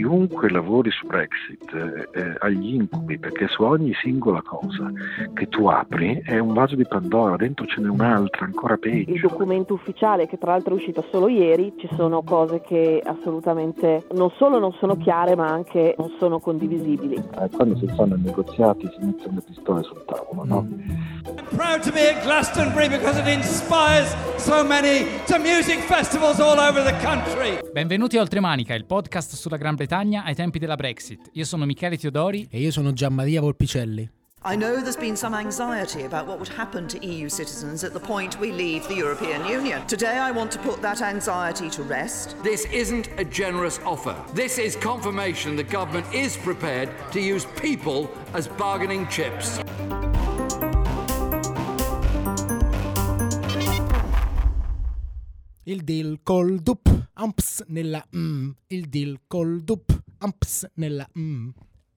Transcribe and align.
chiunque 0.00 0.48
lavori 0.48 0.90
su 0.90 1.06
Brexit 1.06 1.74
eh, 1.74 2.18
eh, 2.18 2.34
ha 2.38 2.48
gli 2.48 2.74
incubi 2.74 3.18
perché 3.18 3.48
su 3.48 3.62
ogni 3.62 3.92
singola 4.00 4.40
cosa 4.40 4.90
che 5.34 5.46
tu 5.48 5.66
apri 5.66 6.22
è 6.24 6.38
un 6.38 6.54
vaso 6.54 6.74
di 6.74 6.86
Pandora, 6.86 7.36
dentro 7.36 7.66
ce 7.66 7.82
n'è 7.82 7.88
un'altra 7.88 8.46
ancora 8.46 8.78
peggio. 8.78 9.12
Il 9.12 9.20
documento 9.20 9.74
ufficiale 9.74 10.26
che 10.26 10.38
tra 10.38 10.52
l'altro 10.52 10.72
è 10.72 10.76
uscito 10.76 11.04
solo 11.10 11.28
ieri, 11.28 11.74
ci 11.78 11.88
sono 11.96 12.22
cose 12.22 12.62
che 12.62 13.02
assolutamente 13.04 14.06
non 14.12 14.30
solo 14.38 14.58
non 14.58 14.72
sono 14.78 14.96
chiare 14.96 15.36
ma 15.36 15.48
anche 15.48 15.94
non 15.98 16.14
sono 16.18 16.38
condivisibili. 16.38 17.16
Eh, 17.16 17.50
quando 17.50 17.76
si 17.76 17.86
fanno 17.88 18.14
i 18.14 18.20
negoziati 18.20 18.88
si 18.88 19.04
mettono 19.04 19.34
le 19.34 19.42
pistole 19.42 19.82
sul 19.82 20.02
tavolo, 20.06 20.44
no? 20.44 20.68
I'm 21.26 21.56
proud 21.56 21.82
to 21.82 21.92
be 21.92 22.08
at 22.08 22.22
Glastonbury 22.22 22.88
because 22.88 23.20
it 23.20 23.26
inspires 23.26 24.14
so 24.38 24.64
many 24.64 25.04
to 25.26 25.38
music 25.38 25.80
festivals 25.80 26.40
all 26.40 26.58
over 26.58 26.82
the 26.82 26.96
country. 27.04 27.58
Benvenuti 27.70 28.16
a 28.16 28.22
Oltremanica, 28.22 28.74
il 28.74 28.86
podcast 28.86 29.34
sulla 29.34 29.58
Gran 29.58 29.74
Bretagna 29.74 29.89
ai 29.98 30.34
tempi 30.34 30.58
della 30.58 30.76
Brexit. 30.76 31.30
Io 31.32 31.44
sono 31.44 31.64
Michele 31.64 31.96
Teodori 31.96 32.48
E 32.50 32.60
io 32.60 32.70
sono 32.70 32.92
Gianmaria 32.92 33.40
Volpicelli. 33.40 34.08
I 34.42 34.56
know 34.56 34.80
there's 34.80 34.96
been 34.96 35.16
some 35.16 35.34
anxiety 35.34 36.04
about 36.04 36.26
what 36.26 36.38
would 36.38 36.48
happen 36.48 36.88
to 36.88 36.98
EU 37.04 37.28
citizens 37.28 37.84
at 37.84 37.92
the 37.92 38.00
point 38.00 38.40
we 38.40 38.52
leave 38.52 38.88
the 38.88 38.94
European 38.94 39.44
Union. 39.44 39.86
Today 39.86 40.16
I 40.16 40.30
want 40.30 40.50
to 40.52 40.58
put 40.60 40.80
that 40.80 41.02
anxiety 41.02 41.68
to 41.68 41.82
rest. 41.82 42.36
This 42.42 42.64
isn't 42.72 43.10
a 43.18 43.24
generous 43.24 43.80
offer. 43.84 44.16
This 44.32 44.56
is 44.56 44.76
confirmation 44.76 45.56
the 45.56 45.62
government 45.62 46.06
is 46.14 46.38
prepared 46.38 46.88
to 47.12 47.20
use 47.20 47.44
people 47.60 48.10
as 48.32 48.48
bargaining 48.48 49.06
chips. 49.08 49.60
Il 55.64 55.84
deal 55.84 56.20
col 56.22 56.62
dup, 56.62 56.88
amps 57.14 57.64
nella 57.68 58.02
mm. 58.16 58.50
Il 58.68 58.88
deal 58.88 59.20
col 59.26 59.62
dup, 59.62 59.92
amps 60.18 60.66
nella 60.76 61.06
mm. 61.18 61.48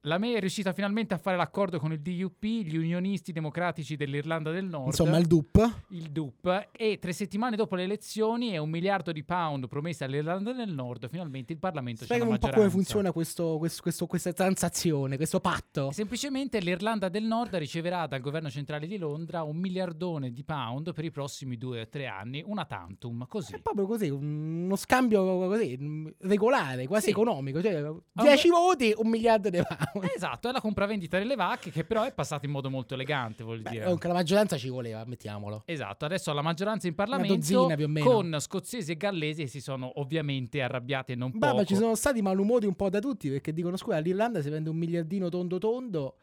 La 0.06 0.18
May 0.18 0.32
è 0.34 0.40
riuscita 0.40 0.74
finalmente 0.74 1.14
a 1.14 1.16
fare 1.16 1.34
l'accordo 1.38 1.78
con 1.78 1.90
il 1.90 1.98
DUP, 2.02 2.44
gli 2.44 2.76
unionisti 2.76 3.32
democratici 3.32 3.96
dell'Irlanda 3.96 4.50
del 4.50 4.66
Nord. 4.66 4.88
Insomma, 4.88 5.16
il 5.16 5.26
dup. 5.26 5.82
il 5.92 6.10
DUP 6.10 6.68
e 6.72 6.98
tre 7.00 7.14
settimane 7.14 7.56
dopo 7.56 7.74
le 7.74 7.84
elezioni 7.84 8.52
e 8.52 8.58
un 8.58 8.68
miliardo 8.68 9.12
di 9.12 9.24
pound 9.24 9.66
promessi 9.66 10.04
all'Irlanda 10.04 10.52
del 10.52 10.68
Nord, 10.74 11.08
finalmente 11.08 11.54
il 11.54 11.58
Parlamento 11.58 12.04
Spiegami 12.04 12.32
un 12.32 12.38
po' 12.38 12.50
come 12.50 12.68
funziona 12.68 13.12
questo, 13.12 13.56
questo- 13.56 13.80
questo- 13.80 14.06
questa 14.06 14.32
transazione, 14.34 15.16
questo 15.16 15.40
patto. 15.40 15.90
Semplicemente 15.90 16.58
l'Irlanda 16.60 17.08
del 17.08 17.24
Nord 17.24 17.54
riceverà 17.56 18.06
dal 18.06 18.20
governo 18.20 18.50
centrale 18.50 18.86
di 18.86 18.98
Londra 18.98 19.42
un 19.42 19.56
miliardone 19.56 20.32
di 20.32 20.44
pound 20.44 20.92
per 20.92 21.06
i 21.06 21.10
prossimi 21.10 21.56
due 21.56 21.80
o 21.80 21.88
tre 21.88 22.08
anni, 22.08 22.42
una 22.44 22.66
tantum, 22.66 23.26
così. 23.26 23.54
È 23.54 23.60
proprio 23.60 23.86
così, 23.86 24.10
un- 24.10 24.64
uno 24.64 24.76
scambio 24.76 25.24
così, 25.48 26.12
regolare, 26.18 26.86
quasi 26.86 27.04
Sì. 27.06 27.10
economico. 27.10 27.62
Cioè, 27.62 27.90
10 28.12 28.50
voti, 28.50 28.92
un 28.98 29.08
miliardo 29.08 29.48
di 29.48 29.56
pound. 29.66 29.92
Esatto, 30.14 30.48
è 30.48 30.52
la 30.52 30.60
compravendita 30.60 31.18
delle 31.18 31.34
vacche 31.34 31.70
che 31.70 31.84
però 31.84 32.04
è 32.04 32.12
passata 32.12 32.46
in 32.46 32.52
modo 32.52 32.70
molto 32.70 32.94
elegante, 32.94 33.42
vuol 33.42 33.60
Beh, 33.60 33.70
dire. 33.70 33.82
comunque 33.84 34.08
la 34.08 34.14
maggioranza 34.14 34.56
ci 34.56 34.68
voleva, 34.68 35.04
mettiamolo. 35.04 35.62
Esatto, 35.66 36.04
adesso 36.04 36.32
la 36.32 36.42
maggioranza 36.42 36.86
in 36.86 36.94
Parlamento 36.94 37.34
dozzina 37.34 37.76
con 38.02 38.36
scozzesi 38.38 38.92
e 38.92 38.96
gallesi 38.96 39.42
che 39.42 39.48
si 39.48 39.60
sono 39.60 40.00
ovviamente 40.00 40.62
arrabbiati 40.62 41.12
e 41.12 41.14
non 41.14 41.30
Beh, 41.30 41.38
poco. 41.38 41.54
ma 41.56 41.64
ci 41.64 41.74
sono 41.74 41.94
stati 41.94 42.22
malumori 42.22 42.66
un 42.66 42.74
po' 42.74 42.88
da 42.88 43.00
tutti 43.00 43.28
perché 43.28 43.52
dicono 43.52 43.76
scusa, 43.76 43.98
l'Irlanda 43.98 44.40
si 44.40 44.50
vende 44.50 44.70
un 44.70 44.76
miliardino 44.76 45.28
tondo 45.28 45.58
tondo 45.58 46.16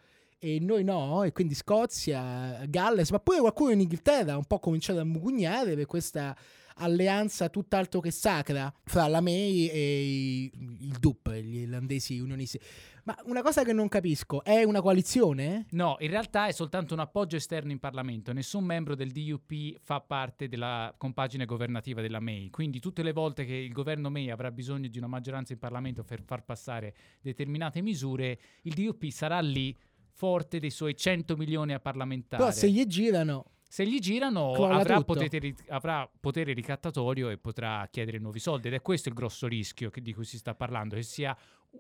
e 0.44 0.58
noi 0.60 0.84
no, 0.84 1.24
e 1.24 1.32
quindi 1.32 1.54
Scozia, 1.54 2.64
Galles, 2.68 3.12
ma 3.12 3.20
pure 3.20 3.40
qualcuno 3.40 3.72
in 3.72 3.82
Inghilterra 3.82 4.34
ha 4.34 4.38
un 4.38 4.46
po' 4.46 4.58
cominciato 4.60 5.00
a 5.00 5.04
mugugnare 5.04 5.76
per 5.76 5.86
questa 5.86 6.36
alleanza 6.76 7.50
tutt'altro 7.50 8.00
che 8.00 8.12
sacra 8.12 8.74
fra 8.84 9.08
la 9.08 9.22
May 9.22 9.68
e 9.68 10.52
il 10.54 10.98
DUP, 11.00 11.32
gli 11.32 11.58
irlandesi 11.58 12.20
unionisti. 12.20 12.60
Ma 13.04 13.18
una 13.26 13.42
cosa 13.42 13.64
che 13.64 13.74
non 13.74 13.88
capisco, 13.88 14.44
è 14.44 14.64
una 14.64 14.80
coalizione? 14.80 15.66
No, 15.72 15.96
in 16.00 16.10
realtà 16.10 16.46
è 16.46 16.52
soltanto 16.52 16.94
un 16.94 17.00
appoggio 17.00 17.36
esterno 17.36 17.72
in 17.72 17.80
Parlamento. 17.80 18.32
Nessun 18.32 18.64
membro 18.64 18.94
del 18.94 19.12
DUP 19.12 19.80
fa 19.82 20.02
parte 20.02 20.48
della 20.48 20.94
compagine 20.98 21.46
governativa 21.46 22.02
della 22.02 22.20
May. 22.20 22.52
Quindi 22.52 22.80
tutte 22.80 23.02
le 23.02 23.12
volte 23.12 23.44
che 23.44 23.56
il 23.56 23.72
governo 23.72 24.12
May 24.12 24.30
avrà 24.30 24.52
bisogno 24.52 24.88
di 24.88 24.98
una 25.00 25.08
maggioranza 25.08 25.54
in 25.54 25.60
Parlamento 25.60 26.04
per 26.04 26.22
far 26.22 26.44
passare 26.44 26.96
determinate 27.22 27.82
misure, 27.82 28.40
il 28.64 28.74
DUP 28.74 29.10
sarà 29.10 29.40
lì 29.40 29.76
forte 30.14 30.60
dei 30.60 30.70
suoi 30.70 30.96
100 30.96 31.36
milioni 31.36 31.74
a 31.74 31.80
parlamentare. 31.80 32.44
Però 32.44 32.56
se 32.56 32.70
gli 32.70 32.86
girano... 32.86 33.46
Se 33.72 33.88
gli 33.88 34.00
girano 34.00 34.52
avrà 34.66 35.02
potere, 35.02 35.56
avrà 35.70 36.12
potere 36.20 36.52
ricattatorio 36.52 37.30
e 37.30 37.38
potrà 37.38 37.88
chiedere 37.90 38.18
nuovi 38.18 38.40
soldi 38.40 38.68
ed 38.68 38.74
è 38.74 38.82
questo 38.82 39.08
il 39.08 39.16
grosso 39.16 39.48
rischio 39.48 39.90
che- 39.90 40.02
di 40.02 40.14
cui 40.14 40.26
si 40.26 40.38
sta 40.38 40.54
parlando, 40.54 40.96
che 40.96 41.04
sia 41.04 41.34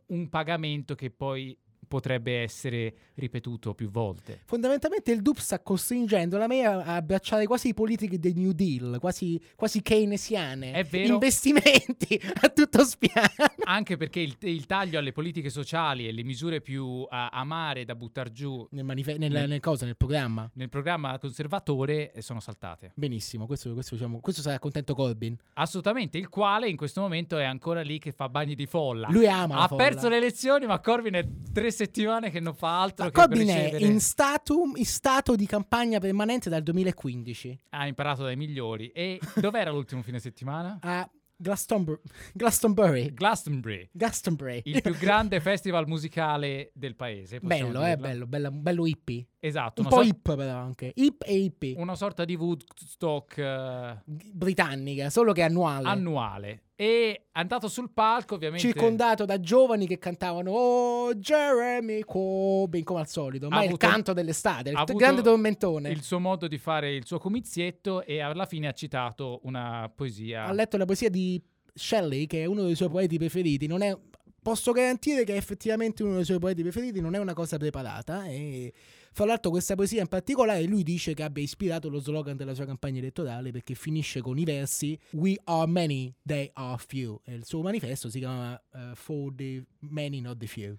un 0.07 0.29
pagamento 0.29 0.95
che 0.95 1.09
poi 1.11 1.53
potrebbe 1.91 2.39
essere 2.41 2.93
ripetuto 3.15 3.73
più 3.73 3.89
volte. 3.91 4.39
Fondamentalmente 4.45 5.11
il 5.11 5.21
DUP 5.21 5.39
sta 5.39 5.59
costringendo 5.59 6.37
la 6.37 6.47
May 6.47 6.63
a 6.63 6.95
abbracciare 6.95 7.45
quasi 7.45 7.67
i 7.67 7.73
politiche 7.73 8.17
del 8.17 8.33
New 8.37 8.53
Deal, 8.53 8.97
quasi, 9.01 9.37
quasi 9.55 9.81
keynesiane. 9.81 10.71
È 10.71 10.85
vero. 10.85 11.13
Investimenti 11.15 12.15
a 12.41 12.47
tutto 12.47 12.85
spiano. 12.85 13.27
Anche 13.65 13.97
perché 13.97 14.21
il, 14.21 14.37
il 14.39 14.65
taglio 14.65 14.99
alle 14.99 15.11
politiche 15.11 15.49
sociali 15.49 16.07
e 16.07 16.13
le 16.13 16.23
misure 16.23 16.61
più 16.61 17.05
ah, 17.09 17.27
amare 17.27 17.83
da 17.83 17.93
buttare 17.95 18.31
giù 18.31 18.65
Nel, 18.71 18.85
manife- 18.85 19.17
nel, 19.17 19.29
Nel- 19.31 19.49
nel 19.49 19.59
cosa, 19.59 19.83
nel 19.85 19.97
programma. 19.97 20.49
nel 20.53 20.69
programma 20.69 21.17
conservatore 21.19 22.13
eh, 22.13 22.21
sono 22.21 22.39
saltate. 22.39 22.93
Benissimo, 22.95 23.45
questo, 23.47 23.73
questo, 23.73 23.95
diciamo, 23.95 24.21
questo 24.21 24.41
sarà 24.41 24.59
contento 24.59 24.95
Corbyn. 24.95 25.35
Assolutamente, 25.55 26.17
il 26.17 26.29
quale 26.29 26.69
in 26.69 26.77
questo 26.77 27.01
momento 27.01 27.37
è 27.37 27.43
ancora 27.43 27.81
lì 27.81 27.99
che 27.99 28.13
fa 28.13 28.29
bagni 28.29 28.55
di 28.55 28.65
folla. 28.65 29.09
Lui 29.09 29.27
ama 29.27 29.55
la 29.55 29.63
ha 29.63 29.67
folla. 29.67 29.83
perso 29.83 30.07
le 30.07 30.15
elezioni, 30.17 30.65
ma 30.65 30.79
Corbyn 30.79 31.13
è 31.15 31.27
tre 31.51 31.69
settimane 31.85 32.29
che 32.29 32.39
non 32.39 32.53
fa 32.53 32.81
altro 32.81 33.05
Ma 33.05 33.11
che 33.11 33.19
Corbyn 33.19 33.47
è 33.47 33.75
in, 33.79 33.99
statum- 33.99 34.77
in 34.77 34.85
stato 34.85 35.35
di 35.35 35.45
campagna 35.47 35.99
permanente 35.99 36.49
dal 36.49 36.61
2015 36.63 37.59
ha 37.69 37.87
imparato 37.87 38.23
dai 38.23 38.35
migliori. 38.35 38.89
E 38.89 39.19
dov'era 39.35 39.71
l'ultimo 39.71 40.01
fine 40.03 40.19
settimana? 40.19 40.77
a 40.81 41.09
Glastonbur- 41.35 41.99
Glastonbury. 42.33 43.13
Glastonbury, 43.15 43.89
Glastonbury. 43.91 44.61
il 44.65 44.79
più 44.79 44.95
grande 44.95 45.39
festival 45.39 45.87
musicale 45.87 46.69
del 46.75 46.95
paese. 46.95 47.39
bello, 47.39 47.83
eh, 47.83 47.97
bello, 47.97 48.27
bello, 48.27 48.51
bello 48.51 48.85
hippie. 48.85 49.25
Esatto, 49.39 49.81
Un 49.81 49.87
po' 49.87 49.95
sor- 49.95 50.05
hip 50.05 50.35
però 50.35 50.55
anche. 50.59 50.91
Hip 50.93 51.23
e 51.25 51.35
hippie. 51.35 51.73
una 51.77 51.95
sorta 51.95 52.25
di 52.25 52.35
Woodstock 52.35 53.37
eh, 53.39 53.97
Britannica, 54.05 55.09
solo 55.09 55.33
che 55.33 55.41
annuale. 55.41 55.87
annuale. 55.87 56.63
E 56.75 57.25
andato 57.33 57.67
sul 57.67 57.91
palco, 57.91 58.35
ovviamente. 58.35 58.65
circondato 58.65 59.25
da 59.25 59.39
giovani 59.39 59.85
che 59.85 59.99
cantavano 59.99 60.51
Oh 60.51 61.13
Jeremy 61.13 62.01
Corbyn 62.01 62.83
come 62.83 63.01
al 63.01 63.07
solito 63.07 63.49
ma 63.49 63.63
il 63.63 63.77
canto 63.77 64.13
dell'estate 64.13 64.69
il 64.71 64.83
grande 64.95 65.21
tormentone 65.21 65.89
il 65.89 66.01
suo 66.01 66.19
modo 66.19 66.47
di 66.47 66.57
fare 66.57 66.95
il 66.95 67.05
suo 67.05 67.19
comizietto 67.19 68.03
e 68.03 68.19
alla 68.19 68.45
fine 68.45 68.67
ha 68.67 68.71
citato 68.71 69.41
una 69.43 69.91
poesia. 69.93 70.45
ha 70.45 70.51
letto 70.53 70.77
la 70.77 70.85
poesia 70.85 71.09
di 71.09 71.39
Shelley 71.73 72.25
che 72.25 72.43
è 72.43 72.45
uno 72.45 72.63
dei 72.63 72.75
suoi 72.75 72.89
poeti 72.89 73.17
preferiti 73.17 73.67
non 73.67 73.81
è 73.83 73.95
posso 74.41 74.71
garantire 74.71 75.23
che 75.23 75.33
è 75.33 75.37
effettivamente 75.37 76.01
uno 76.03 76.15
dei 76.15 76.25
suoi 76.25 76.39
poeti 76.39 76.63
preferiti 76.63 76.99
non 76.99 77.13
è 77.13 77.19
una 77.19 77.33
cosa 77.33 77.57
preparata 77.57 78.25
e 78.25 78.73
fra 79.13 79.25
l'altro 79.25 79.51
questa 79.51 79.75
poesia 79.75 80.01
in 80.01 80.07
particolare 80.07 80.63
lui 80.63 80.83
dice 80.83 81.13
che 81.13 81.23
abbia 81.23 81.43
ispirato 81.43 81.89
lo 81.89 81.99
slogan 81.99 82.37
della 82.37 82.53
sua 82.53 82.65
campagna 82.65 82.99
elettorale 82.99 83.51
perché 83.51 83.75
finisce 83.75 84.21
con 84.21 84.37
i 84.37 84.43
versi 84.43 84.97
We 85.11 85.35
are 85.43 85.67
many, 85.67 86.13
they 86.25 86.49
are 86.53 86.81
few 86.85 87.19
e 87.23 87.33
il 87.33 87.45
suo 87.45 87.61
manifesto 87.61 88.09
si 88.09 88.19
chiama 88.19 88.61
eh, 88.73 88.91
For 88.95 89.33
the 89.35 89.65
many, 89.79 90.21
not 90.21 90.37
the 90.37 90.47
few 90.47 90.77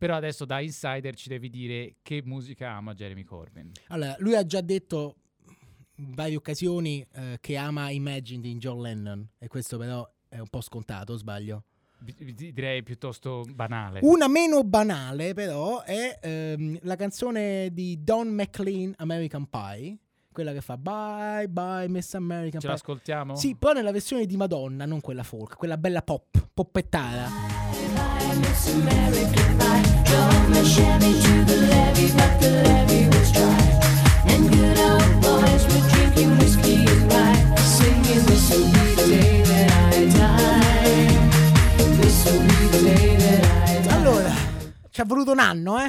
Però 0.00 0.16
adesso 0.16 0.46
da 0.46 0.60
insider 0.60 1.14
ci 1.14 1.28
devi 1.28 1.50
dire 1.50 1.96
che 2.00 2.22
musica 2.24 2.70
ama 2.70 2.94
Jeremy 2.94 3.22
Corbyn. 3.22 3.72
Allora, 3.88 4.16
lui 4.20 4.34
ha 4.34 4.46
già 4.46 4.62
detto 4.62 5.16
in 5.96 6.14
varie 6.14 6.36
occasioni 6.36 7.06
eh, 7.12 7.36
che 7.38 7.56
ama 7.56 7.90
Imagine 7.90 8.40
di 8.40 8.56
John 8.56 8.80
Lennon 8.80 9.28
e 9.36 9.46
questo 9.48 9.76
però 9.76 10.10
è 10.26 10.38
un 10.38 10.48
po' 10.48 10.62
scontato, 10.62 11.18
sbaglio. 11.18 11.64
Direi 12.02 12.82
piuttosto 12.82 13.44
banale. 13.54 14.00
Una 14.02 14.26
meno 14.26 14.64
banale 14.64 15.34
però 15.34 15.82
è 15.82 16.18
ehm, 16.20 16.78
la 16.82 16.96
canzone 16.96 17.68
di 17.72 18.02
Don 18.02 18.28
McLean 18.28 18.94
American 18.96 19.46
Pie, 19.48 19.98
quella 20.32 20.52
che 20.52 20.62
fa 20.62 20.78
Bye 20.78 21.48
bye 21.48 21.88
Miss 21.88 22.14
American 22.14 22.60
Ce 22.60 22.66
Pie. 22.66 22.68
l'ascoltiamo? 22.68 23.36
Sì, 23.36 23.54
però 23.54 23.72
nella 23.72 23.92
versione 23.92 24.24
di 24.24 24.36
Madonna, 24.36 24.86
non 24.86 25.00
quella 25.00 25.22
folk, 25.22 25.56
quella 25.56 25.76
bella 25.76 26.02
pop, 26.02 26.48
poppettara. 26.54 27.28
Allora, 30.52 31.79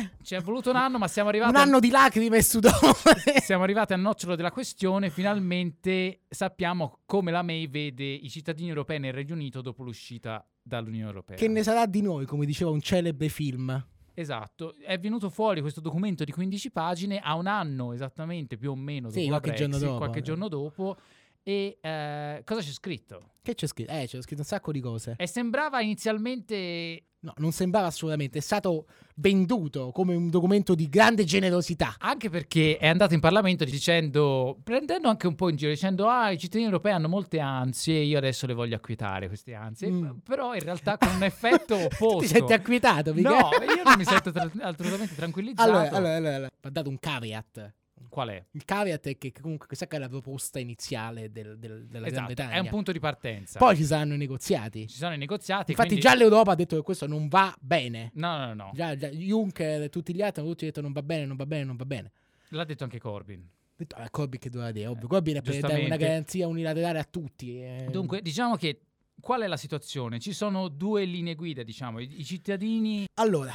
eh? 0.02 0.24
Ci 0.24 0.36
è 0.36 0.42
voluto 0.42 0.70
un 0.70 0.76
anno, 0.76 0.98
ma 0.98 1.08
siamo 1.08 1.30
arrivati 1.30 1.52
Un 1.52 1.60
anno 1.60 1.80
di 1.80 1.90
lacrime 1.90 2.38
e 2.38 2.44
sudore. 2.44 2.76
Siamo 3.42 3.64
arrivati 3.64 3.94
al 3.94 4.00
nocciolo 4.00 4.36
della 4.36 4.52
questione, 4.52 5.10
finalmente 5.10 6.22
sappiamo 6.30 7.00
come 7.06 7.32
la 7.32 7.42
May 7.42 7.70
vede 7.70 8.04
i 8.06 8.30
cittadini 8.30 8.70
europei 8.70 9.00
nel 9.00 9.14
Regno 9.14 9.34
Unito 9.34 9.62
dopo 9.62 9.84
l'uscita 9.84 10.46
dall'Unione 10.62 11.08
Europea. 11.08 11.38
Che 11.38 11.48
ne 11.48 11.64
sarà 11.64 11.86
di 11.86 12.02
noi, 12.02 12.26
come 12.26 12.46
diceva 12.46 12.72
un 12.72 12.82
celebre 12.82 13.30
film. 13.30 13.88
Esatto, 14.14 14.76
è 14.76 15.00
venuto 15.00 15.30
fuori 15.30 15.62
questo 15.62 15.82
documento 15.82 16.24
di 16.24 16.32
15 16.32 16.72
pagine 16.72 17.20
a 17.20 17.36
un 17.36 17.48
anno 17.48 17.94
esattamente, 17.94 18.58
più 18.58 18.72
o 18.72 18.76
meno, 18.76 19.08
dopo 19.08 19.20
Sì, 19.20 19.28
qualche 19.28 19.54
giorno 19.54 19.78
Brexit, 19.78 19.88
dopo, 19.88 19.98
qualche 19.98 20.20
eh. 20.20 20.24
giorno 20.24 20.48
dopo. 20.48 20.98
E 21.44 21.80
eh, 21.82 22.42
cosa 22.46 22.62
c'è 22.62 22.72
scritto? 22.72 23.32
Che 23.42 23.56
c'è 23.56 23.68
scritto? 23.68 23.92
Eh, 23.92 24.06
c'è 24.06 24.22
scritto 24.22 24.42
un 24.42 24.48
sacco 24.48 24.72
di 24.72 24.80
cose. 24.80 25.16
E 25.18 25.28
sembrava 25.28 25.82
inizialmente 25.82 27.11
No, 27.24 27.34
non 27.38 27.52
sembrava 27.52 27.86
assolutamente. 27.86 28.40
È 28.40 28.42
stato 28.42 28.88
venduto 29.18 29.92
come 29.92 30.16
un 30.16 30.30
documento 30.32 30.74
di 30.74 30.90
grande 30.90 31.24
generosità. 31.24 31.94
Anche 32.00 32.32
perché 32.32 32.78
è 32.78 32.88
andato 32.88 33.14
in 33.14 33.20
Parlamento 33.20 33.64
dicendo, 33.64 34.58
prendendo 34.64 35.08
anche 35.08 35.28
un 35.28 35.36
po' 35.36 35.50
in 35.50 35.56
giro, 35.56 35.70
dicendo 35.70 36.08
ah 36.08 36.32
i 36.32 36.40
cittadini 36.40 36.66
europei 36.66 36.94
hanno 36.94 37.08
molte 37.08 37.40
ansie, 37.40 38.00
io 38.00 38.18
adesso 38.18 38.48
le 38.48 38.56
voglio 38.56 38.76
acquietare 38.76 39.28
queste 39.28 39.54
ansie, 39.54 39.90
Mm. 39.92 40.10
però 40.24 40.56
in 40.56 40.62
realtà 40.62 40.98
con 40.98 41.14
un 41.14 41.22
effetto 41.24 41.76
opposto. 41.76 42.20
Ti 42.22 42.28
senti 42.28 42.54
acquietato, 42.54 43.14
mica? 43.14 43.30
No, 43.30 43.50
io 43.76 43.84
non 43.84 43.94
mi 43.98 44.06
sento 44.06 44.32
tra- 44.32 44.50
assolutamente 44.62 45.14
tranquillizzato. 45.14 45.70
Allora, 45.70 45.90
allora, 45.92 46.16
allora, 46.16 46.36
allora, 46.36 46.52
va 46.60 46.70
dato 46.72 46.90
un 46.90 46.98
caveat. 47.00 47.74
Qual 48.10 48.30
è? 48.30 48.46
Il 48.52 48.66
caveat 48.66 49.08
è 49.08 49.18
che 49.18 49.32
comunque 49.32 49.68
questa 49.68 49.88
è 49.88 49.98
la 49.98 50.08
proposta 50.10 50.60
iniziale 50.60 51.32
del- 51.32 51.58
del- 51.58 51.86
della 51.88 52.08
Gran 52.08 52.26
Esatto, 52.26 52.26
Bretagna. 52.34 52.52
è 52.52 52.60
un 52.60 52.68
punto 52.68 52.92
di 52.92 53.00
partenza. 53.00 53.60
Poi 53.60 53.76
ci 53.76 53.84
saranno 53.86 54.14
i 54.14 54.18
negoziati. 54.18 54.88
Ci 54.88 54.98
sono 54.98 55.14
i 55.14 55.18
negoziati. 55.18 55.72
Infatti, 55.72 55.90
quindi- 55.90 56.06
già 56.06 56.16
l'Europa 56.16 56.52
ha 56.52 56.56
detto 56.56 56.76
che 56.76 56.82
questo 56.82 57.08
non 57.08 57.28
va 57.28 57.56
bene. 57.60 58.12
No, 58.16 58.38
no, 58.38 58.54
no. 58.54 58.72
Già, 58.74 58.96
già 58.96 59.08
Juncker 59.10 59.84
e 59.84 59.90
tutti 59.90 60.14
gli 60.14 60.22
altri 60.22 60.42
hanno 60.42 60.50
tutti 60.52 60.66
detto 60.66 60.82
non 60.82 60.92
va 60.92 61.04
bene, 61.04 61.26
non 61.26 61.36
va 61.38 61.46
bene, 61.46 61.64
non 61.64 61.76
va 61.76 61.86
bene. 61.86 62.12
L'ha 62.50 62.64
detto 62.66 62.84
anche 62.84 63.00
Corbyn. 63.00 63.48
Detto, 63.76 63.96
ah, 63.96 64.10
Corbyn 64.10 64.40
che 64.40 64.50
doveva 64.50 64.72
dire? 64.72 64.88
Ovvio, 64.88 65.08
Corbyn 65.08 65.38
è 65.38 65.42
per 65.42 65.60
dare 65.60 65.86
una 65.86 65.96
garanzia 65.96 66.48
unilaterale 66.48 67.00
a 67.00 67.04
tutti. 67.10 67.60
eh. 67.62 67.88
Dunque, 67.90 68.22
diciamo 68.22 68.56
che 68.56 68.82
qual 69.20 69.42
è 69.42 69.48
la 69.48 69.58
situazione? 69.58 70.20
Ci 70.20 70.34
sono 70.34 70.68
due 70.68 71.06
linee 71.06 71.36
guida, 71.36 71.64
diciamo. 71.64 72.00
I, 72.00 72.20
i 72.20 72.24
cittadini. 72.26 73.08
Allora, 73.16 73.54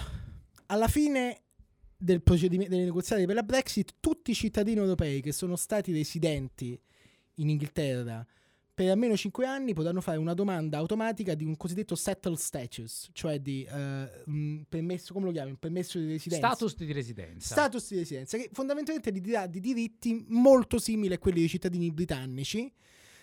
alla 0.67 0.89
fine 0.89 1.43
del 2.07 2.23
procedimento 2.23 2.75
dei 2.75 2.85
negoziati 2.85 3.27
per 3.27 3.35
la 3.35 3.43
Brexit, 3.43 3.97
tutti 4.01 4.31
i 4.31 4.35
cittadini 4.35 4.79
europei 4.79 5.21
che 5.21 5.33
sono 5.33 5.57
stati 5.57 5.93
residenti 5.93 6.81
in 7.35 7.51
Inghilterra 7.51 8.27
per 8.73 8.91
almeno 8.91 9.17
5 9.17 9.47
anni 9.47 9.73
potranno 9.73 10.03
fare 10.03 10.19
una 10.19 10.35
domanda 10.35 10.77
automatica 10.77 11.35
di 11.35 11.45
un 11.45 11.57
cosiddetto 11.57 11.95
settled 11.95 12.37
status, 12.37 13.09
cioè 13.15 13.41
di 13.41 13.67
un 13.71 14.65
permesso, 14.69 15.15
come 15.15 15.25
lo 15.25 15.33
chiami? 15.33 15.51
Un 15.51 15.59
permesso 15.59 15.99
di 15.99 16.07
residenza. 16.07 16.47
Status 16.49 16.77
di 16.77 16.93
residenza. 16.93 17.55
Status 17.55 17.89
di 17.89 17.97
residenza, 17.97 18.37
che 18.37 18.51
fondamentalmente 18.53 19.11
gli 19.13 19.31
dà 19.31 19.47
di 19.47 19.61
diritti 19.61 20.27
molto 20.29 20.79
simili 20.79 21.15
a 21.15 21.19
quelli 21.19 21.39
dei 21.39 21.49
cittadini 21.49 21.91
britannici, 21.91 22.71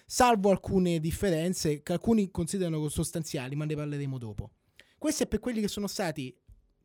salvo 0.07 0.49
alcune 0.49 0.99
differenze 0.99 1.83
che 1.83 1.93
alcuni 1.93 2.31
considerano 2.31 2.89
sostanziali, 2.89 3.55
ma 3.55 3.65
ne 3.65 3.75
parleremo 3.75 4.17
dopo. 4.17 4.53
Questo 4.97 5.21
è 5.21 5.27
per 5.27 5.39
quelli 5.39 5.61
che 5.61 5.67
sono 5.67 5.85
stati 5.85 6.35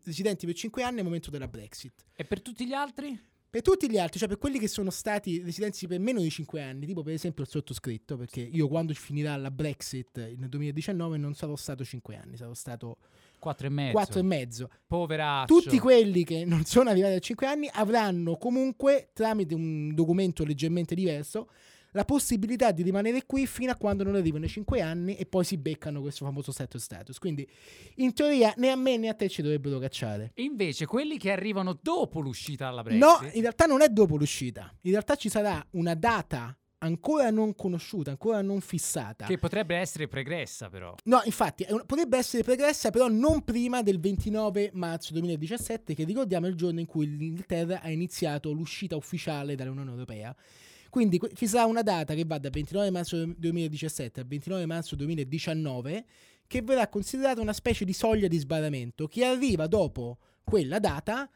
residenti 0.04 0.46
per 0.46 0.54
5 0.54 0.82
anni 0.82 0.98
al 0.98 1.04
momento 1.04 1.30
della 1.30 1.48
Brexit. 1.48 2.04
E 2.14 2.24
per 2.24 2.40
tutti 2.40 2.66
gli 2.66 2.72
altri? 2.72 3.18
Per 3.50 3.62
tutti 3.62 3.90
gli 3.90 3.96
altri, 3.96 4.18
cioè 4.18 4.28
per 4.28 4.36
quelli 4.36 4.58
che 4.58 4.68
sono 4.68 4.90
stati 4.90 5.40
residenti 5.42 5.86
per 5.86 5.98
meno 6.00 6.20
di 6.20 6.28
5 6.28 6.62
anni, 6.62 6.84
tipo 6.84 7.02
per 7.02 7.14
esempio 7.14 7.44
il 7.44 7.48
sottoscritto, 7.48 8.18
perché 8.18 8.40
io 8.40 8.68
quando 8.68 8.92
finirà 8.92 9.36
la 9.36 9.50
Brexit 9.50 10.34
nel 10.36 10.50
2019 10.50 11.16
non 11.16 11.34
sarò 11.34 11.56
stato 11.56 11.82
5 11.82 12.14
anni, 12.14 12.36
sarò 12.36 12.52
stato 12.52 12.98
Quattro 13.38 13.68
e 13.68 13.70
mezzo. 13.70 13.92
4 13.92 14.18
e 14.18 14.22
mezzo. 14.22 14.70
Poveraccio. 14.86 15.60
Tutti 15.60 15.78
quelli 15.78 16.24
che 16.24 16.44
non 16.44 16.64
sono 16.64 16.90
arrivati 16.90 17.14
a 17.14 17.18
5 17.20 17.46
anni 17.46 17.70
avranno 17.72 18.36
comunque, 18.36 19.10
tramite 19.12 19.54
un 19.54 19.94
documento 19.94 20.44
leggermente 20.44 20.94
diverso, 20.94 21.48
la 21.92 22.04
possibilità 22.04 22.70
di 22.70 22.82
rimanere 22.82 23.24
qui 23.26 23.46
fino 23.46 23.70
a 23.70 23.76
quando 23.76 24.04
non 24.04 24.14
arrivano 24.14 24.44
i 24.44 24.48
5 24.48 24.80
anni 24.80 25.16
e 25.16 25.26
poi 25.26 25.44
si 25.44 25.56
beccano 25.56 26.00
questo 26.00 26.24
famoso 26.24 26.52
settled 26.52 26.82
status. 26.82 27.18
Quindi, 27.18 27.48
in 27.96 28.12
teoria, 28.12 28.52
né 28.56 28.70
a 28.70 28.76
me 28.76 28.96
né 28.96 29.08
a 29.08 29.14
te 29.14 29.28
ci 29.28 29.42
dovrebbero 29.42 29.78
cacciare. 29.78 30.32
E 30.34 30.42
invece 30.42 30.86
quelli 30.86 31.18
che 31.18 31.30
arrivano 31.30 31.78
dopo 31.80 32.20
l'uscita 32.20 32.66
dalla 32.66 32.82
Brexit. 32.82 33.04
No, 33.04 33.30
in 33.32 33.40
realtà 33.40 33.66
non 33.66 33.82
è 33.82 33.88
dopo 33.88 34.16
l'uscita. 34.16 34.72
In 34.82 34.90
realtà 34.90 35.14
ci 35.14 35.28
sarà 35.28 35.64
una 35.70 35.94
data 35.94 36.56
ancora 36.78 37.30
non 37.30 37.54
conosciuta, 37.54 38.10
ancora 38.10 38.42
non 38.42 38.60
fissata. 38.60 39.26
Che 39.26 39.38
potrebbe 39.38 39.76
essere 39.76 40.06
pregressa, 40.08 40.68
però. 40.68 40.94
No, 41.04 41.20
infatti, 41.24 41.66
un- 41.68 41.82
potrebbe 41.86 42.18
essere 42.18 42.42
pregressa, 42.42 42.90
però 42.90 43.08
non 43.08 43.42
prima 43.42 43.82
del 43.82 43.98
29 43.98 44.70
marzo 44.74 45.12
2017, 45.12 45.94
che 45.94 46.04
ricordiamo 46.04 46.46
è 46.46 46.50
il 46.50 46.54
giorno 46.54 46.80
in 46.80 46.86
cui 46.86 47.16
l'Inghilterra 47.16 47.80
ha 47.80 47.90
iniziato 47.90 48.52
l'uscita 48.52 48.96
ufficiale 48.96 49.54
dall'Unione 49.54 49.90
Europea. 49.90 50.34
Quindi 50.90 51.20
ci 51.34 51.46
sarà 51.46 51.66
una 51.66 51.82
data 51.82 52.14
che 52.14 52.24
va 52.24 52.38
dal 52.38 52.50
29 52.50 52.90
marzo 52.90 53.24
2017 53.36 54.20
al 54.20 54.26
29 54.26 54.66
marzo 54.66 54.96
2019, 54.96 56.04
che 56.46 56.62
verrà 56.62 56.88
considerata 56.88 57.40
una 57.40 57.52
specie 57.52 57.84
di 57.84 57.92
soglia 57.92 58.26
di 58.26 58.38
sbarramento. 58.38 59.06
Chi 59.06 59.22
arriva 59.22 59.66
dopo 59.66 60.18
quella 60.42 60.78
data, 60.78 61.28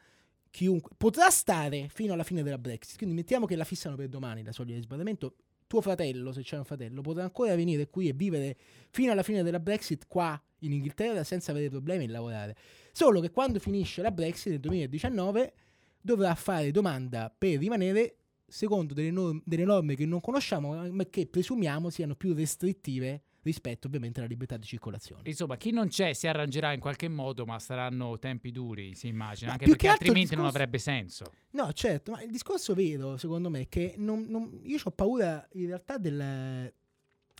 chiunque, 0.49 0.93
potrà 0.97 1.29
stare 1.29 1.87
fino 1.89 2.13
alla 2.13 2.23
fine 2.23 2.41
della 2.41 2.57
Brexit. 2.57 2.97
Quindi 2.97 3.15
mettiamo 3.15 3.45
che 3.45 3.55
la 3.55 3.63
fissano 3.63 3.95
per 3.95 4.07
domani 4.07 4.43
la 4.43 4.51
soglia 4.51 4.75
di 4.75 4.81
sbarramento. 4.81 5.35
Tuo 5.67 5.81
fratello, 5.81 6.31
se 6.31 6.41
c'è 6.41 6.57
un 6.57 6.65
fratello, 6.65 7.01
potrà 7.01 7.23
ancora 7.23 7.55
venire 7.55 7.89
qui 7.89 8.07
e 8.07 8.13
vivere 8.13 8.57
fino 8.89 9.11
alla 9.11 9.23
fine 9.23 9.43
della 9.43 9.59
Brexit 9.59 10.05
qua 10.07 10.39
in 10.59 10.71
Inghilterra 10.71 11.23
senza 11.23 11.51
avere 11.51 11.69
problemi 11.69 12.03
e 12.03 12.07
lavorare. 12.07 12.55
Solo 12.91 13.19
che 13.19 13.31
quando 13.31 13.59
finisce 13.59 14.01
la 14.01 14.11
Brexit 14.11 14.51
nel 14.51 14.59
2019 14.59 15.53
dovrà 15.99 16.35
fare 16.35 16.69
domanda 16.71 17.33
per 17.35 17.57
rimanere 17.57 18.17
secondo 18.53 18.93
delle, 18.93 19.09
norm- 19.09 19.41
delle 19.43 19.65
norme 19.65 19.95
che 19.95 20.05
non 20.05 20.19
conosciamo 20.21 20.87
ma 20.91 21.03
che 21.05 21.25
presumiamo 21.25 21.89
siano 21.89 22.13
più 22.15 22.33
restrittive 22.35 23.23
rispetto 23.41 23.87
ovviamente 23.87 24.19
alla 24.19 24.27
libertà 24.29 24.55
di 24.57 24.65
circolazione. 24.67 25.23
Insomma, 25.25 25.57
chi 25.57 25.71
non 25.71 25.87
c'è 25.89 26.13
si 26.13 26.27
arrangerà 26.27 26.71
in 26.71 26.79
qualche 26.79 27.09
modo, 27.09 27.45
ma 27.45 27.57
saranno 27.59 28.17
tempi 28.19 28.51
duri, 28.51 28.93
si 28.95 29.07
immagina. 29.07 29.47
Ma 29.47 29.53
Anche 29.53 29.65
perché 29.65 29.87
altrimenti 29.89 30.35
non 30.35 30.45
discorso- 30.45 30.55
avrebbe 30.55 30.77
senso. 30.77 31.25
No, 31.51 31.73
certo, 31.73 32.11
ma 32.11 32.21
il 32.21 32.31
discorso 32.31 32.73
vero, 32.73 33.17
secondo 33.17 33.49
me, 33.49 33.61
è 33.61 33.67
che 33.67 33.95
non- 33.97 34.25
non- 34.29 34.59
io 34.63 34.77
ho 34.81 34.91
paura 34.91 35.45
in 35.53 35.65
realtà 35.65 35.97
del- 35.97 36.71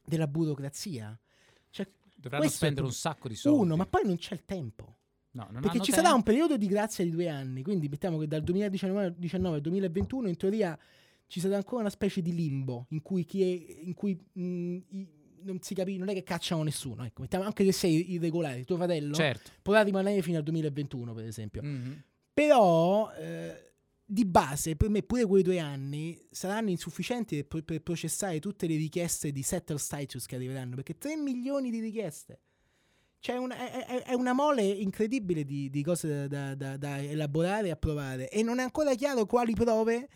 della 0.06 0.28
burocrazia. 0.28 1.18
Cioè, 1.70 1.88
Dovranno 2.16 2.50
spendere 2.50 2.86
un 2.86 2.92
sacco 2.92 3.28
di 3.30 3.36
soldi. 3.36 3.60
Uno, 3.62 3.76
ma 3.78 3.86
poi 3.86 4.02
non 4.06 4.18
c'è 4.18 4.34
il 4.34 4.44
tempo. 4.44 4.98
No, 5.32 5.48
non 5.52 5.62
Perché 5.62 5.80
ci 5.80 5.92
tempo. 5.92 6.02
sarà 6.06 6.14
un 6.16 6.24
periodo 6.24 6.58
di 6.58 6.68
grazia 6.68 7.04
di 7.06 7.10
due 7.12 7.30
anni, 7.30 7.64
quindi 7.64 7.88
mettiamo 7.88 8.18
che 8.20 8.28
dal 8.28 8.44
2019 8.44 9.56
al 9.56 9.62
2021 9.62 10.28
in 10.28 10.36
teoria 10.38 10.78
ci 11.34 11.40
sarà 11.40 11.56
ancora 11.56 11.82
una 11.82 11.90
specie 11.90 12.22
di 12.22 12.32
limbo 12.32 12.86
in 12.90 13.02
cui, 13.02 13.26
chi 13.26 13.42
è, 13.42 13.76
in 13.86 13.96
cui 13.96 14.16
mh, 14.34 14.42
i- 14.90 15.08
non 15.46 15.60
si 15.62 15.74
capisce, 15.74 15.98
non 15.98 16.10
è 16.10 16.14
che 16.14 16.22
cacciano 16.22 16.62
nessuno. 16.62 17.04
Ecco, 17.04 17.26
anche 17.32 17.64
che 17.64 17.72
sei 17.72 18.12
irregolare, 18.14 18.64
tuo 18.66 18.76
fratello 18.76 19.16
Certo. 19.16 19.50
potrà 19.64 19.82
rimanere 19.82 20.22
fino 20.22 20.38
al 20.38 20.44
2021, 20.44 21.12
per 21.16 21.26
esempio. 21.26 21.64
Mhm. 21.64 22.04
Però 22.36 23.12
eh, 23.14 23.72
di 24.06 24.26
base 24.26 24.76
per 24.76 24.90
me 24.90 25.02
pure 25.02 25.26
quei 25.26 25.42
due 25.42 25.58
anni 25.58 26.24
saranno 26.30 26.70
insufficienti 26.70 27.44
per, 27.46 27.64
per 27.64 27.82
processare 27.82 28.40
tutte 28.40 28.68
le 28.68 28.76
richieste 28.76 29.32
di 29.32 29.42
settle 29.42 29.80
status 29.80 30.28
che 30.28 30.36
arriveranno, 30.36 30.76
perché 30.76 31.00
3 31.00 31.16
milioni 31.18 31.72
di 31.72 31.80
richieste. 31.80 32.42
C'è 33.20 33.38
una, 33.38 33.56
è, 33.58 33.86
è- 33.88 34.04
è 34.04 34.14
una 34.14 34.34
mole 34.34 34.62
incredibile 34.62 35.44
di, 35.46 35.70
di 35.72 35.82
cose 35.82 36.28
da, 36.28 36.54
da- 36.54 36.78
da 36.78 37.02
elaborare 37.02 37.70
e 37.70 37.72
approvare 37.72 38.30
e 38.30 38.44
non 38.44 38.60
è 38.60 38.62
ancora 38.64 38.94
chiaro 38.94 39.26
quali 39.26 39.54
prove 39.56 40.10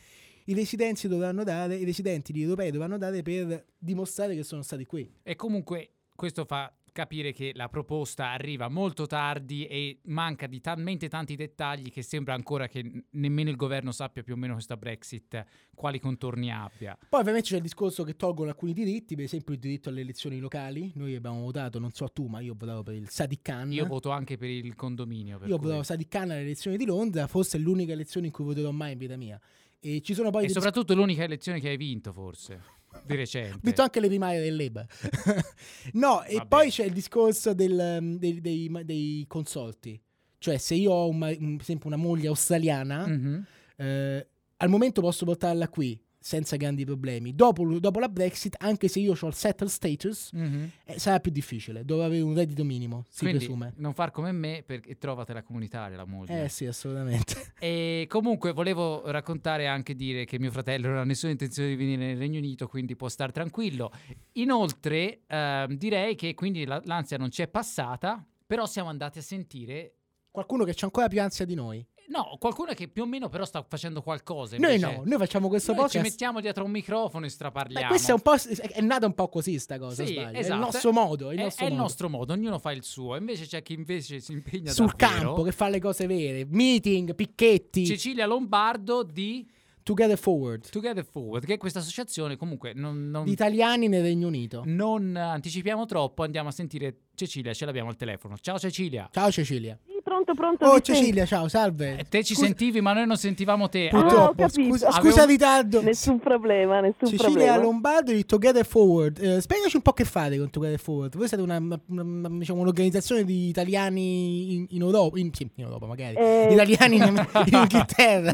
i 0.50 0.54
residenti 0.54 1.08
dovranno 1.08 1.44
dare, 1.44 1.76
i 1.76 1.84
residenti 1.84 2.34
gli 2.34 2.42
europei 2.42 2.72
dovranno 2.72 2.98
dare 2.98 3.22
per 3.22 3.66
dimostrare 3.78 4.36
che 4.36 4.44
sono 4.44 4.62
stati 4.62 4.86
qui. 4.86 5.10
E 5.24 5.36
comunque 5.36 5.90
questo 6.16 6.46
fa 6.46 6.74
capire 6.98 7.32
che 7.32 7.52
la 7.54 7.70
proposta 7.70 8.32
arriva 8.32 8.70
molto 8.70 9.06
tardi 9.06 9.68
e 9.68 10.00
manca 10.06 10.48
di 10.48 10.60
talmente 10.60 11.08
tanti 11.10 11.36
dettagli 11.36 11.92
che 11.92 12.02
sembra 12.02 12.34
ancora 12.34 12.68
che 12.68 13.04
nemmeno 13.12 13.52
il 13.52 13.56
governo 13.56 13.92
sappia 13.92 14.24
più 14.24 14.34
o 14.34 14.36
meno 14.36 14.54
questa 14.54 14.78
Brexit 14.78 15.46
quali 15.76 16.00
contorni 16.00 16.52
abbia. 16.52 16.98
Poi 17.08 17.20
ovviamente 17.20 17.50
c'è 17.50 17.58
il 17.58 17.62
discorso 17.62 18.04
che 18.04 18.16
tolgono 18.16 18.50
alcuni 18.50 18.74
diritti, 18.74 19.14
per 19.14 19.26
esempio 19.26 19.54
il 19.54 19.60
diritto 19.60 19.90
alle 19.90 20.02
elezioni 20.02 20.40
locali. 20.40 20.92
Noi 20.96 21.14
abbiamo 21.14 21.42
votato, 21.42 21.78
non 21.78 21.92
so 21.92 22.08
tu, 22.08 22.26
ma 22.26 22.40
io 22.40 22.54
ho 22.54 22.56
votato 22.58 22.82
per 22.82 22.96
il 22.96 23.10
Sadiq 23.10 23.42
Khan. 23.44 23.72
Io 23.74 23.86
voto 23.86 24.10
anche 24.10 24.38
per 24.38 24.50
il 24.50 24.74
condominio. 24.74 25.38
per 25.38 25.50
Io 25.50 25.56
ho 25.56 25.58
cui- 25.58 25.68
votato 25.68 25.84
Sadiq 25.84 26.08
Khan 26.08 26.32
alle 26.32 26.42
elezioni 26.42 26.78
di 26.78 26.86
Londra, 26.86 27.28
forse 27.28 27.58
è 27.58 27.60
l'unica 27.60 27.92
elezione 27.92 28.26
in 28.26 28.32
cui 28.32 28.46
voterò 28.46 28.72
mai 28.72 28.94
in 28.94 28.98
vita 28.98 29.18
mia. 29.18 29.40
E 29.80 30.02
ci 30.02 30.14
sono 30.14 30.30
poi 30.32 30.46
E 30.46 30.50
soprattutto 30.50 30.94
l'unica 30.96 31.24
elezione 31.24 31.60
che 31.60 31.70
hai 31.70 31.78
vinto, 31.78 32.12
forse, 32.12 32.62
di 33.06 33.16
recente. 33.16 33.56
Ho 33.58 33.60
vinto 33.62 33.82
anche 33.82 34.00
le 34.00 34.08
primarie 34.08 34.42
del 34.42 34.56
Labour. 34.56 34.86
no, 35.94 36.24
e 36.24 36.36
Vabbè. 36.38 36.48
poi 36.48 36.70
c'è 36.70 36.86
il 36.86 36.94
discorso 36.94 37.54
del, 37.54 37.98
um, 38.02 38.18
dei, 38.18 38.42
dei- 38.42 38.72
dei 38.84 39.26
consorti. 39.28 40.00
Cioè, 40.40 40.58
se 40.58 40.76
io 40.76 40.92
ho 40.92 41.08
un 41.10 41.22
un- 41.40 41.54
per 41.56 41.62
esempio 41.62 41.88
una 41.88 41.96
moglie 41.98 42.28
australiana, 42.28 43.08
Mhm. 43.08 43.46
eh, 43.78 44.28
al 44.58 44.70
momento 44.70 45.02
posso 45.02 45.26
portarla 45.26 45.68
qui. 45.70 46.00
Senza 46.28 46.58
grandi 46.58 46.84
problemi. 46.84 47.34
Dopo, 47.34 47.80
dopo 47.80 48.00
la 48.00 48.10
Brexit, 48.10 48.58
anche 48.60 48.90
se 48.90 49.00
io 49.00 49.16
ho 49.18 49.28
il 49.28 49.34
settle 49.34 49.70
status, 49.70 50.32
Mhm. 50.34 50.70
eh, 50.84 51.00
sarà 51.00 51.22
più 51.22 51.32
difficile. 51.32 51.86
Dovrò 51.86 52.04
avere 52.04 52.22
un 52.22 52.34
reddito 52.36 52.66
minimo, 52.66 53.06
si 53.10 53.20
Quindi 53.20 53.38
presume. 53.38 53.72
non 53.78 53.94
far 53.94 54.12
come 54.12 54.34
me 54.34 54.62
perché 54.66 54.98
trovate 54.98 55.32
la 55.32 55.42
comunitaria, 55.42 55.96
la 55.96 56.06
moglie. 56.06 56.44
Eh 56.44 56.50
sì, 56.50 56.66
assolutamente. 56.66 57.54
E 57.60 58.06
comunque 58.10 58.52
volevo 58.52 59.10
raccontare 59.10 59.64
e 59.64 59.66
anche 59.68 59.96
dire 59.96 60.26
che 60.26 60.38
mio 60.38 60.52
fratello 60.52 60.90
non 60.90 60.98
ha 60.98 61.04
nessuna 61.06 61.32
intenzione 61.32 61.70
di 61.70 61.76
venire 61.76 62.06
nel 62.08 62.18
Regno 62.18 62.38
Unito, 62.40 62.68
quindi 62.68 62.96
può 62.98 63.08
stare 63.10 63.32
tranquillo. 63.32 63.92
Inoltre 64.34 65.22
ehm, 65.28 65.74
direi 65.78 66.16
che 66.16 66.34
quindi 66.34 66.66
la- 66.66 66.82
l'ansia 66.86 67.18
non 67.18 67.32
ci 67.32 67.42
è 67.42 67.48
passata, 67.48 68.24
però 68.46 68.66
siamo 68.66 68.90
andati 68.90 69.20
a 69.20 69.22
sentire... 69.22 69.94
Qualcuno 70.30 70.66
che 70.66 70.74
c'ha 70.76 70.86
ancora 70.86 71.08
più 71.08 71.20
ansia 71.20 71.46
di 71.46 71.56
noi. 71.56 71.84
No, 72.10 72.38
qualcuno 72.40 72.74
che 72.74 72.88
più 72.88 73.04
o 73.04 73.06
meno 73.06 73.28
però 73.28 73.44
sta 73.44 73.64
facendo 73.68 74.02
qualcosa. 74.02 74.56
Noi 74.58 74.76
invece- 74.76 74.96
no, 74.96 75.04
noi 75.06 75.18
facciamo 75.18 75.50
questo 75.50 75.74
Noi 75.74 75.82
ci 75.82 75.88
podcast. 75.98 76.10
mettiamo 76.12 76.40
dietro 76.40 76.64
un 76.64 76.72
microfono 76.72 77.26
e 77.26 77.28
Beh, 77.28 77.34
straparliamo. 77.34 77.88
questa 77.88 78.12
è 78.12 78.14
un 78.16 78.22
po' 78.22 78.34
è 78.34 78.82
nata 78.82 79.06
un 79.06 79.14
po' 79.14 79.28
così 79.28 79.60
sta 79.60 79.78
cosa, 79.78 80.06
Sì, 80.06 80.14
sbaglio. 80.14 80.38
È 80.38 80.40
esatto. 80.40 80.54
il 80.54 80.60
nostro 80.60 80.92
modo, 80.94 81.30
è 81.30 81.34
il 81.34 81.40
È- 81.40 81.44
nostro 81.44 81.64
è 81.64 81.68
il 81.68 81.74
modo. 81.74 81.84
nostro 81.84 82.10
modo, 82.10 82.34
ognuno 82.34 82.60
fa 82.60 82.72
il 82.72 82.84
suo. 82.84 83.16
Invece 83.18 83.46
c'è 83.46 83.62
chi 83.62 83.74
invece 83.74 84.20
si 84.22 84.32
impegna 84.32 84.72
sul 84.72 84.94
davvero. 84.96 85.22
campo 85.22 85.42
che 85.44 85.52
fa 85.52 85.68
le 85.68 85.80
cose 85.80 86.08
vere, 86.08 86.46
meeting, 86.50 87.14
picchetti, 87.14 87.86
Cecilia 87.86 88.26
Lombardo 88.26 89.04
di 89.04 89.46
together 89.84 90.18
forward. 90.18 90.70
Together 90.70 91.06
Forward, 91.06 91.46
che 91.46 91.54
è 91.54 91.58
questa 91.58 91.80
associazione 91.80 92.36
comunque 92.36 92.74
non, 92.74 93.10
non- 93.10 93.24
Di 93.26 93.32
italiani 93.32 93.88
nel 93.88 94.02
Regno 94.04 94.28
Unito. 94.28 94.64
non 94.66 95.16
anticipiamo 95.16 95.86
troppo, 95.86 96.24
andiamo 96.24 96.50
a 96.50 96.52
sentire 96.52 96.96
Cecilia, 97.18 97.52
ce 97.52 97.66
l'abbiamo 97.66 97.90
al 97.90 97.96
telefono. 97.96 98.36
Ciao 98.40 98.60
Cecilia. 98.60 99.10
Ciao 99.12 99.32
Cecilia. 99.32 99.76
Sì, 99.88 100.00
pronto, 100.04 100.36
pronto. 100.36 100.66
Oh 100.66 100.74
mi 100.76 100.82
senti? 100.84 100.94
Cecilia, 101.02 101.26
ciao, 101.26 101.48
salve. 101.48 101.98
Eh, 101.98 102.04
te 102.08 102.24
ci 102.24 102.36
Scusa- 102.36 102.46
sentivi, 102.46 102.80
ma 102.80 102.94
noi 102.94 103.08
non 103.08 103.18
sentivamo 103.18 103.68
te. 103.70 103.90
Ah, 103.92 103.98
ho 103.98 104.02
Purtroppo, 104.02 104.34
capito. 104.44 104.62
scusa, 104.70 104.88
Avevo- 104.90 105.10
scusa 105.10 105.26
ritardo. 105.26 105.82
Nessun 105.82 106.20
problema, 106.20 106.80
nessun 106.80 107.08
Cecilia 107.10 107.26
problema. 107.32 107.58
Lombardo 107.58 108.12
di 108.12 108.24
Together 108.24 108.64
Forward. 108.68 109.18
Eh, 109.20 109.42
spiegaci 109.42 109.76
un 109.78 109.82
po' 109.82 109.94
che 109.94 110.06
fate 110.06 110.38
con 110.38 110.52
Together 110.52 110.78
Forward. 110.80 111.18
Voi 111.18 111.28
siete 111.28 111.42
una, 111.42 111.58
una- 111.58 111.80
una- 111.88 112.30
diciamo, 112.30 112.62
un'organizzazione 112.62 113.24
di 113.24 113.48
italiani 113.48 114.54
in, 114.54 114.66
in 114.70 114.82
Europa, 114.82 115.18
in, 115.18 115.32
in 115.40 115.50
Europa 115.56 115.88
magari, 115.88 116.16
Eh. 116.18 116.50
italiani 116.52 116.98
in, 116.98 117.04
in 117.48 117.54
Inghilterra. 117.58 118.34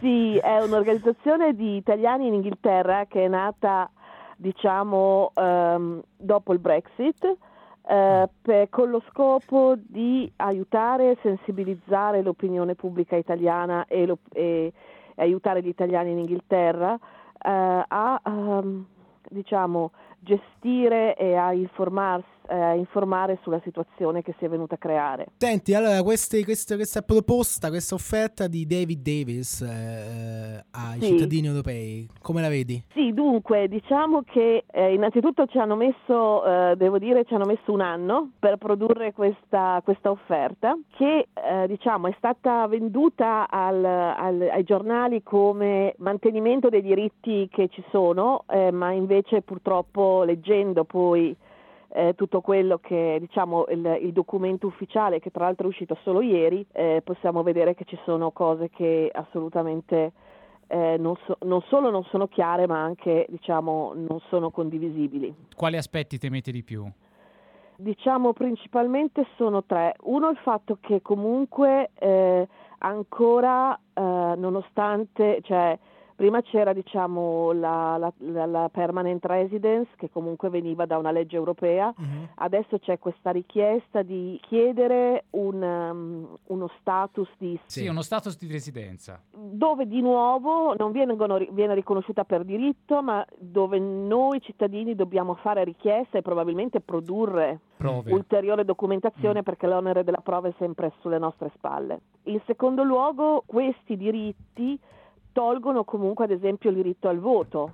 Sì, 0.00 0.36
è 0.38 0.58
un'organizzazione 0.62 1.54
di 1.54 1.76
italiani 1.76 2.26
in 2.28 2.34
Inghilterra 2.34 3.04
che 3.06 3.24
è 3.24 3.28
nata, 3.28 3.90
diciamo, 4.36 5.32
ehm, 5.34 6.02
dopo 6.16 6.52
il 6.52 6.58
Brexit, 6.58 7.36
eh, 7.88 8.28
per- 8.42 8.68
con 8.68 8.90
lo 8.90 9.02
scopo 9.08 9.74
di 9.78 10.30
aiutare 10.36 11.12
e 11.12 11.18
sensibilizzare 11.22 12.20
l'opinione 12.22 12.74
pubblica 12.74 13.16
italiana 13.16 13.86
e, 13.86 14.04
lo- 14.06 14.18
e 14.32 14.72
aiutare 15.16 15.62
gli 15.62 15.68
italiani 15.68 16.10
in 16.10 16.18
Inghilterra 16.18 16.94
eh, 16.94 17.84
a, 17.88 18.20
ehm, 18.24 18.84
diciamo, 19.30 19.92
gestire 20.20 21.16
e 21.16 21.34
a 21.36 21.52
informarsi- 21.52 22.28
eh, 22.48 22.76
informare 22.78 23.38
sulla 23.42 23.60
situazione 23.62 24.22
che 24.22 24.34
si 24.38 24.44
è 24.44 24.48
venuta 24.48 24.74
a 24.74 24.78
creare. 24.78 25.26
Senti, 25.36 25.74
allora, 25.74 26.02
queste- 26.02 26.44
queste- 26.44 26.74
questa 26.76 27.02
proposta, 27.02 27.68
questa 27.68 27.94
offerta 27.94 28.46
di 28.46 28.66
David 28.66 29.00
Davis 29.02 29.60
eh, 29.62 30.64
ai 30.70 31.00
Sì. 31.00 31.06
cittadini 31.08 31.46
europei, 31.46 32.08
come 32.22 32.40
la 32.40 32.48
vedi? 32.48 32.82
Sì, 32.94 33.12
dunque, 33.12 33.68
diciamo 33.68 34.22
che 34.22 34.64
eh, 34.70 34.94
innanzitutto 34.94 35.46
ci 35.46 35.58
hanno 35.58 35.76
messo, 35.76 36.44
eh, 36.44 36.76
devo 36.76 36.98
dire, 36.98 37.24
ci 37.24 37.34
hanno 37.34 37.44
messo 37.46 37.72
un 37.72 37.80
anno 37.80 38.30
per 38.38 38.56
produrre 38.56 39.12
questa, 39.12 39.80
questa 39.84 40.10
offerta 40.10 40.76
che, 40.96 41.28
eh, 41.34 41.66
diciamo, 41.66 42.08
è 42.08 42.14
stata 42.18 42.66
venduta 42.66 43.48
al- 43.48 43.84
al- 43.84 44.48
ai 44.52 44.64
giornali 44.64 45.22
come 45.22 45.94
mantenimento 45.98 46.68
dei 46.68 46.82
diritti 46.82 47.48
che 47.50 47.68
ci 47.68 47.82
sono, 47.90 48.44
eh, 48.48 48.70
ma 48.70 48.92
invece 48.92 49.42
purtroppo 49.42 50.22
leggendo 50.24 50.84
poi 50.84 51.34
eh, 51.90 52.14
tutto 52.14 52.40
quello 52.40 52.78
che 52.78 53.16
diciamo 53.20 53.66
il, 53.68 53.98
il 54.02 54.12
documento 54.12 54.66
ufficiale 54.66 55.20
che 55.20 55.30
tra 55.30 55.44
l'altro 55.44 55.66
è 55.66 55.68
uscito 55.68 55.96
solo 56.02 56.20
ieri, 56.20 56.64
eh, 56.72 57.00
possiamo 57.04 57.42
vedere 57.42 57.74
che 57.74 57.84
ci 57.84 57.98
sono 58.04 58.30
cose 58.30 58.68
che 58.70 59.10
assolutamente 59.12 60.12
eh, 60.68 60.96
non, 60.98 61.16
so- 61.24 61.38
non 61.42 61.62
solo 61.62 61.90
non 61.90 62.04
sono 62.04 62.28
chiare, 62.28 62.66
ma 62.66 62.82
anche 62.82 63.26
diciamo 63.28 63.92
non 63.94 64.20
sono 64.28 64.50
condivisibili. 64.50 65.34
Quali 65.56 65.76
aspetti 65.76 66.18
temete 66.18 66.52
di 66.52 66.62
più? 66.62 66.86
Diciamo 67.76 68.32
principalmente 68.32 69.26
sono 69.36 69.64
tre. 69.64 69.94
Uno 70.02 70.28
il 70.28 70.36
fatto 70.38 70.78
che 70.80 71.00
comunque 71.00 71.90
eh, 71.98 72.46
ancora 72.78 73.74
eh, 73.74 74.00
nonostante, 74.02 75.40
cioè 75.42 75.78
prima 76.18 76.42
c'era 76.42 76.72
diciamo 76.72 77.52
la, 77.52 77.96
la- 77.96 78.12
la- 78.18 78.46
la 78.46 78.68
permanent 78.72 79.24
residence 79.24 79.88
che 79.94 80.10
comunque 80.10 80.50
veniva 80.50 80.84
da 80.84 80.98
una 80.98 81.12
legge 81.12 81.36
europea, 81.36 81.94
Mhm. 81.96 82.28
adesso 82.34 82.80
c'è 82.80 82.98
questa 82.98 83.30
richiesta 83.30 84.02
di 84.02 84.36
chiedere 84.42 85.26
un, 85.30 85.62
um, 85.62 86.36
uno 86.46 86.68
status 86.80 87.28
di 87.38 87.56
Sì, 87.66 87.86
uno 87.86 88.02
status 88.02 88.36
di 88.36 88.50
residenza. 88.50 89.20
dove 89.30 89.86
di 89.86 90.00
nuovo 90.00 90.74
non 90.76 90.90
vengono- 90.90 91.38
viene 91.52 91.74
riconosciuta 91.74 92.24
per 92.24 92.42
diritto, 92.42 93.00
ma 93.00 93.24
dove 93.38 93.78
noi 93.78 94.40
cittadini 94.40 94.96
dobbiamo 94.96 95.34
fare 95.36 95.62
richiesta 95.62 96.18
e 96.18 96.22
probabilmente 96.22 96.80
produrre 96.80 97.60
Prove. 97.76 98.12
ulteriore 98.12 98.64
documentazione 98.64 99.40
Mm. 99.40 99.44
perché 99.44 99.68
l'onere 99.68 100.02
della 100.02 100.20
prova 100.20 100.48
è 100.48 100.54
sempre 100.58 100.92
sulle 101.00 101.18
nostre 101.18 101.52
spalle. 101.54 102.00
In 102.24 102.40
secondo 102.44 102.82
luogo, 102.82 103.44
questi 103.46 103.96
diritti 103.96 104.76
tolgono 105.38 105.84
comunque 105.84 106.24
ad 106.24 106.32
esempio 106.32 106.70
il 106.70 106.76
diritto 106.76 107.06
al 107.08 107.18
voto, 107.20 107.72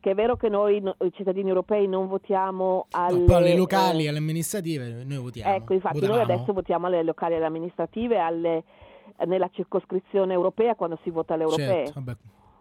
che 0.00 0.12
è 0.12 0.14
vero 0.14 0.36
che 0.36 0.48
noi 0.48 0.82
cittadini 1.12 1.48
europei 1.50 1.86
non 1.86 2.08
votiamo 2.08 2.86
alle, 2.92 3.24
No, 3.26 3.36
alle 3.36 3.54
locali, 3.54 4.04
eh, 4.06 4.08
alle 4.08 4.16
amministrative, 4.18 5.04
noi 5.04 5.18
votiamo. 5.18 5.54
Ecco, 5.54 5.74
infatti 5.74 6.00
Votavamo. 6.00 6.24
noi 6.24 6.32
adesso 6.34 6.52
votiamo 6.54 6.86
alle 6.86 7.02
locali 7.02 7.34
e 7.34 7.36
alle 7.36 7.44
amministrative 7.46 8.18
alle- 8.18 8.64
nella 9.26 9.50
circoscrizione 9.52 10.32
europea 10.32 10.74
quando 10.74 10.98
si 11.02 11.10
vota 11.10 11.34
alle 11.34 11.42
europee. 11.42 11.84
Certo, 11.86 11.92
vabbè, 12.02 12.18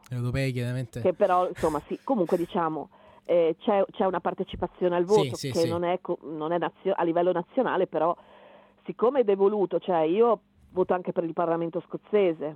europee 0.09 0.51
chiaramente. 0.51 0.99
che 1.01 1.13
però 1.13 1.47
insomma 1.47 1.81
sì, 1.87 1.97
comunque 2.03 2.35
diciamo 2.35 2.89
eh, 3.23 3.55
c'è, 3.59 3.85
c'è 3.91 4.05
una 4.05 4.19
partecipazione 4.19 4.95
al 4.97 5.05
voto 5.05 5.35
Sì, 5.35 5.51
che 5.51 5.59
sì. 5.59 5.69
non 5.69 5.83
è, 5.85 5.97
non 6.23 6.51
è 6.51 6.57
nazio- 6.57 6.93
a 6.93 7.03
livello 7.03 7.31
nazionale, 7.31 7.87
però 7.87 8.13
siccome 8.83 9.21
è 9.21 9.23
devoluto, 9.23 9.79
cioè 9.79 10.01
io 10.01 10.39
voto 10.71 10.93
anche 10.93 11.13
per 11.13 11.23
il 11.23 11.33
Parlamento 11.33 11.81
scozzese, 11.87 12.55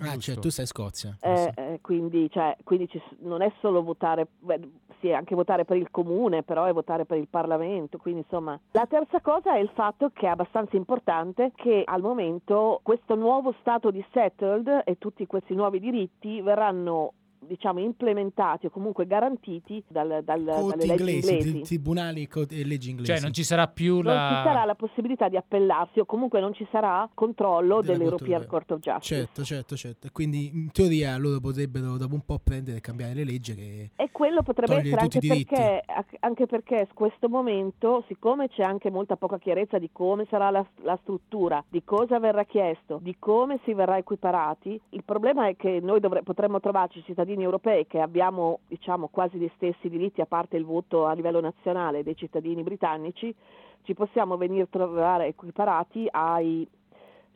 Ah, 0.00 0.16
cioè, 0.18 0.36
tu 0.36 0.50
sei 0.50 0.64
in 0.64 0.68
Scozia. 0.68 1.16
eh, 1.20 1.52
eh, 1.56 1.78
quindi, 1.80 2.28
cioè, 2.30 2.56
quindi 2.64 2.88
ci 2.88 2.98
s- 2.98 3.16
non 3.20 3.40
è 3.42 3.50
solo 3.60 3.82
votare, 3.82 4.26
beh, 4.40 4.60
sì, 5.00 5.08
è 5.08 5.12
anche 5.12 5.34
votare 5.34 5.64
per 5.64 5.76
il 5.76 5.90
comune, 5.90 6.42
però 6.42 6.64
è 6.64 6.72
votare 6.72 7.04
per 7.04 7.18
il 7.18 7.28
Parlamento, 7.28 7.98
quindi 7.98 8.20
insomma. 8.20 8.58
La 8.72 8.86
terza 8.86 9.20
cosa 9.20 9.54
è 9.54 9.58
il 9.58 9.70
fatto 9.74 10.10
che 10.12 10.26
è 10.26 10.30
abbastanza 10.30 10.76
importante 10.76 11.52
che 11.54 11.82
al 11.84 12.00
momento 12.02 12.80
questo 12.82 13.14
nuovo 13.14 13.54
stato 13.60 13.90
di 13.90 14.04
settled 14.12 14.82
e 14.84 14.98
tutti 14.98 15.26
questi 15.26 15.54
nuovi 15.54 15.80
diritti 15.80 16.40
verranno 16.40 17.12
diciamo 17.38 17.80
implementati 17.80 18.66
o 18.66 18.70
comunque 18.70 19.06
garantiti 19.06 19.82
dal, 19.86 20.22
dal, 20.24 20.42
dalle 20.42 20.60
Corti 20.60 20.86
leggi 20.86 20.90
inglesi, 20.90 21.32
inglesi. 21.32 21.50
tri- 21.50 21.62
tribunali 21.62 22.28
e 22.50 22.64
leggi 22.64 22.90
inglesi. 22.90 23.12
Cioè 23.12 23.20
non 23.20 23.32
ci 23.32 23.44
sarà 23.44 23.66
più 23.68 24.00
Non 24.00 24.14
la... 24.14 24.28
ci 24.28 24.48
sarà 24.48 24.64
la 24.64 24.74
possibilità 24.74 25.28
di 25.28 25.36
appellarsi 25.36 26.00
o 26.00 26.04
comunque 26.04 26.40
non 26.40 26.54
ci 26.54 26.66
sarà 26.70 27.08
controllo 27.12 27.80
Della 27.80 27.98
dell'European 27.98 28.46
Corte 28.46 28.46
Court 28.46 28.70
of 28.72 28.78
Justice. 28.80 29.14
Certo, 29.14 29.42
certo, 29.44 29.76
certo. 29.76 30.08
Quindi 30.12 30.50
in 30.52 30.70
teoria 30.72 31.16
loro 31.18 31.40
potrebbero 31.40 31.96
dopo 31.96 32.14
un 32.14 32.24
po' 32.24 32.38
prendere 32.42 32.78
e 32.78 32.80
cambiare 32.80 33.14
le 33.14 33.24
leggi 33.24 33.54
che... 33.54 33.90
E 33.96 34.08
quello 34.10 34.42
potrebbe 34.42 34.76
essere 34.76 35.00
anche 35.00 35.20
perché, 35.20 35.82
anche 36.20 36.46
perché 36.46 36.74
in 36.80 36.94
questo 36.94 37.28
momento, 37.28 38.04
siccome 38.08 38.48
c'è 38.48 38.62
anche 38.62 38.90
molta 38.90 39.16
poca 39.16 39.38
chiarezza 39.38 39.78
di 39.78 39.90
come 39.92 40.26
sarà 40.30 40.50
la, 40.50 40.66
la 40.82 40.98
struttura, 41.02 41.62
di 41.68 41.82
cosa 41.84 42.18
verrà 42.18 42.44
chiesto, 42.44 42.98
di 43.02 43.16
come 43.18 43.60
si 43.64 43.74
verrà 43.74 43.98
equiparati, 43.98 44.80
il 44.90 45.04
problema 45.04 45.48
è 45.48 45.56
che 45.56 45.80
noi 45.82 46.00
dovre- 46.00 46.22
potremmo 46.22 46.60
trovarci 46.60 47.02
cittadini 47.04 47.24
europei 47.32 47.86
che 47.86 48.00
abbiamo 48.00 48.60
diciamo, 48.68 49.08
quasi 49.08 49.38
gli 49.38 49.50
stessi 49.56 49.88
diritti 49.88 50.20
a 50.20 50.26
parte 50.26 50.56
il 50.56 50.64
voto 50.64 51.06
a 51.06 51.12
livello 51.12 51.40
nazionale 51.40 52.02
dei 52.02 52.16
cittadini 52.16 52.62
britannici, 52.62 53.34
ci 53.82 53.94
possiamo 53.94 54.36
venire 54.36 54.68
trovare 54.68 55.26
equiparati 55.26 56.08
ai 56.10 56.66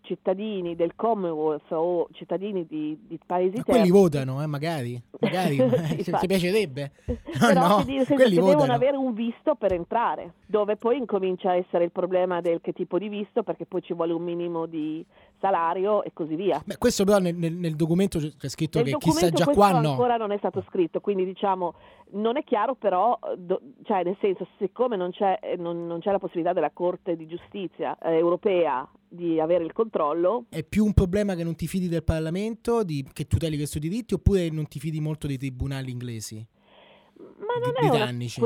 cittadini 0.02 0.74
del 0.76 0.92
Commonwealth 0.96 1.70
o 1.72 2.08
cittadini 2.12 2.66
di, 2.66 2.98
di 3.06 3.18
paesi 3.24 3.56
Ma 3.56 3.62
terzi. 3.62 3.70
quelli 3.70 3.90
votano, 3.90 4.42
eh, 4.42 4.46
magari. 4.46 5.00
Magari. 5.20 5.56
Sì, 5.56 5.62
eh, 5.62 5.86
ti 5.88 5.94
infatti. 5.98 6.26
piacerebbe? 6.26 6.90
Però 7.38 7.68
no, 7.68 7.76
che 7.78 7.84
di- 7.84 7.96
nel 7.96 8.06
senso 8.06 8.22
quelli 8.22 8.36
devono 8.36 8.72
avere 8.72 8.96
un 8.96 9.12
visto 9.12 9.54
per 9.54 9.72
entrare, 9.72 10.34
dove 10.46 10.76
poi 10.76 10.96
incomincia 10.96 11.50
a 11.50 11.56
essere 11.56 11.84
il 11.84 11.92
problema 11.92 12.40
del 12.40 12.60
che 12.60 12.72
tipo 12.72 12.98
di 12.98 13.08
visto, 13.08 13.42
perché 13.42 13.66
poi 13.66 13.82
ci 13.82 13.94
vuole 13.94 14.12
un 14.12 14.22
minimo 14.22 14.66
di 14.66 15.04
salario 15.40 16.04
e 16.04 16.12
così 16.12 16.34
via. 16.34 16.62
Beh, 16.64 16.76
questo 16.78 17.04
però 17.04 17.18
nel, 17.18 17.34
nel- 17.34 17.54
nel 17.54 17.74
documento 17.74 18.18
c'è 18.18 18.48
scritto 18.48 18.78
Nel 18.82 18.92
che 18.92 18.98
chissà 18.98 19.30
già 19.30 19.46
qua 19.46 19.80
no. 19.80 19.90
ancora 19.90 20.16
non 20.16 20.30
è 20.32 20.38
stato 20.38 20.62
scritto, 20.68 21.00
quindi 21.00 21.24
diciamo 21.24 21.74
non 22.12 22.36
è 22.36 22.44
chiaro 22.44 22.74
però, 22.74 23.18
do- 23.36 23.60
cioè 23.84 24.02
nel 24.02 24.16
senso 24.20 24.46
siccome 24.58 24.96
non 24.96 25.10
c'è, 25.12 25.38
eh, 25.42 25.56
non- 25.56 25.86
non 25.86 26.00
c'è 26.00 26.10
la 26.10 26.18
possibilità 26.18 26.52
della 26.52 26.70
Corte 26.72 27.16
di 27.16 27.26
Giustizia 27.26 27.96
eh, 27.98 28.14
europea 28.16 28.88
di 29.08 29.40
avere 29.40 29.64
il 29.64 29.72
controllo, 29.72 30.44
È 30.48 30.62
più 30.62 30.84
un 30.84 30.92
problema 30.92 31.34
che 31.34 31.42
non 31.44 31.54
ti 31.56 31.66
fidi 31.66 31.88
del 31.88 32.04
Parlamento, 32.04 32.82
di- 32.84 33.06
che 33.12 33.26
tuteli 33.26 33.56
questi 33.56 33.78
diritti, 33.78 34.14
oppure 34.14 34.50
non 34.50 34.66
ti 34.68 34.78
fidi 34.78 35.00
molto 35.00 35.26
dei 35.26 35.38
tribunali 35.38 35.90
inglesi? 35.90 36.44
ma 37.20 37.54
non 37.60 37.70
Di- 37.72 37.76
è 37.76 37.80
una 37.80 37.90
britannici. 37.90 38.40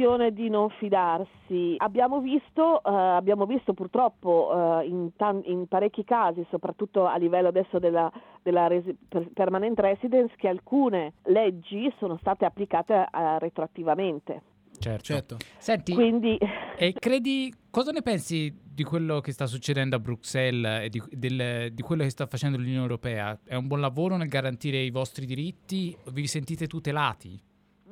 Questione 0.00 0.32
di 0.32 0.48
non 0.48 0.70
fidarsi. 0.70 1.74
Abbiamo 1.78 2.20
visto, 2.20 2.82
eh, 2.82 2.90
abbiamo 2.90 3.44
visto 3.44 3.74
purtroppo 3.74 4.80
eh, 4.80 4.86
in, 4.86 5.10
tan- 5.16 5.42
in 5.44 5.66
parecchi 5.66 6.04
casi, 6.04 6.44
soprattutto 6.50 7.06
a 7.06 7.16
livello 7.16 7.48
adesso 7.48 7.78
della, 7.78 8.10
della 8.42 8.66
resi- 8.66 8.96
per- 9.08 9.28
permanent 9.34 9.78
residence, 9.78 10.34
che 10.36 10.48
alcune 10.48 11.12
leggi 11.24 11.92
sono 11.98 12.16
state 12.18 12.44
applicate 12.46 12.94
eh, 12.94 13.38
retroattivamente. 13.38 14.42
Certo. 14.78 15.02
Certo. 15.02 15.36
Senti, 15.58 15.92
Quindi 15.92 16.38
e 16.78 16.94
credi, 16.98 17.52
cosa 17.70 17.90
ne 17.90 18.00
pensi 18.00 18.50
di 18.72 18.82
quello 18.82 19.20
che 19.20 19.32
sta 19.32 19.44
succedendo 19.44 19.96
a 19.96 19.98
Bruxelles 19.98 20.84
e 20.84 20.88
di, 20.88 21.02
del- 21.10 21.72
di 21.72 21.82
quello 21.82 22.02
che 22.04 22.10
sta 22.10 22.26
facendo 22.26 22.56
l'Unione 22.56 22.80
Europea? 22.80 23.38
È 23.44 23.54
un 23.54 23.66
buon 23.66 23.80
lavoro 23.80 24.16
nel 24.16 24.28
garantire 24.28 24.78
i 24.78 24.90
vostri 24.90 25.26
diritti? 25.26 25.94
Vi 26.12 26.26
sentite 26.26 26.66
tutelati? 26.66 27.38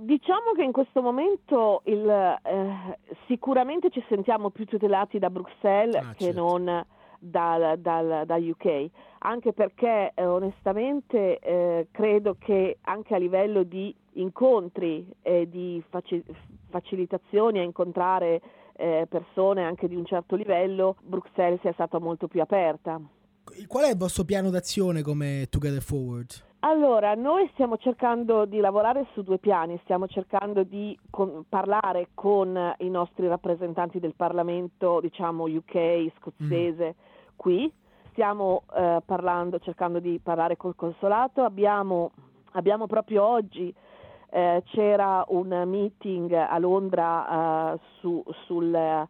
Diciamo 0.01 0.53
che 0.55 0.63
in 0.63 0.71
questo 0.71 1.03
momento 1.03 1.83
il, 1.87 2.09
eh, 2.09 2.99
sicuramente 3.27 3.91
ci 3.91 4.01
sentiamo 4.09 4.51
più 4.51 4.65
tutelati 4.65 5.19
da 5.19 5.29
Bruxelles 5.29 5.97
Ah, 5.97 6.13
che 6.15 6.27
certo. 6.27 6.41
non 6.41 6.87
dal, 7.19 7.81
dal- 7.81 8.23
da 8.25 8.37
UK, 8.37 8.91
anche 9.19 9.53
perché 9.53 10.13
eh, 10.15 10.25
onestamente 10.25 11.41
eh, 11.41 11.89
credo 11.91 12.37
che 12.39 12.79
anche 12.83 13.15
a 13.17 13.19
livello 13.19 13.65
di 13.65 13.93
incontri 14.13 15.05
e 15.21 15.49
di 15.49 15.83
faci- 15.89 16.23
facilitazioni 16.69 17.59
a 17.59 17.63
incontrare 17.65 18.41
eh, 18.77 19.05
persone 19.09 19.65
anche 19.65 19.89
di 19.89 19.97
un 19.97 20.07
certo 20.07 20.37
livello, 20.37 20.95
Bruxelles 21.03 21.61
sia 21.61 21.73
stata 21.73 21.99
molto 21.99 22.29
più 22.29 22.41
aperta. 22.41 23.01
Qual 23.67 23.85
è 23.85 23.91
il 23.91 23.97
vostro 23.97 24.23
piano 24.23 24.51
d'azione 24.51 25.03
come 25.03 25.47
Together 25.51 25.83
Forward? 25.83 26.47
Allora, 26.61 27.15
noi 27.15 27.49
stiamo 27.53 27.77
cercando 27.77 28.45
di 28.45 28.59
lavorare 28.59 29.07
su 29.13 29.23
due 29.23 29.39
piani, 29.39 29.79
stiamo 29.85 30.09
cercando 30.09 30.65
di 30.65 30.99
con- 31.09 31.45
parlare 31.49 32.09
con 32.15 32.75
i 32.79 32.91
nostri 32.91 33.29
rappresentanti 33.29 34.01
del 34.01 34.15
Parlamento, 34.17 34.99
diciamo 35.01 35.45
UK, 35.45 36.11
scozzese, 36.19 36.97
qui, 37.37 37.73
stiamo 38.11 38.63
eh, 38.75 39.01
parlando, 39.05 39.61
cercando 39.61 40.01
di 40.01 40.19
parlare 40.21 40.57
col 40.57 40.75
consolato, 40.75 41.45
abbiamo, 41.45 42.11
abbiamo 42.55 42.89
proprio 42.89 43.25
oggi, 43.25 43.73
eh, 44.31 44.63
c'era 44.67 45.25
un 45.29 45.63
meeting 45.65 46.33
a 46.33 46.59
Londra 46.59 47.75
eh, 47.75 47.79
su- 48.01 48.25
sul- 48.47 49.07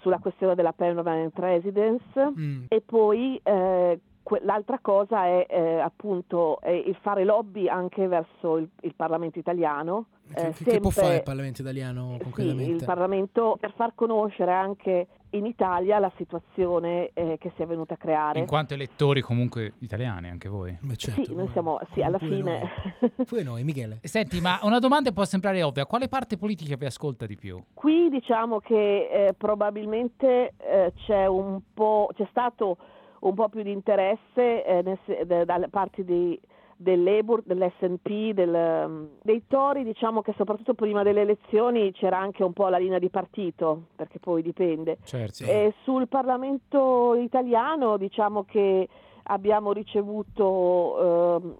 sulla 0.00 0.18
questione 0.18 0.54
della 0.54 0.72
permanent 0.72 1.36
residence 1.38 2.02
Mm. 2.16 2.64
e 2.68 2.80
poi 2.80 3.38
eh, 3.42 4.00
l'altra 4.42 4.78
cosa 4.80 5.24
è 5.24 5.46
eh, 5.48 5.80
appunto 5.80 6.60
eh, 6.62 6.76
il 6.76 6.96
fare 7.00 7.24
lobby 7.24 7.68
anche 7.68 8.06
verso 8.06 8.58
il, 8.58 8.68
il 8.82 8.94
Parlamento 8.94 9.38
italiano. 9.38 10.06
Che, 10.32 10.46
eh, 10.46 10.52
che- 10.52 10.64
che 10.64 10.80
può 10.80 10.90
sempre- 10.90 11.02
fare 11.02 11.14
il 11.16 11.22
Parlamento 11.22 11.60
italiano 11.62 12.14
sì, 12.18 12.22
concretamente? 12.22 12.70
il 12.72 12.84
Parlamento 12.84 13.56
per 13.58 13.72
far 13.74 13.92
conoscere 13.94 14.52
anche 14.52 15.06
in 15.30 15.46
Italia 15.46 15.98
la 15.98 16.10
situazione 16.16 17.10
eh, 17.14 17.36
che 17.38 17.52
si 17.54 17.62
è 17.62 17.66
venuta 17.66 17.94
a 17.94 17.96
creare. 17.96 18.38
In 18.38 18.46
quanto 18.46 18.74
elettori 18.74 19.20
comunque 19.20 19.74
italiani, 19.78 20.28
anche 20.28 20.48
voi. 20.48 20.76
Beh, 20.80 20.96
certo, 20.96 21.24
sì, 21.24 21.34
noi 21.34 21.48
siamo, 21.52 21.78
sì, 21.92 22.02
alla 22.02 22.18
fine. 22.18 22.70
noi. 23.00 23.10
Pure 23.26 23.42
noi, 23.42 23.62
Michele. 23.64 23.98
Senti, 24.02 24.40
ma 24.40 24.58
una 24.62 24.78
domanda 24.78 25.12
può 25.12 25.24
sembrare 25.24 25.62
ovvia. 25.62 25.86
Quale 25.86 26.08
parte 26.08 26.36
politica 26.36 26.76
vi 26.76 26.84
ascolta 26.86 27.26
di 27.26 27.36
più? 27.36 27.62
Qui 27.74 28.08
diciamo 28.08 28.58
che 28.58 29.08
eh, 29.28 29.34
probabilmente 29.34 30.54
eh, 30.58 30.92
c'è 31.06 31.26
un 31.26 31.60
po', 31.74 32.08
c'è 32.14 32.26
stato 32.30 32.76
un 33.20 33.34
po' 33.34 33.48
più 33.48 33.62
di 33.62 33.72
interesse 33.72 34.64
eh, 34.64 34.82
nel 34.82 35.46
dalle 35.46 35.68
parti 35.68 36.04
di- 36.04 36.40
del 36.80 37.02
Labour, 37.02 37.42
dell'SNP, 37.44 38.32
del, 38.32 38.84
um, 38.86 39.08
dei 39.22 39.42
Tori, 39.46 39.84
diciamo 39.84 40.22
che 40.22 40.32
soprattutto 40.34 40.72
prima 40.72 41.02
delle 41.02 41.20
elezioni 41.20 41.92
c'era 41.92 42.18
anche 42.18 42.42
un 42.42 42.54
po' 42.54 42.68
la 42.68 42.78
linea 42.78 42.98
di 42.98 43.10
partito, 43.10 43.88
perché 43.96 44.18
poi 44.18 44.40
dipende. 44.40 44.96
Certo. 45.04 45.44
E 45.44 45.74
sul 45.84 46.08
Parlamento 46.08 47.14
italiano 47.16 47.98
diciamo 47.98 48.44
che 48.44 48.88
abbiamo 49.24 49.72
ricevuto 49.72 51.36
ehm, 51.36 51.56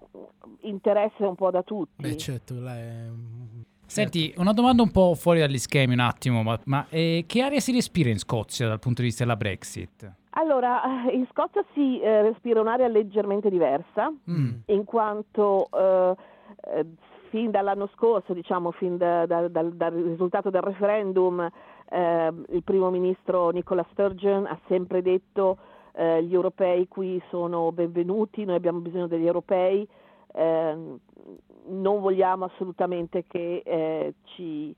interesse 0.61 1.23
un 1.23 1.35
po' 1.35 1.51
da 1.51 1.61
tutti. 1.61 2.01
Beh, 2.01 2.17
certo. 2.17 2.55
Senti, 3.85 4.33
una 4.37 4.53
domanda 4.53 4.81
un 4.81 4.89
po' 4.89 5.13
fuori 5.13 5.39
dagli 5.39 5.59
schemi 5.59 5.93
un 5.93 5.99
attimo, 5.99 6.41
ma, 6.41 6.59
ma, 6.65 6.87
eh, 6.89 7.25
che 7.27 7.41
aria 7.41 7.59
si 7.59 7.71
respira 7.73 8.09
in 8.09 8.17
Scozia 8.17 8.67
dal 8.67 8.79
punto 8.79 9.01
di 9.01 9.07
vista 9.09 9.23
della 9.23 9.35
Brexit? 9.35 10.19
Allora, 10.33 11.07
eh, 11.09 11.15
in 11.15 11.27
Scozia 11.31 11.63
si 11.73 11.99
eh, 11.99 12.21
respira 12.21 12.61
un'aria 12.61 12.87
leggermente 12.87 13.49
diversa, 13.49 14.11
Mm. 14.29 14.51
in 14.67 14.83
quanto 14.85 15.67
eh, 15.73 16.15
eh, 16.75 16.85
fin 17.29 17.51
dall'anno 17.51 17.89
scorso, 17.95 18.33
diciamo, 18.33 18.71
fin 18.71 18.97
da- 18.97 19.25
da- 19.25 19.47
dal, 19.47 19.73
dal 19.73 19.91
risultato 19.93 20.49
del 20.49 20.61
referendum, 20.61 21.39
eh, 21.89 22.33
il 22.49 22.63
primo 22.63 22.89
ministro 22.89 23.49
Nicola 23.49 23.85
Sturgeon 23.91 24.45
ha 24.45 24.57
sempre 24.67 25.01
detto 25.01 25.57
eh, 25.93 26.23
gli 26.23 26.33
europei 26.33 26.87
qui 26.87 27.21
sono 27.29 27.71
benvenuti, 27.73 28.45
noi 28.45 28.55
abbiamo 28.55 28.79
bisogno 28.79 29.07
degli 29.07 29.25
europei, 29.25 29.85
eh, 30.33 30.77
non 31.67 31.99
vogliamo 31.99 32.45
assolutamente 32.45 33.25
che, 33.27 34.13
ci, 34.35 34.73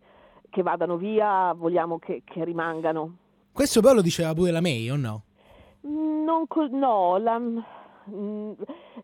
che 0.50 0.62
vadano 0.64 0.98
via, 0.98 1.54
vogliamo 1.54 2.00
che, 2.00 2.24
che 2.26 2.44
rimangano. 2.44 3.18
Questo 3.52 3.82
però 3.82 3.94
lo 3.94 4.02
diceva 4.02 4.34
pure 4.34 4.50
la 4.50 4.62
May, 4.62 4.90
o 4.90 4.96
no? 4.96 5.22
Non 5.86 6.48
co- 6.48 6.68
no, 6.68 7.18
la- 7.18 7.40
mm, 7.40 8.52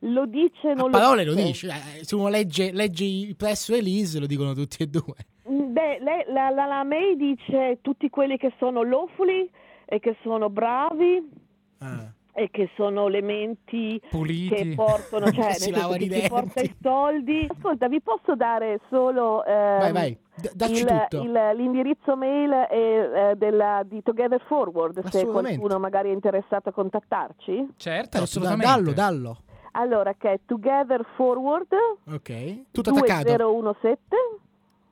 lo 0.02 0.26
dice, 0.26 0.74
non 0.74 0.88
A 0.94 0.98
parole 1.00 1.24
lo 1.26 1.34
lo 1.34 1.42
dice. 1.42 1.68
eh, 1.68 2.04
Se 2.06 2.16
uno 2.16 2.30
legge, 2.30 2.72
legge 2.72 3.04
i 3.04 3.36
press 3.36 3.70
release 3.70 4.20
lo 4.20 4.26
dicono 4.26 4.54
tutti 4.54 4.84
e 4.84 4.88
due. 4.88 5.16
Mm, 5.50 5.74
Beh, 5.74 6.00
lei- 6.02 6.26
la, 6.28 6.50
la, 6.50 6.66
la 6.66 6.84
May 6.84 7.16
dice 7.16 7.80
tutti 7.82 8.10
quelli 8.10 8.38
che 8.38 8.54
sono 8.60 8.84
lawfully 8.84 9.50
e 9.86 10.00
che 10.00 10.16
sono 10.24 10.50
bravi 10.50 11.28
Ah. 11.80 12.14
E 12.40 12.50
che 12.52 12.70
sono 12.76 13.08
elementi 13.08 14.02
Puliti. 14.10 14.56
che 14.56 14.74
portano, 14.76 15.26
cioè, 15.32 15.46
nel 15.46 15.54
Si 15.56 15.72
senso 15.74 15.90
che 15.90 15.96
i 15.96 16.00
ti 16.00 16.08
denti. 16.08 16.28
porta 16.30 16.62
i 16.62 16.76
soldi. 16.82 17.48
Ascolta, 17.50 17.88
vi 17.90 18.02
posso 18.02 18.36
dare 18.36 18.80
solo 18.90 19.44
ehm, 19.44 19.80
Vai, 19.80 19.92
vai, 19.92 20.18
d- 20.36 20.52
dacci 20.54 20.82
il- 20.84 21.06
tutto. 21.10 21.24
il- 21.24 21.52
l'indirizzo 21.56 22.16
mail 22.16 22.52
eh, 22.52 22.70
eh, 23.32 23.36
della, 23.36 23.82
di 23.86 24.02
Together 24.02 24.42
Forward 24.48 25.06
se 25.10 25.26
qualcuno 25.26 25.80
magari 25.80 26.10
è 26.10 26.14
interessato 26.14 26.70
a 26.70 26.72
contattarci. 26.72 27.74
Certo, 27.76 28.18
Eh, 28.18 28.22
assolutamente. 28.22 28.66
dallo, 28.66 28.94
dallo. 28.94 29.38
Allora, 29.74 30.14
che 30.18 30.32
è 30.32 30.40
Together 30.46 31.06
Forward 31.16 31.68
Ok. 32.12 32.72
Tutto 32.72 32.90
attaccato. 32.90 33.24
2017 33.36 34.16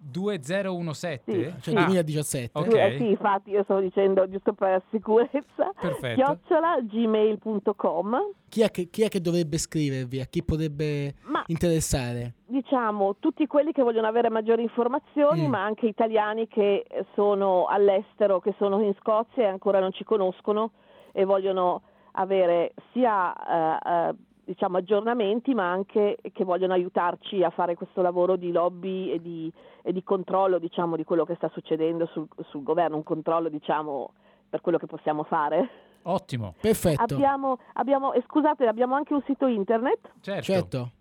2017? 0.09 1.31
Sì, 1.31 1.53
Cioè 1.61 1.75
Ah. 1.75 1.85
2017. 1.85 2.57
Ok. 2.59 2.73
Eh, 2.73 2.95
sì, 2.97 3.09
infatti 3.09 3.49
io 3.51 3.63
stavo 3.63 3.79
dicendo 3.81 4.27
giusto 4.29 4.53
per 4.53 4.81
sicurezza. 4.91 5.71
Perfetto. 5.79 6.21
Chiocciola 6.21 6.81
gmail.com. 6.81 8.17
Chi, 8.49 8.61
è 8.61 8.71
che, 8.71 8.89
chi 8.89 9.03
è 9.03 9.09
che 9.09 9.21
dovrebbe 9.21 9.57
scrivervi? 9.57 10.19
A 10.21 10.25
chi 10.25 10.43
potrebbe 10.43 11.15
Ma 11.23 11.43
interessare? 11.47 12.33
diciamo 12.45 13.17
tutti 13.19 13.45
quelli 13.45 13.71
che 13.73 13.83
vogliono 13.83 14.07
avere 14.07 14.29
maggiori 14.29 14.61
informazioni, 14.63 15.45
Mm. 15.47 15.49
ma 15.49 15.63
anche 15.63 15.85
italiani 15.85 16.47
che 16.47 16.85
sono 17.13 17.65
all'estero, 17.65 18.39
che 18.39 18.53
sono 18.57 18.81
in 18.81 18.93
Scozia 18.99 19.43
e 19.43 19.47
ancora 19.47 19.79
non 19.79 19.91
ci 19.91 20.03
conoscono 20.05 20.71
e 21.11 21.25
vogliono 21.25 21.81
avere 22.13 22.73
sia 22.93 23.33
eh, 23.35 24.09
eh, 24.09 24.15
diciamo 24.47 24.77
aggiornamenti, 24.77 25.53
ma 25.53 25.69
anche 25.69 26.17
che 26.31 26.43
vogliono 26.45 26.71
aiutarci 26.73 27.43
a 27.43 27.49
fare 27.49 27.75
questo 27.75 28.01
lavoro 28.01 28.37
di 28.37 28.49
lobby 28.51 29.11
e 29.11 29.19
di, 29.21 29.51
e 29.83 29.91
di 29.91 30.01
controllo, 30.03 30.57
diciamo, 30.57 30.95
di 30.95 31.03
quello 31.03 31.25
che 31.25 31.35
sta 31.35 31.49
succedendo 31.53 32.05
sul, 32.13 32.27
sul 32.49 32.63
governo, 32.63 32.95
un 32.95 33.03
controllo, 33.03 33.49
diciamo, 33.49 34.11
per 34.49 34.61
quello 34.61 34.77
che 34.77 34.85
possiamo 34.85 35.23
fare. 35.23 35.69
Ottimo. 36.03 36.53
Perfetto. 36.61 37.15
Abbiamo, 37.15 37.57
abbiamo, 37.73 38.13
e 38.13 38.23
scusate, 38.25 38.65
abbiamo 38.65 38.95
anche 38.95 39.13
un 39.13 39.21
sito 39.25 39.47
internet 39.47 39.99
Certo. 40.21 40.41
Certo. 40.43 40.91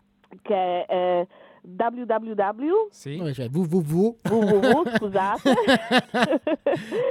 che 0.42 0.84
è 0.84 1.20
eh, 1.20 1.28
www 1.62 2.88
Sì. 2.90 3.16
Dove 3.16 3.30
c'è? 3.30 3.48
www. 3.48 4.16
www, 4.28 4.88
scusate, 4.98 5.54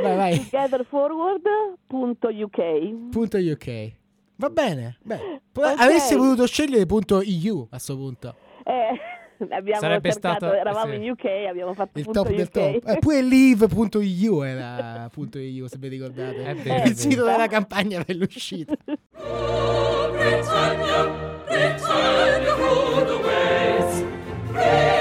Vai, 0.01 0.15
vai. 0.17 0.37
togetherforward.uk. 0.39 3.09
Punto 3.11 3.37
UK. 3.37 3.93
Va 4.37 4.49
bene. 4.49 4.97
Beh, 5.03 5.41
po- 5.51 5.61
Ok. 5.61 5.79
Avresti 5.79 6.15
voluto 6.15 6.45
scegliere 6.45 6.85
punto 6.85 7.21
EU 7.21 7.67
a 7.71 7.77
sto 7.79 7.95
punto. 7.95 8.35
Eh, 8.65 8.99
abbiamo 9.49 9.79
Sarebbe 9.79 10.11
cercato, 10.11 10.37
stato- 10.45 10.53
eravamo 10.53 10.93
sì. 10.93 10.99
in 11.03 11.09
UK, 11.11 11.25
abbiamo 11.49 11.73
fatto 11.73 11.97
Il 11.99 12.03
punto 12.05 12.23
top 12.23 12.31
del 12.31 12.45
UK. 12.45 12.51
top. 12.51 12.89
Eh, 12.89 12.97
pure 12.99 13.21
leave.eu 13.21 14.41
era 14.43 15.09
punto 15.11 15.37
EU, 15.37 15.67
se 15.67 15.77
vi 15.77 15.87
ricordate. 15.87 16.43
È 16.43 16.55
vero, 16.55 16.83
è 16.83 16.87
Il 16.87 16.95
sito 16.95 17.23
vero. 17.23 17.31
della 17.37 17.47
campagna 17.47 18.03
per 18.03 18.15
l'uscita. 18.15 18.75
Come 24.55 24.94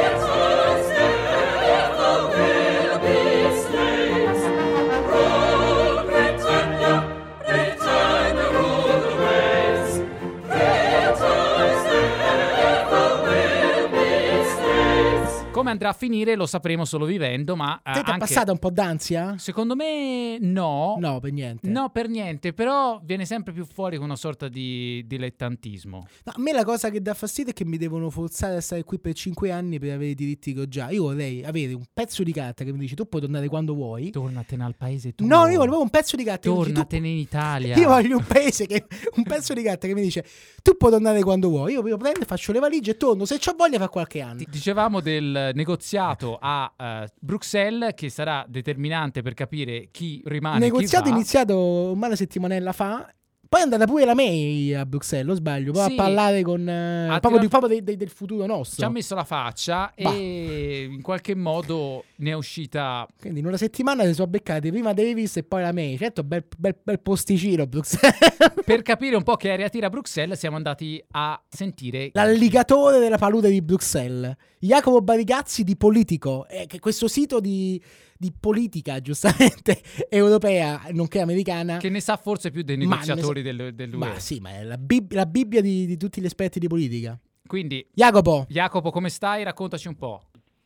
andrà 15.84 15.90
a 15.90 15.92
finire 15.92 16.34
lo 16.34 16.46
sapremo 16.46 16.84
solo 16.84 17.04
vivendo, 17.04 17.56
ma 17.56 17.76
eh, 17.78 17.92
Te 17.92 18.02
ti 18.02 18.10
è 18.10 18.12
anche- 18.12 18.18
passata 18.18 18.52
un 18.52 18.58
po' 18.58 18.70
d'ansia? 18.70 19.36
Secondo 19.38 19.76
me 19.76 20.38
no. 20.40 20.96
No, 20.98 21.20
per 21.20 21.32
niente. 21.32 21.68
No, 21.68 21.90
per 21.90 22.08
niente, 22.08 22.52
però 22.52 23.00
viene 23.02 23.26
sempre 23.26 23.52
più 23.52 23.66
fuori 23.66 23.96
con 23.96 24.06
una 24.06 24.16
sorta 24.16 24.48
di 24.48 25.04
dilettantismo. 25.06 26.06
No, 26.24 26.32
a 26.34 26.40
me 26.40 26.52
la 26.52 26.64
cosa 26.64 26.90
che 26.90 27.00
dà 27.00 27.14
fastidio 27.14 27.52
è 27.52 27.54
che 27.54 27.64
mi 27.64 27.76
devono 27.76 28.08
forzare 28.10 28.56
a 28.56 28.60
stare 28.60 28.84
qui 28.84 28.98
per 28.98 29.14
5 29.14 29.50
anni 29.50 29.78
per 29.78 29.92
avere 29.92 30.10
i 30.10 30.14
diritti 30.14 30.54
che 30.54 30.60
ho 30.60 30.68
già. 30.68 30.90
Io 30.90 31.02
vorrei 31.02 31.44
avere 31.44 31.74
un 31.74 31.84
pezzo 31.92 32.22
di 32.22 32.32
carta 32.32 32.64
che 32.64 32.72
mi 32.72 32.78
dice 32.78 32.94
tu 32.94 33.06
puoi 33.06 33.20
tornare 33.20 33.48
quando 33.48 33.74
vuoi. 33.74 34.10
Tornatene 34.10 34.64
al 34.64 34.76
paese 34.76 35.14
tuo. 35.14 35.26
No, 35.26 35.46
io 35.48 35.58
volevo 35.58 35.82
un 35.82 35.90
pezzo 35.90 36.16
di 36.16 36.24
carta 36.24 36.48
mi 36.48 36.56
dice 36.56 36.68
tu 36.68 36.72
Tornatene 36.72 37.08
in 37.08 37.18
Italia. 37.18 37.76
Io 37.76 37.88
voglio 37.88 38.16
un 38.16 38.24
paese 38.24 38.66
che 38.66 38.86
un 39.16 39.22
pezzo 39.24 39.52
di 39.52 39.62
carta 39.62 39.86
che 39.86 39.94
mi 39.94 40.02
dice 40.02 40.24
tu 40.62 40.76
puoi 40.76 40.90
tornare 40.90 41.20
quando 41.22 41.48
vuoi. 41.48 41.72
Io, 41.72 41.86
io 41.86 41.96
prendo, 41.96 42.24
faccio 42.24 42.52
le 42.52 42.58
valigie 42.58 42.92
e 42.92 42.96
torno. 42.96 43.24
Se 43.24 43.34
ho 43.34 43.54
voglia, 43.56 43.76
fra 43.78 43.88
qualche 43.88 44.20
anno. 44.20 44.42
Dicevamo 44.48 45.00
del 45.00 45.50
negoziato 45.74 46.38
a 46.40 46.72
eh, 46.76 47.08
Bruxelles 47.20 47.92
che 47.94 48.08
sarà 48.08 48.44
determinante 48.48 49.22
per 49.22 49.34
capire 49.34 49.88
chi 49.90 50.22
rimane. 50.24 50.56
Il 50.56 50.62
negoziato 50.72 51.04
chi 51.04 51.10
va. 51.10 51.16
iniziato 51.16 51.92
una 51.92 52.16
settimanella 52.16 52.72
fa. 52.72 53.12
Poi 53.46 53.60
è 53.60 53.64
andata 53.64 53.84
pure 53.86 54.04
la 54.04 54.14
May 54.14 54.72
a 54.74 54.84
Bruxelles, 54.84 55.30
o 55.32 55.36
sbaglio? 55.36 55.70
Poi 55.70 55.86
Sì. 55.86 55.92
a 55.92 55.94
parlare 55.94 56.42
con. 56.42 56.68
eh, 56.68 57.18
proprio, 57.20 57.40
di- 57.40 57.48
proprio 57.48 57.68
dei- 57.70 57.84
dei- 57.84 57.96
del 57.96 58.08
futuro 58.08 58.46
nostro. 58.46 58.78
Ci 58.78 58.84
ha 58.84 58.88
messo 58.88 59.14
la 59.14 59.22
faccia 59.22 59.92
Bah. 59.96 60.12
e 60.12 60.88
in 60.90 61.00
qualche 61.02 61.36
modo 61.36 62.02
ne 62.16 62.30
è 62.30 62.34
uscita. 62.34 63.06
Quindi 63.18 63.40
in 63.40 63.46
una 63.46 63.56
settimana 63.56 64.04
si 64.04 64.14
sono 64.14 64.28
beccati 64.28 64.70
prima 64.70 64.92
Davis 64.92 65.36
e 65.36 65.42
poi 65.42 65.62
la 65.62 65.72
May. 65.72 65.96
Certo, 65.98 66.22
bel, 66.22 66.44
bel, 66.56 66.76
bel 66.82 67.00
posticino 67.00 67.66
Bruxelles. 67.66 68.18
Per 68.64 68.82
capire 68.82 69.16
un 69.16 69.22
po' 69.22 69.36
che 69.36 69.50
aria 69.50 69.68
tira 69.68 69.88
Bruxelles, 69.90 70.38
siamo 70.38 70.56
andati 70.56 71.02
a 71.12 71.40
sentire 71.48 72.10
L'alligatore 72.12 72.98
della 72.98 73.18
palude 73.18 73.50
di 73.50 73.60
Bruxelles. 73.62 74.34
Jacopo 74.58 75.00
Barigazzi 75.02 75.64
di 75.64 75.76
Politico. 75.76 76.46
eh, 76.48 76.66
che 76.66 76.78
questo 76.78 77.08
sito 77.08 77.40
di, 77.40 77.80
di 78.16 78.32
politica, 78.38 79.00
giustamente, 79.00 79.82
europea, 80.08 80.82
nonché 80.92 81.20
americana. 81.20 81.76
che 81.76 81.90
ne 81.90 82.00
sa 82.00 82.16
forse 82.16 82.50
più 82.50 82.62
dei 82.62 82.76
Ma 82.78 82.82
ne 82.84 82.88
negoziatori 82.90 83.42
sa- 83.44 83.52
del, 83.52 83.74
dell'UE. 83.74 83.98
Ma 83.98 84.18
sì, 84.18 84.40
ma 84.40 84.50
è 84.52 84.62
la, 84.62 84.78
bib- 84.78 85.12
la 85.12 85.26
Bibbia 85.26 85.60
di, 85.60 85.84
di 85.86 85.96
tutti 85.96 86.20
gli 86.20 86.24
esperti 86.26 86.58
di 86.58 86.68
politica. 86.68 87.18
Quindi, 87.46 87.86
Jacopo, 87.92 88.46
Jacopo, 88.48 88.90
come 88.90 89.10
stai? 89.10 89.42
Raccontaci 89.44 89.88
un 89.88 89.96
po'. 89.96 90.22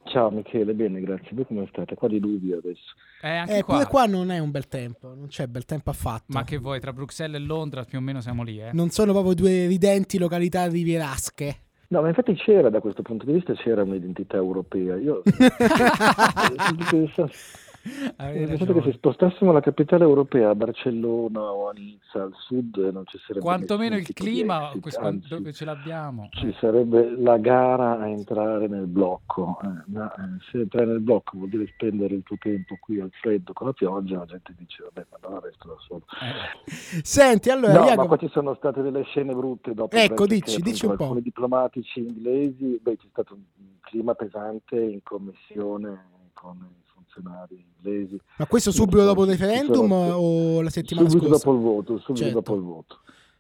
Ciao 0.09 0.31
Michele, 0.31 0.73
bene, 0.73 1.01
grazie. 1.01 1.29
Voi 1.33 1.45
come 1.45 1.69
state? 1.71 1.95
Qua 1.95 2.09
diluvio 2.09 2.59
adesso. 2.59 2.95
Eh, 3.21 3.29
anche 3.29 3.59
eh, 3.59 3.63
qua. 3.63 3.87
qua 3.87 4.07
non 4.07 4.31
è 4.31 4.39
un 4.39 4.51
bel 4.51 4.67
tempo, 4.67 5.15
non 5.15 5.29
c'è 5.29 5.47
bel 5.47 5.65
tempo 5.65 5.91
affatto. 5.91 6.27
Ma 6.29 6.45
che 6.45 6.57
vuoi, 6.57 6.81
tra 6.81 6.93
Bruxelles 6.93 7.41
e 7.41 7.45
Londra 7.45 7.85
più 7.85 7.99
o 7.99 8.01
meno 8.01 8.21
siamo 8.21 8.43
lì, 8.43 8.61
eh? 8.61 8.71
Non 8.73 8.89
sono 8.89 9.13
proprio 9.13 9.35
due 9.35 9.67
ridenti 9.67 10.19
località 10.19 10.67
rivierasche. 10.67 11.57
No, 11.89 12.03
ma 12.03 12.09
infatti 12.09 12.35
c'era 12.35 12.71
da 12.71 12.81
questo 12.81 13.03
punto 13.03 13.25
di 13.25 13.33
vista 13.33 13.55
c'era 13.55 13.83
un'identità 13.83 14.37
europea. 14.37 14.97
Io 14.97 15.23
Avevi 18.17 18.47
pensato 18.47 18.75
che 18.75 18.83
se 18.83 18.93
spostassimo 18.93 19.53
la 19.53 19.61
capitale 19.61 20.05
europea 20.05 20.51
a 20.51 20.55
Barcellona 20.55 21.41
o 21.41 21.69
a 21.69 21.73
Nizza 21.73 22.23
al 22.23 22.33
sud 22.37 22.77
eh, 22.77 22.91
non 22.91 23.05
ci 23.07 23.19
sarebbe 23.19 23.45
Quantomeno 23.45 23.97
il 23.97 24.13
clima, 24.13 24.67
exit, 24.67 24.81
questo- 24.83 25.01
anzi, 25.01 25.29
dove 25.29 25.53
ce 25.53 25.65
l'abbiamo? 25.65 26.29
ci 26.33 26.55
sarebbe 26.59 27.17
la 27.19 27.39
gara 27.39 27.99
a 27.99 28.09
entrare 28.09 28.67
nel 28.67 28.87
blocco. 28.87 29.59
eh, 29.63 29.83
ma 29.87 30.13
eh, 30.13 30.21
se 30.51 30.59
entrai 30.61 30.87
nel 30.87 31.01
blocco 31.01 31.39
vuol 31.39 31.49
dire 31.49 31.67
spendere 31.73 32.15
il 32.15 32.23
tuo 32.25 32.37
tempo 32.39 32.77
qui 32.81 33.01
al 33.01 33.11
freddo 33.13 33.53
con 33.53 33.69
la 33.69 33.73
pioggia, 33.73 34.19
la 34.19 34.27
gente 34.27 34.55
dice 34.59 34.83
vabbè, 34.83 35.07
ma 35.11 35.17
allora 35.21 35.41
resto 35.47 35.69
da 35.69 35.75
solo. 35.79 36.03
Eh, 36.21 37.03
Senti, 37.03 37.49
allora, 37.51 37.73
No, 37.73 37.79
ma 37.81 37.87
Jacopo, 37.87 38.09
qua 38.09 38.17
ci 38.19 38.29
sono 38.29 38.55
state 38.55 38.83
delle 38.83 39.05
scene 39.05 39.33
brutte 39.35 39.73
dopo. 39.73 39.97
Ecco, 39.97 40.27
dici, 40.27 40.61
dici 40.61 40.85
un 40.85 40.97
po'. 40.97 41.17
Diplomatici 41.21 42.01
inglesi, 42.01 42.79
beh, 42.83 42.97
c'è 42.97 43.07
stato 43.11 43.35
un 43.35 43.41
clima 43.81 44.15
pesante 44.15 44.79
in 44.79 45.01
commissione 45.03 46.17
con 46.41 46.57
i 46.59 46.83
funzionari 46.93 47.67
inglesi. 47.77 48.21
ma 48.39 48.47
questo 48.47 48.71
subito 48.71 49.05
dopo 49.05 49.25
il 49.25 49.31
Ci 49.31 49.37
sono- 49.37 49.51
referendum 49.51 49.93
o 49.93 50.61
la 50.63 50.71
settimana 50.71 51.09
subito 51.09 51.29
scorsa? 51.29 51.45
dopo 51.47 51.57
il 51.59 51.63
voto, 51.65 51.99
subito 51.99 52.25
Certo. 52.25 52.35
dopo 52.35 52.55
il 52.55 52.61
voto. 52.63 52.99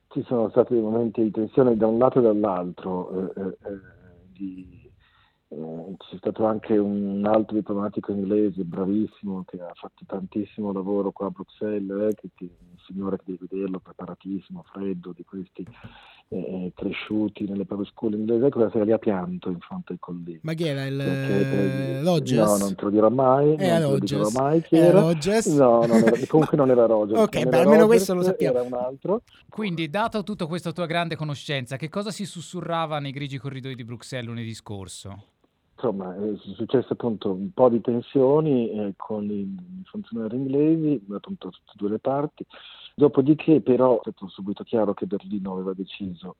Ci 0.08 0.22
sono 0.26 0.48
stati 0.50 0.72
dei 0.72 0.82
momenti 0.82 1.22
di 1.22 1.30
tensione 1.30 1.76
da 1.76 1.86
un 1.86 1.98
lato 1.98 2.18
e 2.18 2.22
dall'altro. 2.22 3.10
eh, 3.10 3.40
eh, 3.40 3.46
eh, 3.46 3.80
di- 4.32 4.90
eh, 5.50 5.94
c'è 5.98 6.16
stato 6.16 6.44
anche 6.46 6.76
un 6.76 7.24
altro 7.26 7.54
diplomatico 7.56 8.12
inglese 8.12 8.64
bravissimo 8.64 9.44
che 9.46 9.60
ha 9.60 9.72
fatto 9.74 10.04
tantissimo 10.06 10.72
lavoro 10.72 11.10
qua 11.12 11.26
a 11.26 11.30
Bruxelles, 11.30 12.10
eh, 12.10 12.14
che, 12.14 12.30
che- 12.34 12.56
un 12.60 12.76
signore 12.86 13.16
che 13.18 13.24
devi 13.26 13.46
vederlo, 13.48 13.78
preparatissimo, 13.80 14.62
freddo, 14.72 15.12
di 15.14 15.24
questi 15.24 15.66
eh, 16.30 16.72
cresciuti 16.74 17.46
nelle 17.48 17.64
proprie 17.64 17.88
scuole 17.90 18.16
inglesi, 18.16 18.50
quella 18.50 18.70
sera 18.70 18.84
lì 18.84 18.92
ha 18.92 18.98
pianto 18.98 19.48
in 19.48 19.58
fronte 19.60 19.92
ai 19.94 19.98
colleghi. 19.98 20.40
Ma 20.42 20.52
chi 20.52 20.64
era 20.64 20.84
il 20.84 20.96
Perché, 20.96 21.50
eh, 21.50 22.02
Rogers? 22.02 22.46
No, 22.50 22.56
non 22.58 22.74
te 22.74 22.84
lo 22.84 22.90
dirò 22.90 23.08
mai. 23.08 23.54
Era 23.56 23.78
non 23.78 23.78
te 23.78 23.80
lo 23.80 23.90
Rogers. 23.92 24.30
dirò 24.30 24.42
mai 24.42 24.62
chi 24.62 24.76
Era 24.76 24.86
era. 24.88 25.00
Rogers? 25.00 25.46
No, 25.46 25.86
non 25.86 25.96
era- 25.96 26.26
comunque 26.26 26.56
non 26.56 26.70
era 26.70 26.86
Rogers. 26.86 27.18
Ok, 27.20 27.30
beh, 27.44 27.56
almeno 27.56 27.64
Rogers, 27.70 27.86
questo 27.86 28.14
lo 28.14 28.22
sappiamo. 28.22 28.58
Era 28.58 28.66
un 28.66 28.74
altro. 28.74 29.22
Quindi, 29.48 29.88
dato 29.88 30.22
tutta 30.22 30.46
questa 30.46 30.72
tua 30.72 30.86
grande 30.86 31.16
conoscenza, 31.16 31.76
che 31.76 31.88
cosa 31.88 32.10
si 32.10 32.24
sussurrava 32.26 32.98
nei 32.98 33.12
grigi 33.12 33.38
corridoi 33.38 33.74
di 33.74 33.84
Bruxelles 33.84 34.26
lunedì 34.28 34.52
scorso? 34.54 35.24
Insomma, 35.80 36.12
è 36.14 36.32
successo 36.56 36.92
appunto 36.94 37.30
un 37.30 37.52
po' 37.52 37.68
di 37.68 37.80
tensioni 37.80 38.68
eh, 38.72 38.94
con 38.96 39.30
i, 39.30 39.42
i 39.42 39.82
funzionari 39.84 40.34
inglesi, 40.36 41.00
appunto 41.12 41.50
tutte 41.50 41.70
e 41.72 41.76
due 41.76 41.90
le 41.90 41.98
parti. 42.00 42.44
Dopodiché, 42.98 43.60
però, 43.60 43.98
è 43.98 44.10
stato 44.10 44.26
subito 44.26 44.64
chiaro 44.64 44.92
che 44.92 45.06
Berlino 45.06 45.52
aveva 45.52 45.72
deciso 45.72 46.34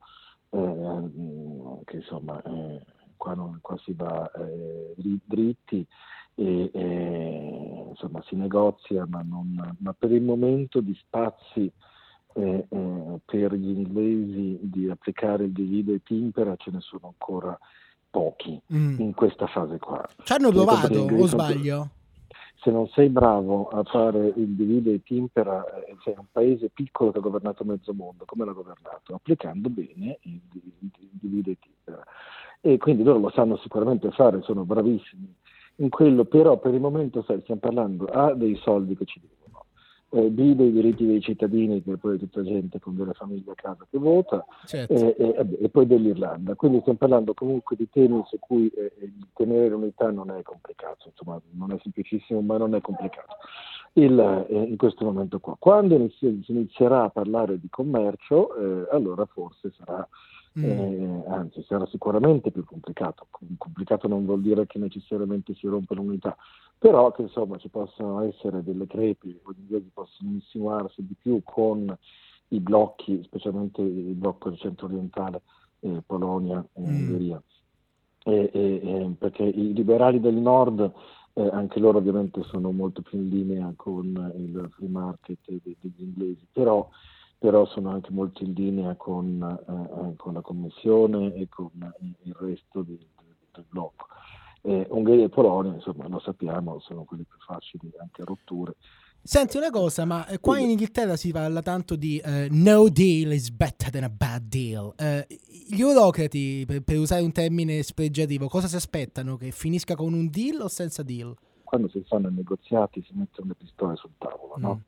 eh, 0.49 1.81
che 1.85 1.95
insomma 1.95 2.41
eh, 2.41 2.81
qua, 3.15 3.33
non- 3.33 3.59
qua 3.61 3.77
si 3.77 3.93
va 3.93 4.29
eh, 4.31 4.93
dri- 4.97 5.21
dritti 5.23 5.87
e 6.35 7.85
insomma 7.87 8.21
si 8.27 8.35
negozia, 8.35 9.05
ma, 9.07 9.21
non- 9.21 9.77
ma 9.79 9.93
per 9.97 10.11
il 10.11 10.21
momento 10.21 10.81
di 10.81 10.93
spazi 10.95 11.71
eh, 12.33 12.65
eh, 12.69 13.19
per 13.23 13.53
gli 13.53 13.69
inglesi 13.69 14.59
di 14.61 14.89
applicare 14.89 15.45
il 15.45 15.53
divide 15.53 15.93
et 15.93 16.09
impera 16.09 16.57
ce 16.57 16.71
ne 16.71 16.81
sono 16.81 17.07
ancora 17.07 17.57
pochi 18.09 18.61
Mm. 18.73 18.99
in 18.99 19.13
questa 19.13 19.47
fase 19.47 19.77
qua. 19.79 20.05
Ci 20.23 20.33
hanno 20.33 20.49
provato, 20.51 20.99
o 20.99 21.25
sbaglio? 21.25 21.89
Se 22.61 22.71
non 22.71 22.87
sei 22.89 23.09
bravo 23.09 23.69
a 23.69 23.83
fare 23.83 24.33
il 24.35 24.49
divide 24.55 24.93
et 24.93 25.09
impera, 25.11 25.63
eh, 25.85 25.95
sei 26.03 26.15
un 26.17 26.25
paese 26.31 26.69
piccolo 26.69 27.11
che 27.11 27.19
ha 27.19 27.21
governato 27.21 27.63
mezzo 27.63 27.93
mondo, 27.93 28.25
come 28.25 28.43
l'ha 28.43 28.51
governato? 28.51 29.13
Applicando 29.15 29.69
bene 29.69 30.17
il, 30.23 30.41
di- 30.51 30.73
il 30.79 31.09
divide 31.11 31.51
et 31.51 31.65
impera. 31.65 32.03
E 32.59 32.77
quindi 32.77 33.03
loro 33.03 33.19
lo 33.19 33.29
sanno 33.29 33.55
sicuramente 33.57 34.11
fare, 34.11 34.41
sono 34.41 34.65
bravissimi 34.65 35.33
in 35.77 35.89
quello, 35.89 36.25
però 36.25 36.57
per 36.59 36.73
il 36.73 36.81
momento 36.81 37.23
sai, 37.23 37.39
stiamo 37.41 37.61
parlando 37.61 38.05
A 38.05 38.33
dei 38.33 38.55
soldi 38.55 38.95
che 38.95 39.05
ci 39.05 39.21
devono, 39.21 39.38
eh, 40.11 40.29
B 40.29 40.53
dei 40.53 40.71
diritti 40.71 41.05
dei 41.05 41.21
cittadini, 41.21 41.83
che 41.83 41.97
poi 41.97 42.15
è 42.15 42.19
tutta 42.19 42.43
gente 42.43 42.79
con 42.79 42.95
delle 42.95 43.13
famiglie 43.13 43.51
a 43.51 43.55
casa 43.55 43.85
che 43.89 43.97
vota, 43.97 44.45
Certo. 44.65 44.93
e, 44.93 45.15
e- 45.17 45.33
vabbè, 45.33 45.57
e 45.61 45.69
poi 45.69 45.85
dell'Irlanda. 45.85 46.55
Quindi 46.55 46.79
stiamo 46.79 46.97
parlando 46.97 47.33
comunque 47.33 47.75
di 47.75 47.89
temi 47.89 48.21
su 48.25 48.37
cui 48.39 48.67
eh, 48.69 48.91
eh, 48.99 49.11
tenere 49.33 49.69
l'unità 49.69 50.09
non 50.11 50.31
è 50.31 50.41
complicato, 50.41 51.09
insomma 51.09 51.39
non 51.51 51.71
è 51.71 51.79
semplicissimo 51.81 52.41
ma 52.41 52.57
non 52.57 52.75
è 52.75 52.81
complicato 52.81 53.35
il, 53.93 54.45
eh, 54.49 54.55
in 54.63 54.77
questo 54.77 55.05
momento 55.05 55.39
qua. 55.39 55.55
Quando 55.57 55.95
inizi- 55.95 56.43
si 56.43 56.51
inizierà 56.51 57.03
a 57.03 57.09
parlare 57.09 57.59
di 57.59 57.67
commercio, 57.69 58.55
eh, 58.55 58.87
allora 58.91 59.25
forse 59.25 59.71
sarà, 59.77 60.07
Mm. 60.57 60.63
eh, 60.63 61.23
anzi 61.27 61.63
sarà 61.63 61.85
sicuramente 61.87 62.51
più 62.51 62.63
complicato. 62.65 63.27
Com- 63.29 63.55
Complicato 63.57 64.07
non 64.07 64.25
vuol 64.25 64.41
dire 64.41 64.65
che 64.65 64.79
necessariamente 64.79 65.53
si 65.53 65.67
rompe 65.67 65.93
l'unità, 65.95 66.35
però 66.77 67.11
che 67.11 67.23
insomma 67.23 67.57
ci 67.57 67.69
possono 67.69 68.21
essere 68.21 68.63
delle 68.63 68.87
crepi, 68.87 69.39
o 69.43 69.51
gli 69.51 69.59
inglesi 69.59 69.91
possono 69.93 70.31
insinuarsi 70.31 71.05
di 71.05 71.15
più 71.17 71.41
con 71.43 71.95
i 72.49 72.59
blocchi, 72.59 73.21
specialmente 73.23 73.81
il 73.81 74.15
blocco 74.15 74.55
centro-orientale, 74.55 75.41
eh, 75.81 76.01
Polonia 76.05 76.65
e 76.73 76.81
Mm. 76.81 76.85
Ungheria. 76.85 77.43
E- 78.25 78.49
e- 78.53 79.15
perché 79.17 79.43
i 79.43 79.73
liberali 79.73 80.19
del 80.19 80.35
nord, 80.35 80.91
eh, 81.33 81.47
anche 81.53 81.79
loro 81.79 81.99
ovviamente 81.99 82.43
sono 82.43 82.71
molto 82.71 83.01
più 83.01 83.17
in 83.17 83.29
linea 83.29 83.73
con 83.75 84.05
il 84.35 84.67
free 84.75 84.89
market 84.89 85.39
de- 85.45 85.75
degli 85.79 86.01
inglesi, 86.03 86.45
però, 86.51 86.89
però 87.39 87.65
sono 87.65 87.89
anche 87.89 88.11
molto 88.11 88.43
in 88.43 88.53
linea 88.53 88.95
con, 88.95 89.41
eh, 89.41 90.15
con 90.17 90.33
la 90.33 90.41
Commissione 90.41 91.33
e 91.33 91.47
con 91.49 91.71
il 92.23 92.35
resto 92.35 92.83
di- 92.83 92.99
del 93.51 93.65
blocco. 93.67 94.05
Eh, 94.61 94.85
Ungheria 94.89 95.25
e 95.25 95.29
Polonia, 95.29 95.73
insomma, 95.73 96.07
lo 96.07 96.19
sappiamo, 96.19 96.79
sono 96.81 97.05
quelli 97.05 97.23
più 97.23 97.39
facili 97.39 97.91
anche 97.97 98.21
a 98.21 98.25
rotture 98.25 98.75
Senti 99.21 99.57
una 99.57 99.69
cosa, 99.69 100.05
ma 100.05 100.25
eh, 100.27 100.39
qua 100.39 100.59
in 100.59 100.69
Inghilterra 100.69 101.15
si 101.15 101.31
parla 101.31 101.61
tanto 101.61 101.95
di 101.95 102.17
eh, 102.19 102.47
no 102.49 102.87
deal 102.89 103.33
is 103.33 103.49
better 103.49 103.91
than 103.91 104.03
a 104.03 104.09
bad 104.09 104.43
deal. 104.43 104.93
Eh, 104.97 105.27
gli 105.69 105.81
eurocrati, 105.81 106.63
per, 106.65 106.81
per, 106.81 106.97
usare 106.97 107.21
un 107.21 107.31
termine 107.31 107.83
spregiativo, 107.83 108.47
cosa 108.47 108.67
si 108.67 108.77
aspettano? 108.77 109.35
Che 109.35 109.51
finisca 109.51 109.95
con 109.95 110.13
un 110.13 110.29
deal 110.29 110.61
o 110.61 110.67
senza 110.69 111.03
deal? 111.03 111.35
Quando 111.63 111.89
si 111.89 112.01
fanno 112.07 112.29
i 112.29 112.33
negoziati 112.33 113.03
si 113.05 113.13
mettono 113.13 113.49
le 113.49 113.55
pistole 113.55 113.95
sul 113.97 114.11
tavolo, 114.17 114.55
mm. 114.57 114.79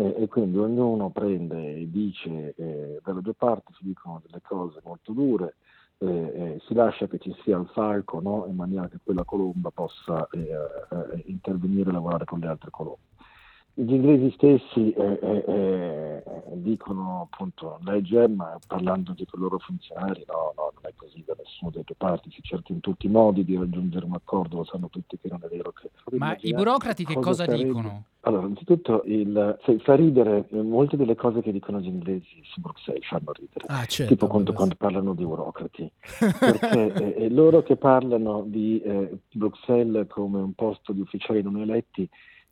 E 0.00 0.28
quindi 0.28 0.56
ognuno 0.56 1.10
prende 1.10 1.76
e 1.76 1.90
dice, 1.90 2.54
eh, 2.56 3.00
dalle 3.02 3.20
due 3.20 3.34
parti 3.34 3.72
si 3.74 3.84
dicono 3.84 4.22
delle 4.24 4.40
cose 4.42 4.80
molto 4.82 5.12
dure, 5.12 5.56
eh, 5.98 6.06
eh, 6.06 6.60
si 6.66 6.72
lascia 6.72 7.06
che 7.06 7.18
ci 7.18 7.34
sia 7.42 7.58
il 7.58 7.68
falco 7.74 8.20
no? 8.20 8.46
in 8.48 8.56
maniera 8.56 8.88
che 8.88 8.98
quella 9.02 9.24
colomba 9.24 9.70
possa 9.70 10.26
eh, 10.30 10.40
eh, 10.40 11.22
intervenire 11.26 11.90
e 11.90 11.92
lavorare 11.92 12.24
con 12.24 12.38
le 12.38 12.46
altre 12.46 12.70
colombe. 12.70 13.09
Gli 13.80 13.94
inglesi 13.94 14.30
stessi 14.32 14.92
eh, 14.92 15.18
eh, 15.22 15.44
eh, 15.46 16.22
dicono 16.52 17.28
appunto, 17.30 17.78
lei 17.84 18.02
Gemma 18.02 18.58
parlando 18.66 19.12
di 19.12 19.24
quei 19.24 19.40
loro 19.40 19.58
funzionari, 19.58 20.22
no, 20.26 20.52
no, 20.54 20.72
non 20.74 20.82
è 20.82 20.92
così 20.94 21.24
da 21.24 21.34
nessuna 21.38 21.70
delle 21.70 21.84
due 21.86 21.94
parti, 21.96 22.30
si 22.30 22.42
cerca 22.42 22.74
in 22.74 22.80
tutti 22.80 23.06
i 23.06 23.08
modi 23.08 23.42
di 23.42 23.56
raggiungere 23.56 24.04
un 24.04 24.12
accordo, 24.12 24.58
lo 24.58 24.64
sanno 24.64 24.90
tutti 24.90 25.16
che 25.18 25.28
non 25.30 25.40
è 25.42 25.48
vero 25.48 25.72
che... 25.72 25.90
Ma 26.18 26.36
i 26.40 26.52
burocrati 26.52 27.06
che 27.06 27.14
cosa, 27.14 27.46
cosa 27.46 27.56
dicono? 27.56 28.04
Allora, 28.20 28.42
innanzitutto 28.42 29.02
il, 29.06 29.58
fa 29.82 29.94
ridere, 29.94 30.46
molte 30.50 30.98
delle 30.98 31.14
cose 31.14 31.40
che 31.40 31.50
dicono 31.50 31.80
gli 31.80 31.86
inglesi 31.86 32.42
su 32.42 32.60
Bruxelles 32.60 33.06
fanno 33.06 33.32
ridere, 33.32 33.64
ah, 33.68 33.86
certo, 33.86 34.12
tipo 34.12 34.26
quando, 34.26 34.52
quando, 34.52 34.74
parlano 34.74 35.14
di 35.14 35.24
burocrati, 35.24 35.90
perché 36.38 37.14
eh, 37.14 37.30
loro 37.30 37.62
che 37.62 37.76
parlano 37.76 38.44
di 38.46 38.78
eh, 38.82 39.20
Bruxelles 39.32 40.06
come 40.08 40.38
un 40.38 40.52
posto 40.52 40.92
di 40.92 41.00
ufficiali 41.00 41.40
non 41.40 41.56
eletti 41.56 42.06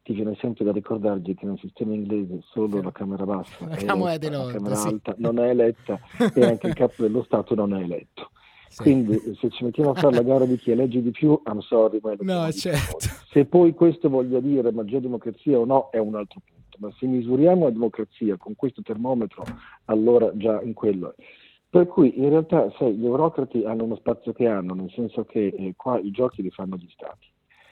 ti 0.09 0.15
viene 0.15 0.35
sempre 0.41 0.65
da 0.65 0.73
ricordargli 0.73 1.35
che 1.35 1.45
nel 1.45 1.59
sistema 1.59 1.93
inglese 1.93 2.41
solo 2.51 2.81
la 2.81 2.93
Camera 2.93 3.27
Bassa 3.27 3.69
la, 3.69 3.77
Camera, 3.77 4.15
eletta, 4.15 4.43
la 4.43 4.53
Camera 4.53 4.75
sì. 4.75 4.89
Alta 4.89 5.15
non 5.19 5.39
è 5.39 5.51
eletta 5.51 6.01
e 6.35 6.45
anche 6.47 6.67
il 6.69 6.73
capo 6.73 7.03
dello 7.03 7.23
Stato 7.25 7.55
non 7.55 7.75
è 7.75 7.83
eletto. 7.83 8.31
Sì. 8.71 8.83
Quindi 8.85 9.19
se 9.39 9.51
ci 9.51 9.65
mettiamo 9.65 9.91
a 9.91 9.95
fare 9.95 10.15
la 10.15 10.23
gara 10.23 10.47
di 10.47 10.57
chi 10.57 10.71
elegge 10.71 11.03
di 11.03 11.11
più, 11.11 11.39
I'm 11.45 11.59
sorry, 11.61 12.01
ma 12.03 12.15
no, 12.21 12.51
certo. 12.53 12.97
se 13.29 13.45
poi 13.45 13.75
questo 13.75 14.09
voglia 14.09 14.41
dire 14.41 14.73
maggiore 14.73 15.03
democrazia 15.03 15.59
o 15.59 15.67
no 15.67 15.91
è 15.91 15.99
un 15.99 16.15
altro 16.15 16.41
punto, 16.43 16.79
ma 16.79 16.91
se 16.99 17.05
misuriamo 17.05 17.65
la 17.65 17.71
democrazia 17.71 18.39
con 18.39 18.55
questo 18.57 18.81
termometro, 18.81 19.45
allora 19.87 20.35
già 20.35 20.63
in 20.63 20.73
quello 20.73 21.15
è. 21.15 21.23
Per 21.69 21.87
cui 21.87 22.19
in 22.19 22.31
realtà 22.31 22.73
sai, 22.79 22.95
gli 22.95 23.05
eurocrati 23.05 23.63
hanno 23.65 23.85
uno 23.85 23.97
spazio 23.97 24.33
che 24.33 24.47
hanno, 24.47 24.73
nel 24.73 24.91
senso 24.95 25.27
che 25.27 25.49
eh, 25.49 25.75
qua 25.77 25.99
i 25.99 26.11
giochi 26.11 26.41
li 26.41 26.51
fanno 26.51 26.77
gli 26.77 26.89
stati. 26.89 27.27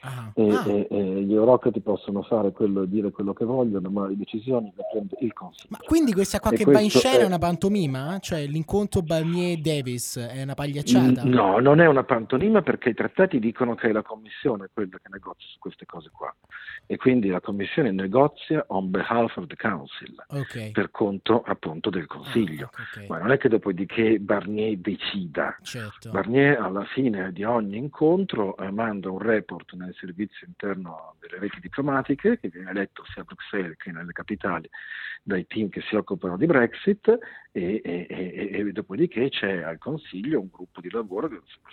Ah. 0.07 0.31
E, 0.33 0.49
ah. 0.49 0.63
E, 0.67 0.87
e, 0.89 1.21
gli 1.23 1.33
eurocrati 1.33 1.81
possono 1.81 2.21
fare 2.23 2.51
quello 2.51 2.83
e 2.83 2.87
dire 2.87 3.11
quello 3.11 3.33
che 3.33 3.45
vogliono, 3.45 3.89
ma 3.89 4.07
le 4.07 4.15
decisioni 4.15 4.71
le 4.75 4.83
prende 4.91 5.15
il 5.19 5.33
Consiglio. 5.33 5.67
Ma 5.69 5.77
quindi 5.85 6.13
questa 6.13 6.39
qua 6.39 6.51
che 6.51 6.63
va 6.63 6.79
in 6.79 6.89
scena 6.89 7.19
è... 7.19 7.21
è 7.21 7.25
una 7.25 7.37
pantomima? 7.37 8.17
Cioè 8.19 8.45
l'incontro 8.45 9.01
Barnier-Davis 9.01 10.17
è 10.17 10.41
una 10.43 10.53
pagliacciata? 10.53 11.23
No, 11.23 11.59
non 11.59 11.81
è 11.81 11.87
una 11.87 12.03
pantomima 12.03 12.61
perché 12.61 12.89
i 12.89 12.93
trattati 12.93 13.39
dicono 13.39 13.75
che 13.75 13.89
è 13.89 13.91
la 13.91 14.01
Commissione 14.01 14.69
quella 14.73 14.97
che 15.01 15.09
negozia 15.09 15.47
su 15.47 15.59
queste 15.59 15.85
cose 15.85 16.09
qua. 16.11 16.33
E 16.85 16.95
quindi 16.95 17.27
la 17.27 17.41
Commissione 17.41 17.91
negozia 17.91 18.63
on 18.69 18.89
behalf 18.89 19.35
of 19.35 19.47
the 19.47 19.55
Council, 19.57 20.15
okay. 20.29 20.71
per 20.71 20.89
conto 20.89 21.41
appunto 21.45 21.89
del 21.89 22.05
Consiglio. 22.07 22.69
Ah, 22.73 22.83
okay. 22.93 23.07
Ma 23.07 23.17
non 23.17 23.31
è 23.31 23.37
che 23.37 23.49
dopodiché 23.49 24.19
Barnier 24.19 24.77
decida. 24.77 25.57
Certo. 25.61 26.11
Barnier 26.11 26.59
alla 26.59 26.85
fine 26.85 27.31
di 27.33 27.43
ogni 27.43 27.77
incontro 27.77 28.55
eh, 28.57 28.71
manda 28.71 29.11
un 29.11 29.19
report 29.19 29.73
nel 29.73 29.93
servizio 29.97 30.47
interno 30.47 31.15
delle 31.19 31.39
reti 31.39 31.59
diplomatiche, 31.59 32.39
che 32.39 32.49
viene 32.49 32.69
eletto 32.69 33.03
sia 33.11 33.21
a 33.21 33.25
Bruxelles 33.25 33.77
che 33.77 33.91
nelle 33.91 34.11
capitali 34.11 34.69
dai 35.23 35.45
team 35.45 35.69
che 35.69 35.81
si 35.81 35.95
occupano 35.95 36.37
di 36.37 36.45
Brexit 36.45 37.17
e, 37.51 37.81
e, 37.83 38.07
e, 38.09 38.49
e 38.51 38.71
dopodiché 38.71 39.29
c'è 39.29 39.61
al 39.61 39.77
Consiglio 39.77 40.39
un 40.39 40.47
gruppo 40.49 40.79
di 40.79 40.89
lavoro 40.89 41.29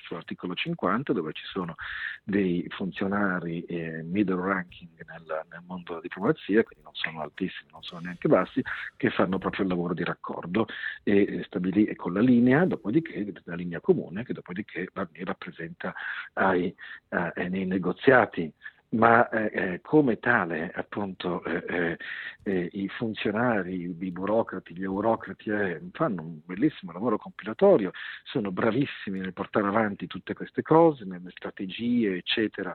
sull'articolo 0.07 0.55
50 0.55 1.13
dove 1.13 1.33
ci 1.33 1.45
sono 1.47 1.77
dei 2.25 2.67
funzionari 2.71 3.63
eh, 3.65 4.03
middle 4.03 4.41
ranking 4.41 4.91
nel, 5.07 5.45
nel, 5.51 5.63
mondo 5.67 5.91
della 5.91 6.01
diplomazia, 6.01 6.65
quindi 6.65 6.85
non 6.85 6.95
sono 6.95 7.21
altissimi, 7.21 7.71
non 7.71 7.83
sono 7.83 8.01
neanche 8.01 8.29
bassi, 8.29 8.63
che 8.97 9.11
fanno 9.11 9.39
proprio 9.39 9.63
il 9.63 9.69
lavoro 9.69 9.95
di 9.95 10.05
raccordo 10.05 10.67
e, 11.03 11.43
stabili- 11.47 11.95
con 11.95 12.13
la 12.13 12.21
linea, 12.21 12.65
dopodiché 12.65 13.33
la 13.45 13.55
linea 13.55 13.81
comune 13.81 14.25
che 14.25 14.33
dopodiché 14.33 14.89
Barnier 14.93 15.27
rappresenta 15.27 15.95
ai, 16.35 16.75
eh, 17.09 17.49
nei 17.49 17.67
negoziati 17.67 18.14
Cati 18.15 18.47
ma 18.95 19.29
eh, 19.29 19.51
eh, 19.53 19.81
come 19.81 20.19
tale 20.19 20.71
appunto 20.75 21.43
eh, 21.45 21.65
eh, 21.69 21.99
eh 22.43 22.69
i 22.73 22.89
funzionari, 22.89 23.95
i 23.99 24.11
burocrati, 24.11 24.75
gli 24.75 24.83
eurocrati 24.83 25.51
eh, 25.51 25.81
fanno 25.93 26.23
un 26.23 26.41
bellissimo 26.45 26.93
lavoro 26.93 27.17
compilatorio, 27.19 27.91
sono 28.25 28.51
bravissimi 28.53 29.19
nel 29.19 29.33
portare 29.33 29.67
avanti 29.67 30.07
tutte 30.07 30.35
queste 30.35 30.63
cose, 30.63 31.05
nelle 31.05 31.31
strategie 31.31 32.17
eccetera, 32.17 32.75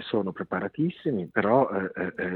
sono 0.00 0.32
preparatissimi, 0.32 1.28
però 1.28 1.68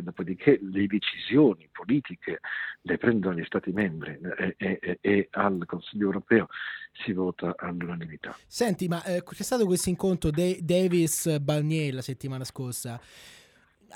dopodiché 0.00 0.60
le 0.62 0.86
decisioni 0.86 1.68
politiche 1.72 2.40
le 2.82 2.98
prendono 2.98 3.36
gli 3.36 3.44
Stati 3.44 3.72
membri 3.72 4.18
e 4.56 5.28
al 5.30 5.64
Consiglio 5.66 6.06
europeo 6.06 6.48
si 7.04 7.12
vota 7.12 7.54
all'unanimità. 7.56 8.36
Senti, 8.46 8.88
ma 8.88 9.00
c'è 9.02 9.42
stato 9.42 9.66
questo 9.66 9.88
incontro 9.88 10.30
De- 10.30 10.58
Davis-Barnier 10.62 11.94
la 11.94 12.02
settimana 12.02 12.44
scorsa 12.44 12.85
cosa. 12.86 13.00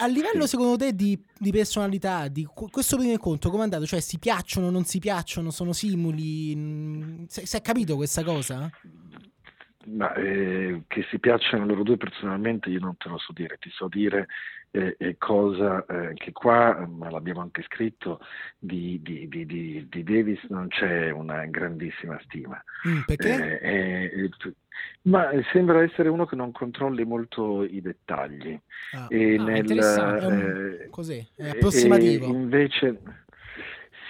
A 0.03 0.07
livello 0.07 0.47
secondo 0.47 0.77
te 0.77 0.95
di, 0.95 1.19
di 1.39 1.51
personalità, 1.51 2.29
di 2.29 2.47
questo 2.71 2.97
primo 2.97 3.13
incontro, 3.13 3.51
come 3.51 3.63
è 3.63 3.65
andato? 3.65 3.87
Cioè 3.87 4.01
si 4.01 4.19
piacciono, 4.19 4.71
non 4.71 4.85
si 4.85 4.99
piacciono, 4.99 5.51
sono 5.51 5.73
simuli? 5.73 7.27
Si 7.29 7.57
è 7.57 7.61
capito 7.61 7.97
questa 7.97 8.23
cosa? 8.23 8.71
Ma 9.87 10.13
eh, 10.15 10.83
che 10.89 11.07
si 11.09 11.19
piacciono 11.19 11.65
loro 11.65 11.83
due 11.83 11.97
personalmente 11.97 12.69
io 12.69 12.81
non 12.81 12.99
te 12.99 13.09
lo 13.09 13.17
so 13.17 13.33
dire, 13.33 13.57
ti 13.59 13.71
so 13.71 13.89
dire 13.89 14.27
eh, 14.73 14.95
eh, 14.99 15.17
cosa 15.19 15.85
eh, 15.87 16.15
che 16.15 16.33
qua, 16.33 16.87
ma 16.87 17.11
l'abbiamo 17.11 17.41
anche 17.41 17.63
scritto, 17.63 18.21
di, 18.59 19.01
di, 19.03 19.27
di, 19.29 19.45
di, 19.89 20.03
Davis 20.05 20.41
non 20.49 20.69
c'è 20.69 21.11
una 21.11 21.45
grandissima 21.47 22.21
stima. 22.25 22.63
Mm, 22.87 23.01
perché? 23.07 23.61
Eh, 23.61 24.05
eh, 24.05 24.31
ma 25.03 25.31
sembra 25.53 25.83
essere 25.83 26.09
uno 26.09 26.25
che 26.25 26.37
non 26.37 26.53
controlli 26.53 27.05
molto 27.05 27.65
i 27.65 27.81
dettagli. 27.81 28.59
Ah, 28.93 29.07
e 29.09 29.37
ah, 29.37 29.43
nel, 29.43 30.89
così, 30.91 31.27
è 31.35 31.49
approssimativo. 31.49 32.27
invece, 32.27 33.01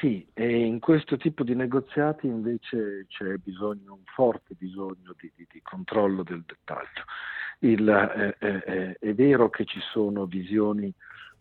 sì, 0.01 0.27
e 0.33 0.65
in 0.65 0.81
questo 0.81 1.19
tipo 1.19 1.45
di 1.45 1.55
negoziati 1.55 2.27
invece 2.27 3.05
c'è 3.07 3.37
bisogno, 3.37 3.93
un 3.93 4.05
forte 4.05 4.55
bisogno 4.57 5.15
di, 5.21 5.31
di, 5.37 5.47
di 5.51 5.61
controllo 5.63 6.23
del 6.23 6.43
dettaglio. 6.47 7.05
Il, 7.59 7.87
eh, 7.87 8.37
eh, 8.39 8.63
eh, 8.65 8.97
è 8.99 9.15
vero 9.15 9.51
che 9.51 9.67
ci 9.67 9.79
sono 9.93 10.25
visioni 10.25 10.91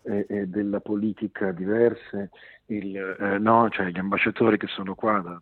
eh, 0.03 0.25
eh, 0.27 0.47
della 0.47 0.81
politica 0.81 1.51
diverse, 1.51 2.31
il, 2.65 2.97
eh, 2.97 3.37
no, 3.37 3.69
cioè 3.69 3.87
gli 3.87 3.99
ambasciatori 3.99 4.57
che 4.57 4.67
sono 4.67 4.93
qua 4.93 5.19
da, 5.19 5.41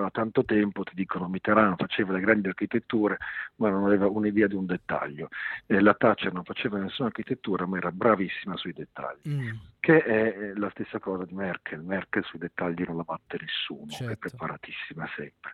da 0.00 0.10
tanto 0.10 0.44
tempo 0.44 0.82
ti 0.82 0.94
dicono 0.94 1.28
Mitterrand 1.28 1.76
faceva 1.76 2.12
le 2.12 2.20
grandi 2.20 2.48
architetture 2.48 3.18
ma 3.56 3.70
non 3.70 3.84
aveva 3.84 4.08
un'idea 4.08 4.46
di 4.46 4.54
un 4.54 4.66
dettaglio. 4.66 5.28
E 5.66 5.80
la 5.80 5.94
Thatcher 5.94 6.32
non 6.32 6.44
faceva 6.44 6.78
nessuna 6.78 7.08
architettura 7.08 7.66
ma 7.66 7.78
era 7.78 7.90
bravissima 7.90 8.56
sui 8.56 8.72
dettagli. 8.72 9.28
Mm. 9.28 9.50
che 9.80 10.02
è 10.02 10.52
la 10.56 10.68
stessa 10.70 10.98
cosa 10.98 11.24
di 11.24 11.34
Merkel. 11.34 11.80
Merkel 11.80 12.24
sui 12.24 12.40
dettagli 12.40 12.82
non 12.86 12.96
la 12.96 13.04
batte 13.04 13.38
nessuno 13.40 13.88
certo. 13.88 14.12
è 14.12 14.16
preparatissima 14.16 15.08
sempre. 15.14 15.52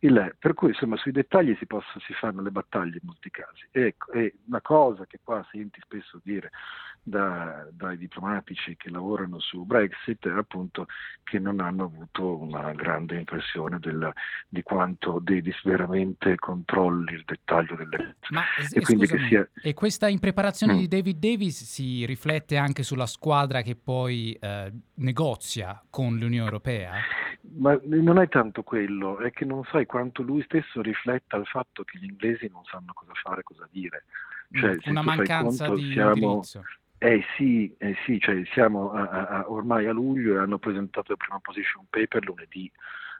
Il, 0.00 0.36
per 0.38 0.54
cui 0.54 0.68
insomma 0.68 0.96
sui 0.96 1.10
dettagli 1.10 1.56
si, 1.58 1.66
posso, 1.66 1.98
si 2.00 2.12
fanno 2.12 2.42
le 2.42 2.50
battaglie 2.50 2.98
in 3.00 3.06
molti 3.06 3.30
casi. 3.30 3.66
Ecco, 3.72 4.12
e 4.12 4.36
una 4.46 4.60
cosa 4.60 5.04
che 5.06 5.18
qua 5.22 5.44
senti 5.50 5.80
spesso 5.82 6.20
dire 6.22 6.50
da, 7.02 7.66
dai 7.72 7.96
diplomatici 7.96 8.76
che 8.76 8.88
lavorano 8.88 9.40
su 9.40 9.64
Brexit 9.64 10.26
appunto 10.26 10.86
che 11.24 11.40
non 11.40 11.60
hanno 11.60 11.84
avuto 11.84 12.36
una 12.36 12.72
grande 12.72 13.16
impressione 13.16 13.78
del, 13.80 14.12
di 14.48 14.62
quanto 14.62 15.18
Davis 15.20 15.60
veramente 15.64 16.36
controlli 16.36 17.14
il 17.14 17.24
dettaglio 17.24 17.74
delle 17.74 18.16
Ma, 18.30 18.42
e, 18.56 18.80
scusami, 18.80 19.28
sia... 19.28 19.48
e 19.60 19.74
questa 19.74 20.08
impreparazione 20.08 20.74
mm. 20.74 20.78
di 20.78 20.88
David 20.88 21.18
Davis 21.18 21.64
si 21.64 22.06
riflette 22.06 22.56
anche 22.56 22.84
sulla 22.84 23.06
squadra 23.06 23.62
che 23.62 23.74
poi 23.74 24.36
eh, 24.40 24.72
negozia 24.94 25.82
con 25.90 26.16
l'Unione 26.16 26.44
Europea? 26.44 26.92
Ma 27.58 27.78
non 27.82 28.18
è 28.18 28.28
tanto 28.28 28.62
quello, 28.62 29.18
è 29.18 29.32
che 29.32 29.44
non 29.44 29.64
sai 29.64 29.86
quanto 29.86 30.22
lui 30.22 30.42
stesso 30.44 30.80
rifletta 30.80 31.36
al 31.36 31.46
fatto 31.46 31.82
che 31.82 31.98
gli 31.98 32.04
inglesi 32.04 32.48
non 32.48 32.62
sanno 32.64 32.92
cosa 32.94 33.12
fare, 33.14 33.42
cosa 33.42 33.68
dire. 33.70 34.04
Cioè, 34.52 34.76
una 34.86 35.02
mancanza 35.02 35.66
conto, 35.66 35.80
di 35.80 35.92
siamo, 35.92 36.14
indirizzo. 36.14 36.62
Eh 37.04 37.20
sì, 37.36 37.74
eh 37.78 37.96
sì 38.06 38.20
cioè 38.20 38.44
siamo 38.52 38.92
a, 38.92 39.08
a, 39.08 39.50
ormai 39.50 39.86
a 39.86 39.92
luglio 39.92 40.36
e 40.36 40.38
hanno 40.38 40.58
presentato 40.58 41.10
il 41.10 41.18
primo 41.18 41.40
position 41.40 41.84
paper 41.90 42.24
lunedì. 42.24 42.70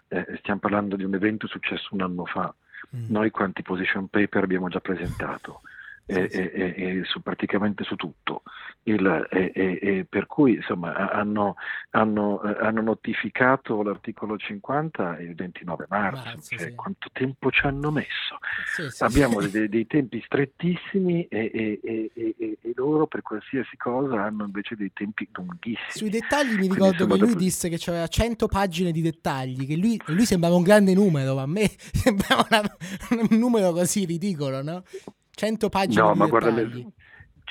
Eh, 0.06 0.36
stiamo 0.38 0.60
parlando 0.60 0.94
di 0.94 1.02
un 1.02 1.12
evento 1.14 1.48
successo 1.48 1.88
un 1.90 2.02
anno 2.02 2.24
fa. 2.24 2.54
Mm. 2.94 3.06
Noi 3.08 3.30
quanti 3.32 3.62
position 3.62 4.06
paper 4.06 4.44
abbiamo 4.44 4.68
già 4.68 4.78
presentato? 4.78 5.62
E, 6.06 6.28
Sì, 6.28 6.36
sì. 6.36 6.38
e- 6.38 6.74
e 6.76 7.00
su 7.04 7.22
praticamente 7.22 7.84
su 7.84 7.94
tutto. 7.96 8.42
Il- 8.84 10.06
per 10.08 10.26
cui 10.26 10.54
insomma 10.54 11.10
hanno, 11.12 11.54
hanno, 11.90 12.42
eh, 12.42 12.56
hanno 12.66 12.80
notificato 12.82 13.82
l'articolo 13.82 14.36
50 14.36 15.20
il 15.20 15.34
29 15.36 15.86
marzo, 15.88 16.22
Marzo, 16.24 16.56
cioè, 16.56 16.68
sì. 16.68 16.74
quanto 16.74 17.08
tempo 17.12 17.50
ci 17.52 17.64
hanno 17.66 17.90
messo? 17.92 18.38
Sì, 18.74 18.90
sì, 18.90 19.04
Abbiamo 19.04 19.40
dei, 19.46 19.68
dei 19.68 19.86
tempi 19.86 20.20
strettissimi 20.24 21.26
e, 21.28 21.50
e- 21.54 21.80
e- 21.82 22.10
e- 22.38 22.58
loro 22.74 23.06
per 23.06 23.22
qualsiasi 23.22 23.76
cosa 23.76 24.24
hanno 24.24 24.44
invece 24.44 24.74
dei 24.74 24.90
tempi 24.92 25.28
lunghissimi. 25.32 25.78
Sui 25.90 26.10
dettagli 26.10 26.48
mi 26.50 26.56
Quindi, 26.56 26.74
ricordo 26.74 26.92
insomma, 26.94 27.12
che 27.14 27.20
lui 27.20 27.28
dopo- 27.30 27.42
disse 27.42 27.68
che 27.68 27.76
c'aveva 27.78 28.08
100 28.08 28.48
pagine 28.48 28.90
di 28.90 29.02
dettagli, 29.02 29.66
che 29.66 29.76
lui, 29.76 30.00
lui 30.06 30.24
sembrava 30.26 30.56
un 30.56 30.62
grande 30.62 30.92
numero, 30.94 31.34
ma 31.36 31.42
a 31.42 31.46
me 31.46 31.68
sembrava 31.92 32.44
una- 32.50 32.76
un 33.30 33.38
numero 33.38 33.70
così 33.72 34.04
ridicolo, 34.04 34.62
no? 34.62 34.82
100 35.34 35.68
pagine 35.68 36.00
No, 36.02 36.12
di 36.12 36.18
ma 36.18 36.26
guarda, 36.26 36.50
dettagli. 36.50 36.82
le- 36.82 36.92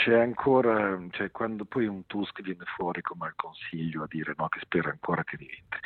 c'è 0.03 0.19
ancora, 0.19 0.99
cioè, 1.11 1.29
quando 1.29 1.63
poi 1.65 1.85
un 1.85 2.07
Tusk 2.07 2.41
viene 2.41 2.63
fuori 2.75 3.01
come 3.03 3.27
al 3.27 3.35
Consiglio 3.35 4.01
a 4.03 4.07
dire 4.09 4.33
no, 4.35 4.47
che 4.47 4.59
spera 4.61 4.89
ancora 4.89 5.23
che 5.23 5.37
diventi, 5.37 5.77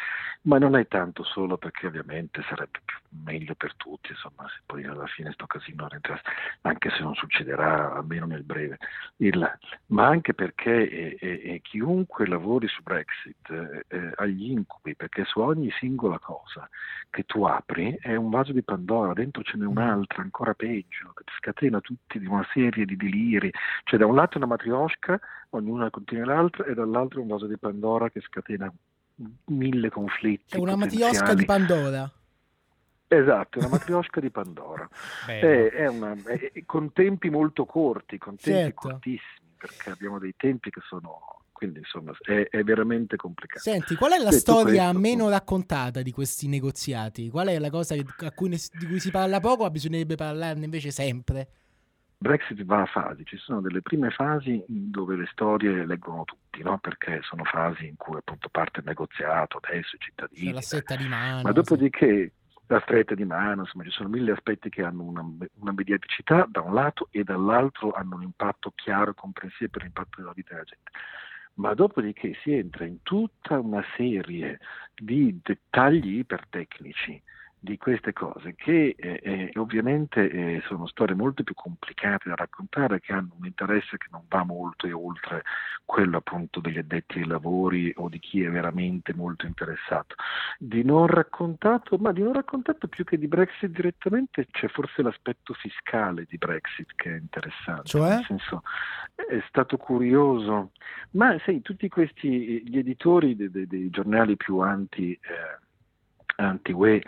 ma 0.43 0.58
non 0.58 0.78
è 0.78 0.88
tanto 0.88 1.23
solo 1.23 1.58
perché 1.58 1.88
ovviamente 1.88 2.41
sarebbe 2.47 2.80
più- 2.86 2.95
meglio 3.25 3.56
per 3.56 3.75
tutti, 3.75 4.12
insomma, 4.12 4.47
se 4.47 4.62
poi 4.65 4.86
alla 4.86 5.06
fine 5.08 5.32
sto 5.34 5.45
casino 5.47 5.88
rientra- 5.89 6.19
anche 6.62 6.89
se 6.91 6.99
non 7.01 7.13
succederà 7.15 7.93
almeno 7.93 8.25
nel 8.25 8.43
breve, 8.43 8.78
il- 9.17 9.58
ma 9.88 10.08
anche 10.08 10.34
perché 10.34 10.89
eh, 10.89 11.17
eh, 11.19 11.41
eh, 11.56 11.62
chiunque 11.62 12.25
lavori 12.28 12.67
su 12.69 12.82
Brexit 12.84 13.49
eh, 13.49 13.84
eh, 13.89 14.12
ha 14.15 14.25
gli 14.25 14.51
incubi, 14.51 14.95
perché 14.95 15.25
su 15.25 15.39
ogni 15.41 15.71
singola 15.80 16.19
cosa 16.19 16.69
che 17.10 17.23
tu 17.23 17.43
apri 17.43 17.97
è 17.99 18.15
un 18.15 18.30
vaso 18.30 18.51
di 18.54 18.62
Pandora, 18.63 19.13
dentro 19.13 19.43
ce 19.43 19.58
n'è 19.58 19.65
un'altra 19.65 20.21
ancora 20.21 20.54
peggio, 20.54 21.12
che 21.13 21.23
ti 21.25 21.34
scatena 21.38 21.80
tutti 21.82 22.19
di 22.19 22.25
una 22.28 22.45
serie 22.54 22.86
di 22.86 22.95
deliri, 22.95 23.51
cioè 23.84 23.97
da 24.06 24.12
un 24.12 24.15
lato 24.15 24.34
è 24.36 24.38
una 24.38 24.46
matriosca, 24.48 25.20
ognuna 25.50 25.89
contiene 25.89 26.26
l'altra, 26.26 26.65
e 26.65 26.74
dall'altro 26.74 27.20
è 27.20 27.22
un 27.24 27.28
vaso 27.30 27.48
di 27.48 27.58
Pandora 27.58 28.10
che 28.10 28.22
scatena 28.22 28.72
mille 29.46 29.89
conflitti. 29.89 30.56
È 30.56 30.60
una 30.60 30.74
potenziali. 30.78 31.36
di 31.36 31.46
Pandora. 31.46 32.12
Esatto, 33.08 33.58
è 33.60 33.62
una 33.62 33.70
matriosca 33.70 34.20
di 34.20 34.30
Pandora. 34.30 34.88
È, 35.28 35.39
è 35.72 35.88
una- 35.88 36.15
è- 36.26 36.52
con 36.65 36.91
tempi 36.91 37.30
molto 37.30 37.65
corti, 37.65 38.18
con 38.18 38.36
tempi 38.36 38.60
Certo. 38.62 38.88
cortissimi, 38.89 39.54
perché 39.58 39.89
abbiamo 39.91 40.20
dei 40.20 40.34
tempi 40.38 40.70
che 40.70 40.82
sono... 40.88 41.22
Quindi 41.56 41.80
insomma 41.80 42.12
è, 42.26 42.50
è 42.50 42.63
veramente 42.63 43.15
complicato. 43.15 43.62
Senti, 43.62 43.96
qual 43.96 44.12
è 44.12 44.18
la 44.18 44.26
Detto 44.26 44.36
storia 44.39 44.84
questo, 44.89 45.00
meno 45.00 45.30
raccontata 45.30 46.02
di 46.02 46.12
questi 46.12 46.50
negoziati? 46.50 47.30
Qual 47.30 47.48
è 47.48 47.58
la 47.60 47.70
cosa 47.70 47.96
che- 47.96 48.26
a 48.26 48.32
cui 48.34 48.50
ne- 48.50 48.58
di 48.78 48.86
cui 48.86 49.00
si 49.00 49.10
parla 49.10 49.39
poco, 49.39 49.63
ma 49.63 49.70
bisognerebbe 49.70 50.15
parlarne 50.15 50.65
invece 50.65 50.91
sempre? 50.91 51.48
Brexit 52.17 52.63
va 52.63 52.82
a 52.82 52.86
fasi, 52.86 53.25
ci 53.25 53.38
sono 53.38 53.62
delle 53.62 53.82
prime 53.82 54.10
fasi 54.10 54.63
dove 54.67 55.15
le 55.15 55.28
storie 55.32 55.86
leggono 55.86 56.23
tutti, 56.23 56.63
no? 56.63 56.78
perché 56.80 57.19
sono 57.23 57.43
fasi 57.43 57.88
in 57.88 57.95
cui 57.97 58.17
appunto 58.17 58.49
parte 58.49 58.80
il 58.80 58.86
negoziato, 58.86 59.60
adesso 59.62 59.95
i 59.95 59.99
cittadini, 59.99 60.45
Cioè, 60.45 60.54
la 60.54 60.62
setta 60.62 60.95
di 60.95 61.08
mano. 61.08 61.41
ma 61.43 61.51
dopodiché 61.51 62.32
la 62.67 62.80
stretta 62.82 63.13
di 63.13 63.25
mano, 63.25 63.62
insomma 63.62 63.84
ci 63.84 63.91
sono 63.91 64.10
mille 64.10 64.32
aspetti 64.32 64.69
che 64.69 64.82
hanno 64.82 65.04
una, 65.04 65.23
una 65.60 65.71
mediaticità 65.71 66.47
da 66.49 66.62
un 66.62 66.73
lato 66.73 67.10
e 67.12 67.23
dall'altro 67.23 67.91
hanno 67.91 68.15
un 68.15 68.23
impatto 68.23 68.71
chiaro 68.73 69.12
e 69.12 69.13
comprensibile 69.13 69.69
per 69.69 69.82
l'impatto 69.84 70.21
della 70.21 70.32
vita 70.34 70.54
della 70.54 70.63
gente. 70.63 70.91
Ma 71.56 71.73
dopodiché 71.73 72.34
si 72.41 72.51
entra 72.54 72.86
in 72.86 73.01
tutta 73.04 73.60
una 73.60 73.84
serie 73.95 74.60
di 74.95 75.39
dettagli 75.41 76.17
ipertecnici 76.17 77.21
di 77.65 77.78
queste 77.78 78.13
cose 78.13 78.54
che 78.56 78.95
eh, 78.95 79.19
eh, 79.23 79.51
ovviamente 79.56 80.30
eh, 80.30 80.62
sono 80.67 80.86
storie 80.86 81.15
molto 81.15 81.43
più 81.43 81.56
complicate 81.56 82.30
da 82.30 82.36
raccontare 82.36 83.01
che 83.01 83.12
hanno 83.12 83.34
un 83.39 83.45
interesse 83.45 83.97
che 83.97 84.08
non 84.12 84.21
va 84.30 84.43
molto 84.43 84.86
e 84.86 84.93
oltre 84.93 85.41
quello 85.84 86.17
appunto 86.17 86.60
degli 86.60 86.78
addetti 86.78 87.17
ai 87.17 87.25
lavori 87.25 87.91
o 87.97 88.08
di 88.08 88.19
chi 88.19 88.43
è 88.43 88.49
veramente 88.49 89.15
molto 89.15 89.47
interessato. 89.47 90.15
Di 90.60 90.84
non 90.84 91.08
raccontato, 91.08 91.97
ma 91.97 92.12
di 92.12 92.21
non 92.21 92.34
raccontato 92.34 92.88
più 92.88 93.04
che 93.04 93.17
di 93.17 93.28
Brexit 93.28 93.71
direttamente 93.71 94.45
c'è 94.51 94.67
forse 94.67 95.01
l'aspetto 95.01 95.54
fiscale 95.54 96.25
di 96.30 96.38
Brexit 96.38 96.93
che 96.95 97.15
è 97.15 97.17
interessante. 97.17 97.88
Cioè? 97.88 98.10
Nel 98.10 98.25
senso, 98.25 98.62
è 99.15 99.43
stato 99.47 99.78
curioso, 99.78 100.71
ma 101.12 101.36
sai, 101.43 101.62
tutti 101.63 101.89
questi, 101.89 102.62
gli 102.63 102.78
editori 102.78 103.36
dei, 103.36 103.49
dei- 103.49 103.67
dei 103.67 103.89
giornali 103.89 104.38
più 104.38 104.60
anti... 104.60 105.13
eh, 105.13 105.63
anti-UE 106.38 107.02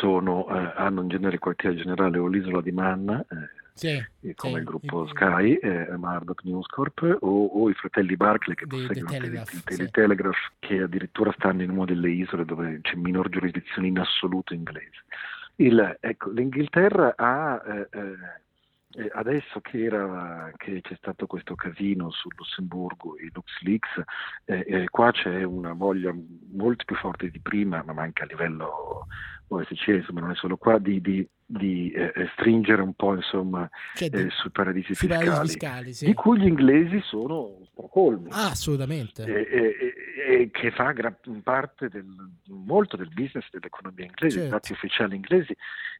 sono, 0.00 0.46
eh, 0.48 0.72
hanno 0.76 1.02
in 1.02 1.08
genere 1.08 1.34
il 1.34 1.40
quartiere 1.40 1.76
generale 1.76 2.18
o 2.18 2.26
l'isola 2.26 2.60
di 2.60 2.72
Manna, 2.72 3.20
eh, 3.20 3.60
Sì, 3.74 4.04
come 4.34 4.52
sì, 4.52 4.58
il 4.58 4.64
gruppo 4.64 5.02
il- 5.04 5.08
Sky, 5.10 5.54
eh, 5.54 5.96
Murdoch 5.96 6.42
News 6.44 6.66
Corp, 6.66 7.18
o, 7.20 7.46
o 7.46 7.68
i 7.70 7.74
fratelli 7.74 8.16
Barclay 8.16 8.54
che 8.54 8.66
posseggono 8.66 9.10
il 9.14 9.20
Telegraph, 9.20 9.52
il- 9.52 9.62
il 9.66 9.74
sì. 9.76 9.90
Telegraph, 9.90 10.50
che 10.58 10.82
addirittura 10.82 11.32
stanno 11.32 11.62
in 11.62 11.70
una 11.70 11.84
delle 11.84 12.10
isole 12.10 12.44
dove 12.44 12.80
c'è 12.82 12.94
minor 12.96 13.28
giurisdizione 13.28 13.88
in 13.88 13.98
assoluto 13.98 14.54
inglese. 14.54 15.04
Il- 15.56 15.96
ecco, 16.00 16.30
L'Inghilterra 16.30 17.14
ha, 17.16 17.62
eh, 17.66 17.88
eh, 17.90 18.14
adesso 19.12 19.60
che, 19.60 19.84
era, 19.84 20.50
che 20.56 20.80
c'è 20.80 20.94
stato 20.96 21.26
questo 21.26 21.54
casino 21.54 22.10
sul 22.10 22.32
Lussemburgo 22.36 23.16
e 23.16 23.30
LuxLeaks, 23.32 24.02
eh, 24.44 24.64
eh, 24.66 24.88
qua 24.90 25.10
c'è 25.10 25.42
una 25.42 25.72
voglia 25.72 26.14
molto 26.52 26.84
più 26.84 26.96
forte 26.96 27.30
di 27.30 27.40
prima, 27.40 27.82
ma 27.82 28.02
anche 28.02 28.22
a 28.22 28.26
livello 28.26 29.06
OSCE, 29.48 29.96
insomma 29.96 30.20
non 30.20 30.30
è 30.30 30.34
solo 30.34 30.56
qua, 30.56 30.78
di, 30.78 31.00
di- 31.00 31.26
di, 31.44 31.90
eh, 31.90 32.12
stringere 32.32 32.82
un 32.82 32.94
po' 32.94 33.14
insomma, 33.14 33.68
cioè, 33.94 34.08
eh, 34.12 34.28
sui 34.30 34.50
paradisi 34.50 34.94
fiscali, 34.94 35.48
fiscali, 35.48 35.92
sì. 35.92 36.06
di 36.06 36.14
cui 36.14 36.38
gli 36.38 36.46
inglesi 36.46 37.00
sono 37.02 37.58
stracolmi. 37.70 38.30
Ah, 38.30 38.50
assolutamente. 38.50 39.24
E, 39.24 39.48
e- 39.50 39.92
che 40.52 40.70
fa 40.70 40.92
gran 40.92 41.16
parte 41.42 41.88
del, 41.88 42.06
molto 42.48 42.96
del 42.96 43.08
business 43.08 43.48
dell'economia 43.50 44.04
inglese. 44.06 44.34
Certo. 44.38 44.46
I 44.48 44.50
dati 44.50 44.72
ufficiali 44.72 45.16
inglesi, 45.16 45.52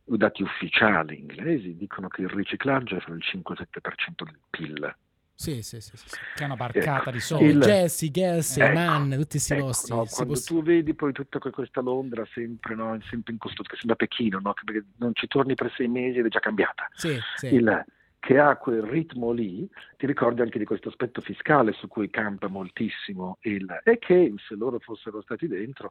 i 0.05 0.17
dati 0.17 0.43
ufficiali 0.43 1.19
inglesi 1.19 1.77
dicono 1.77 2.09
che 2.09 2.23
il 2.23 2.29
riciclaggio 2.29 2.97
è 2.97 3.01
fra 3.01 3.15
il 3.15 3.23
5 3.23 3.55
e 3.57 3.63
il 3.63 3.69
7% 3.71 4.25
del 4.25 4.39
PIL. 4.51 4.97
Sì, 5.35 5.61
sì, 5.63 5.81
sì. 5.81 5.97
sì. 5.97 6.07
Che 6.37 6.43
è 6.43 6.45
una 6.45 6.55
barcata 6.57 7.01
Ecco, 7.01 7.11
di 7.11 7.21
soldi. 7.21 7.45
il- 7.47 7.59
Jesse, 7.61 8.11
Guess, 8.11 8.59
Ecco, 8.59 8.75
Man, 8.75 9.11
tutti 9.11 9.27
questi 9.29 9.53
ecco, 9.55 9.65
posti. 9.65 9.91
no, 9.93 10.05
quando 10.09 10.33
poss- 10.35 10.45
tu 10.47 10.63
vedi 10.63 10.95
poi 10.95 11.13
tutta 11.13 11.39
que- 11.41 11.51
questa 11.51 11.81
Londra 11.81 12.25
sempre, 12.33 12.75
no, 12.77 12.97
sempre 13.09 13.33
in 13.33 13.39
costo, 13.39 13.63
che 13.65 13.75
sembra 13.77 13.97
Pechino, 13.97 14.39
no, 14.41 14.53
perché 14.65 14.85
non 14.99 15.11
ci 15.15 15.27
torni 15.27 15.55
per 15.55 15.73
sei 15.75 15.89
mesi 15.89 16.19
ed 16.19 16.27
è 16.27 16.29
già 16.29 16.39
cambiata. 16.39 16.87
Sì, 16.95 17.19
sì. 17.37 17.55
Il- 17.55 17.85
che 18.21 18.39
ha 18.39 18.55
quel 18.55 18.83
ritmo 18.83 19.33
lì, 19.33 19.69
ti 20.03 20.09
ricordi 20.09 20.41
anche 20.41 20.59
di 20.59 20.65
questo 20.65 20.89
aspetto 20.89 21.21
fiscale 21.21 21.71
su 21.71 21.87
cui 21.87 22.11
campa 22.11 22.49
moltissimo 22.49 23.39
il, 23.43 23.69
e 23.85 24.01
che 24.01 24.35
se 24.49 24.57
loro 24.57 24.81
fossero 24.81 25.23
stati 25.23 25.47
dentro 25.47 25.91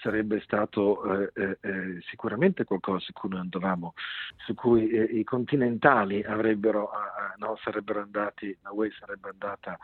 sarebbe 0.00 0.40
stato 0.42 1.02
eh, 1.24 1.32
eh, 1.34 1.58
eh, 1.60 1.98
sicuramente 2.08 2.62
qualcosa 2.62 3.00
su 3.00 3.12
cui 3.12 3.30
noi 3.30 3.40
andavamo, 3.40 3.94
su 4.46 4.54
cui 4.54 4.88
eh, 4.90 5.02
i 5.02 5.24
continentali 5.24 6.22
avrebbero, 6.22 6.88
no, 7.38 7.58
sarebbero 7.60 8.00
andati, 8.00 8.56
la 8.62 8.70
UE 8.70 8.92
sarebbe 8.96 9.30
andata 9.30 9.76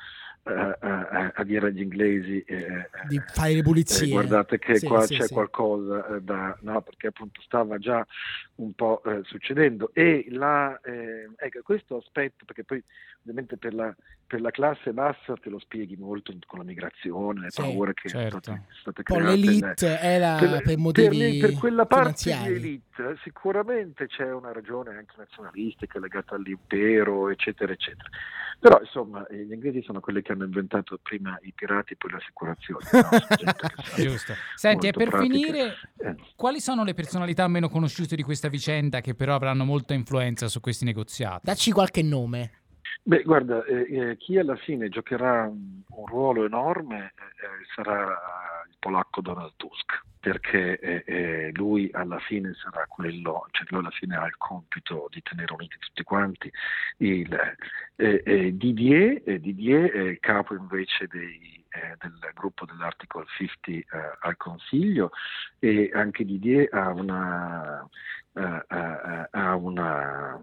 eh, 0.45 0.53
a- 0.53 1.33
a, 1.35 1.43
dire 1.43 1.67
agli 1.67 1.81
inglesi 1.81 2.43
eh, 2.43 2.89
Di 3.09 3.21
fare 3.27 3.55
le 3.55 3.63
pulizie. 3.63 4.07
guardate 4.09 4.61
che 4.61 4.77
Sì, 4.77 4.87
qua 4.87 5.05
sì, 5.05 5.17
c'è 5.17 5.25
sì. 5.25 5.33
qualcosa 5.33 6.21
da 6.21 6.57
no 6.61 6.81
perché 6.81 7.09
appunto 7.09 7.41
stava 7.41 7.79
già 7.79 8.07
un 8.57 8.73
po' 8.75 9.03
succedendo 9.25 9.91
e 9.95 10.27
la, 10.29 10.79
ecco, 10.81 11.63
questo 11.65 11.97
aspetto 11.97 12.45
perché 12.45 12.63
poi 12.63 12.81
ovviamente 13.23 13.57
per 13.65 13.73
la, 13.73 13.95
per 14.27 14.43
la 14.43 14.51
classe 14.51 14.93
bassa 14.93 15.33
te 15.41 15.49
lo 15.49 15.59
spieghi 15.59 15.97
molto 15.97 16.35
con 16.47 16.59
la 16.59 16.65
migrazione 16.67 17.41
le 17.41 17.51
Sì, 17.51 17.63
paure 17.63 17.95
che 17.95 18.11
certo. 18.11 18.41
sono 18.43 18.67
state, 18.81 19.03
create 19.03 19.25
l'elite 19.37 19.99
era 20.01 20.37
per, 20.39 20.63
per 20.63 20.77
motivi 20.77 21.39
per- 21.39 21.51
per 21.51 21.59
quella 21.59 21.87
parte 21.87 22.25
di 22.25 22.31
elite 22.55 23.17
sicuramente 23.23 24.07
c'è 24.07 24.31
una 24.31 24.53
ragione 24.53 24.91
anche 24.97 25.15
nazionalistica 25.17 25.99
legata 25.99 26.35
all'impero 26.35 27.31
eccetera 27.31 27.73
eccetera 27.73 28.09
però 28.59 28.79
insomma 28.81 29.27
eh, 29.29 29.45
gli 29.47 29.53
inglesi 29.53 29.83
sono 29.83 30.01
quelli 30.01 30.21
che 30.21 30.33
hanno 30.33 30.45
inventato 30.45 30.99
prima 31.03 31.39
i 31.43 31.53
pirati 31.55 31.95
e 31.95 31.97
poi 31.97 32.11
le 32.11 32.17
assicurazioni 32.19 32.85
no? 32.93 33.09
Senti, 34.57 34.89
e 34.89 34.93
per 34.93 35.09
pratica. 35.09 35.23
finire, 35.23 35.77
Eh. 35.99 36.15
quali 36.37 36.61
sono 36.61 36.85
le 36.85 36.95
personalità 36.95 37.47
meno 37.49 37.69
conosciute 37.69 38.15
di 38.17 38.23
questa 38.23 38.49
vicenda 38.49 39.01
che 39.01 39.15
però 39.15 39.35
avranno 39.35 39.65
molta 39.65 39.95
influenza 39.95 40.49
su 40.49 40.61
questi 40.61 40.85
negoziati? 40.85 41.41
Dacci 41.45 41.71
qualche 41.73 42.03
nome. 42.03 42.63
Beh, 43.07 43.23
guarda, 43.23 43.63
eh, 43.65 43.87
eh, 43.91 44.17
chi 44.17 44.39
alla 44.39 44.57
fine 44.57 44.89
giocherà 44.89 45.47
un, 45.47 45.83
ruolo 46.07 46.47
enorme 46.47 47.13
eh, 47.17 47.65
sarà 47.75 48.19
il 48.67 48.77
polacco 48.79 49.21
Donald 49.21 49.53
Tusk, 49.57 50.03
perché 50.19 50.79
eh, 50.79 51.05
eh, 51.07 51.51
lui 51.53 51.91
alla 51.93 52.19
fine 52.19 52.55
sarà 52.55 52.87
quello, 52.89 53.47
cioè 53.51 53.67
lui 53.69 53.81
alla 53.81 53.91
fine 53.91 54.17
ha 54.17 54.25
il 54.25 54.37
compito 54.39 55.09
di 55.11 55.21
tenere 55.21 55.53
uniti 55.53 55.77
tutti 55.79 56.03
quanti. 56.03 56.51
Il, 56.97 57.31
eh, 57.97 58.23
eh, 58.25 58.57
Didier, 58.57 59.21
eh, 59.27 59.39
Didier 59.39 60.19
capo 60.21 60.55
invece 60.55 61.07
dei, 61.07 61.55
eh, 61.75 61.97
del 61.99 62.31
gruppo 62.35 62.65
dell'Article 62.65 63.25
50 63.37 63.71
eh, 63.71 63.85
al 64.21 64.37
Consiglio 64.37 65.11
e 65.59 65.91
anche 65.93 66.25
Didier 66.25 66.69
ha, 66.73 66.91
una, 66.91 67.87
eh, 68.33 68.65
eh, 68.69 69.29
ha, 69.31 69.57
una, 69.57 70.41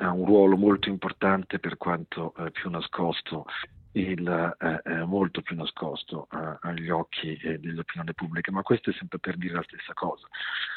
ha 0.00 0.12
un 0.12 0.24
ruolo 0.24 0.56
molto 0.56 0.88
importante 0.88 1.58
per 1.58 1.76
quanto 1.76 2.34
più 2.52 2.70
nascosto 2.70 3.44
il, 3.92 4.56
eh, 4.84 5.04
molto 5.04 5.42
più 5.42 5.56
nascosto 5.56 6.28
eh, 6.32 6.58
agli 6.60 6.90
occhi 6.90 7.34
eh, 7.36 7.58
dell'opinione 7.58 8.14
pubblica, 8.14 8.52
ma 8.52 8.62
questo 8.62 8.90
è 8.90 8.92
sempre 8.92 9.18
per 9.18 9.36
dire 9.36 9.54
la 9.54 9.64
stessa 9.64 9.92
cosa, 9.94 10.28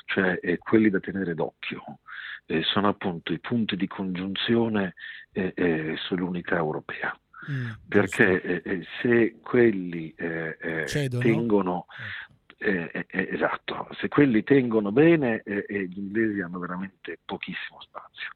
cioè 0.05 0.39
quelli 0.59 0.89
da 0.89 0.99
tenere 0.99 1.35
d'occhio 1.35 1.99
sono 2.63 2.89
appunto 2.89 3.31
i 3.31 3.39
punti 3.39 3.77
di 3.77 3.87
congiunzione 3.87 4.95
sull'unità 5.95 6.55
europea. 6.57 7.17
Mm, 7.49 7.71
perché 7.87 8.81
se 9.01 9.39
quelli 9.41 10.13
tengono 11.19 11.85
esatto, 12.57 13.87
se 13.99 14.07
quelli 14.09 14.43
tengono 14.43 14.91
bene 14.91 15.41
gli 15.45 15.97
inglesi 15.97 16.41
hanno 16.41 16.59
veramente 16.59 17.19
pochissimo 17.23 17.79
spazio. 17.81 18.29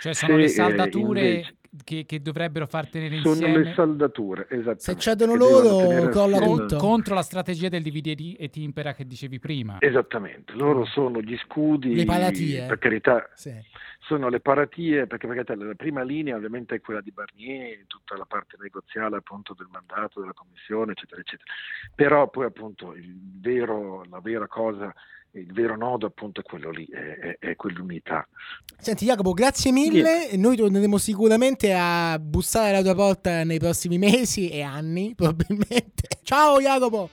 Cioè 0.00 0.14
sono 0.14 0.34
se, 0.34 0.38
le 0.40 0.48
saldature 0.48 1.20
invece, 1.20 1.56
che, 1.84 2.04
che, 2.06 2.20
dovrebbero 2.20 2.66
far 2.66 2.88
tenere 2.88 3.18
sono 3.20 3.34
insieme... 3.34 3.52
Sono 3.52 3.64
le 3.64 3.74
saldature, 3.74 4.46
esatto. 4.50 4.78
Se 4.80 4.96
cedono 4.96 5.34
loro, 5.34 6.08
crolla 6.08 6.38
tutto. 6.38 6.76
Contro 6.76 7.14
la 7.14 7.22
strategia 7.22 7.68
del 7.68 7.82
dividi 7.82 8.34
e 8.34 8.50
timpera 8.50 8.92
che 8.94 9.06
dicevi 9.06 9.38
prima. 9.38 9.76
Esattamente, 9.80 10.52
loro 10.54 10.84
sono 10.84 11.20
gli 11.20 11.36
scudi... 11.38 11.94
Le 11.94 12.04
paratie. 12.04 12.66
Per 12.66 12.78
carità. 12.78 13.30
Sì. 13.34 13.54
Sono 14.00 14.28
le 14.28 14.40
paratie, 14.40 15.06
perché, 15.06 15.26
perché 15.26 15.54
la 15.54 15.74
prima 15.74 16.02
linea 16.02 16.36
ovviamente 16.36 16.74
è 16.74 16.80
quella 16.80 17.00
di 17.00 17.12
Barnier, 17.12 17.84
tutta 17.86 18.16
la 18.16 18.26
parte 18.26 18.56
negoziale 18.60 19.16
appunto 19.16 19.54
del 19.56 19.68
mandato 19.70 20.20
della 20.20 20.34
Commissione, 20.34 20.92
eccetera, 20.92 21.20
eccetera. 21.20 21.50
Però 21.94 22.28
poi 22.28 22.46
appunto 22.46 22.94
vero, 23.40 24.04
la 24.10 24.20
vera 24.20 24.46
cosa 24.46 24.92
il 25.34 25.52
vero 25.52 25.76
nodo 25.76 26.06
appunto 26.06 26.40
è 26.40 26.42
quello 26.42 26.70
lì, 26.70 26.86
è, 26.86 26.98
è, 26.98 27.36
è 27.38 27.56
quell'unità. 27.56 28.26
Senti 28.78 29.06
Jacopo, 29.06 29.32
grazie 29.32 29.72
mille, 29.72 30.26
yeah. 30.30 30.38
noi 30.38 30.56
torneremo 30.56 30.98
sicuramente 30.98 31.72
a 31.74 32.18
bussare 32.18 32.70
alla 32.70 32.82
tua 32.82 32.94
porta 32.94 33.44
nei 33.44 33.58
prossimi 33.58 33.98
mesi 33.98 34.50
e 34.50 34.62
anni 34.62 35.14
probabilmente. 35.16 36.08
Ciao 36.22 36.60
Jacopo! 36.60 37.08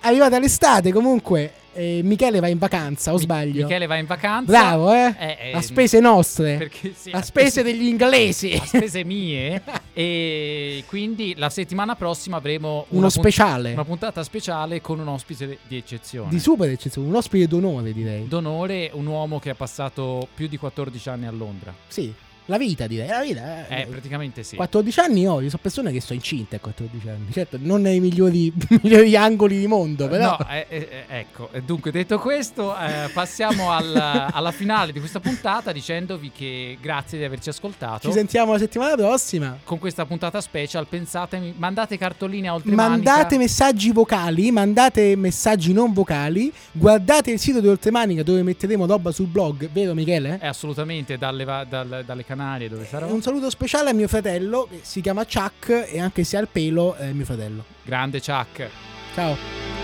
Arrivata 0.00 0.38
l'estate 0.38 0.92
comunque, 0.92 1.52
eh, 1.78 2.00
Michele 2.02 2.40
va 2.40 2.48
in 2.48 2.58
vacanza, 2.58 3.12
o 3.12 3.18
sbaglio? 3.18 3.62
Michele 3.62 3.86
va 3.86 3.96
in 3.96 4.06
vacanza. 4.06 4.50
Bravo, 4.50 4.92
eh? 4.92 5.14
eh, 5.16 5.38
eh 5.40 5.52
a 5.52 5.62
spese 5.62 6.00
nostre. 6.00 6.56
Perché, 6.56 6.92
sì, 6.92 7.10
a, 7.10 7.22
spese, 7.22 7.50
spese 7.50 7.62
degli 7.62 7.86
inglesi. 7.86 8.52
A 8.52 8.66
spese 8.66 9.04
mie. 9.06 9.62
e 9.92 10.82
quindi 10.88 11.34
la 11.36 11.48
settimana 11.50 11.94
prossima 11.94 12.38
avremo 12.38 12.86
uno 12.88 13.08
speciale. 13.08 13.62
Punt- 13.62 13.74
una 13.74 13.84
puntata 13.84 14.22
speciale 14.24 14.80
con 14.80 14.98
un 14.98 15.06
ospite 15.06 15.58
di 15.68 15.76
eccezione. 15.76 16.30
Di 16.30 16.40
super 16.40 16.68
eccezione, 16.68 17.06
un 17.06 17.14
ospite 17.14 17.46
d'onore 17.46 17.92
direi. 17.92 18.26
D'onore, 18.26 18.90
un 18.92 19.06
uomo 19.06 19.38
che 19.38 19.50
ha 19.50 19.54
passato 19.54 20.26
più 20.34 20.48
di 20.48 20.56
14 20.56 21.08
anni 21.08 21.26
a 21.26 21.30
Londra. 21.30 21.72
Sì, 21.86 22.12
la 22.48 22.56
vita 22.56 22.86
direi, 22.86 23.08
la 23.08 23.20
vita. 23.20 23.68
Eh, 23.68 23.82
eh 23.82 23.86
praticamente 23.86 24.42
sì. 24.42 24.56
14 24.56 25.00
anni 25.00 25.26
ho, 25.26 25.40
io 25.40 25.50
sono 25.50 25.60
persone 25.62 25.92
che 25.92 26.00
sono 26.00 26.14
incinte 26.14 26.56
a 26.56 26.60
14 26.60 27.08
anni. 27.08 27.30
Certo, 27.30 27.58
non 27.60 27.82
nei 27.82 28.00
migliori, 28.00 28.50
migliori 28.82 29.14
angoli 29.16 29.58
di 29.58 29.66
mondo, 29.66 30.08
però. 30.08 30.36
No, 30.38 30.48
eh, 30.48 30.66
eh, 30.68 30.88
eh 31.06 31.18
ecco, 31.18 31.50
dunque 31.64 31.90
detto 31.90 32.18
questo, 32.18 32.74
eh, 32.78 33.10
passiamo 33.12 33.70
alla, 33.70 34.32
alla, 34.32 34.50
finale 34.50 34.92
di 34.92 34.98
questa 34.98 35.20
puntata 35.20 35.72
dicendovi 35.72 36.32
che 36.34 36.78
grazie 36.80 37.18
di 37.18 37.24
averci 37.24 37.50
ascoltato. 37.50 38.08
Ci 38.08 38.14
sentiamo 38.14 38.52
la 38.52 38.58
settimana 38.58 38.94
prossima. 38.94 39.58
Con 39.62 39.78
questa 39.78 40.06
puntata 40.06 40.40
special, 40.40 40.86
pensatemi, 40.86 41.52
mandate 41.54 41.98
cartoline 41.98 42.48
a 42.48 42.54
oltre 42.54 42.72
Mandate 42.72 43.36
messaggi 43.36 43.92
vocali, 43.92 44.50
mandate 44.50 45.16
messaggi 45.16 45.74
non 45.74 45.92
vocali, 45.92 46.50
guardate 46.72 47.30
il 47.30 47.38
sito 47.38 47.60
di 47.60 47.68
Oltremanica 47.68 48.22
dove 48.22 48.42
metteremo 48.42 48.86
roba 48.86 49.10
sul 49.10 49.26
blog, 49.26 49.68
vero 49.70 49.92
Michele? 49.92 50.38
Eh, 50.40 50.46
assolutamente, 50.46 51.18
dalle, 51.18 51.66
dalle, 51.68 52.04
dalle 52.06 52.24
Canarie 52.38 52.68
dove 52.68 52.86
sarò. 52.86 53.12
Un 53.12 53.20
saluto 53.20 53.50
speciale 53.50 53.90
a 53.90 53.92
mio 53.92 54.06
fratello, 54.06 54.68
che 54.70 54.80
si 54.82 55.00
chiama 55.00 55.24
Chuck 55.24 55.88
e 55.90 55.98
anche 55.98 56.22
se 56.22 56.36
ha 56.36 56.40
il 56.40 56.48
pelo 56.50 56.94
è 56.94 57.10
mio 57.12 57.24
fratello. 57.24 57.64
Grande 57.82 58.20
Chuck. 58.20 58.68
Ciao. 59.14 59.77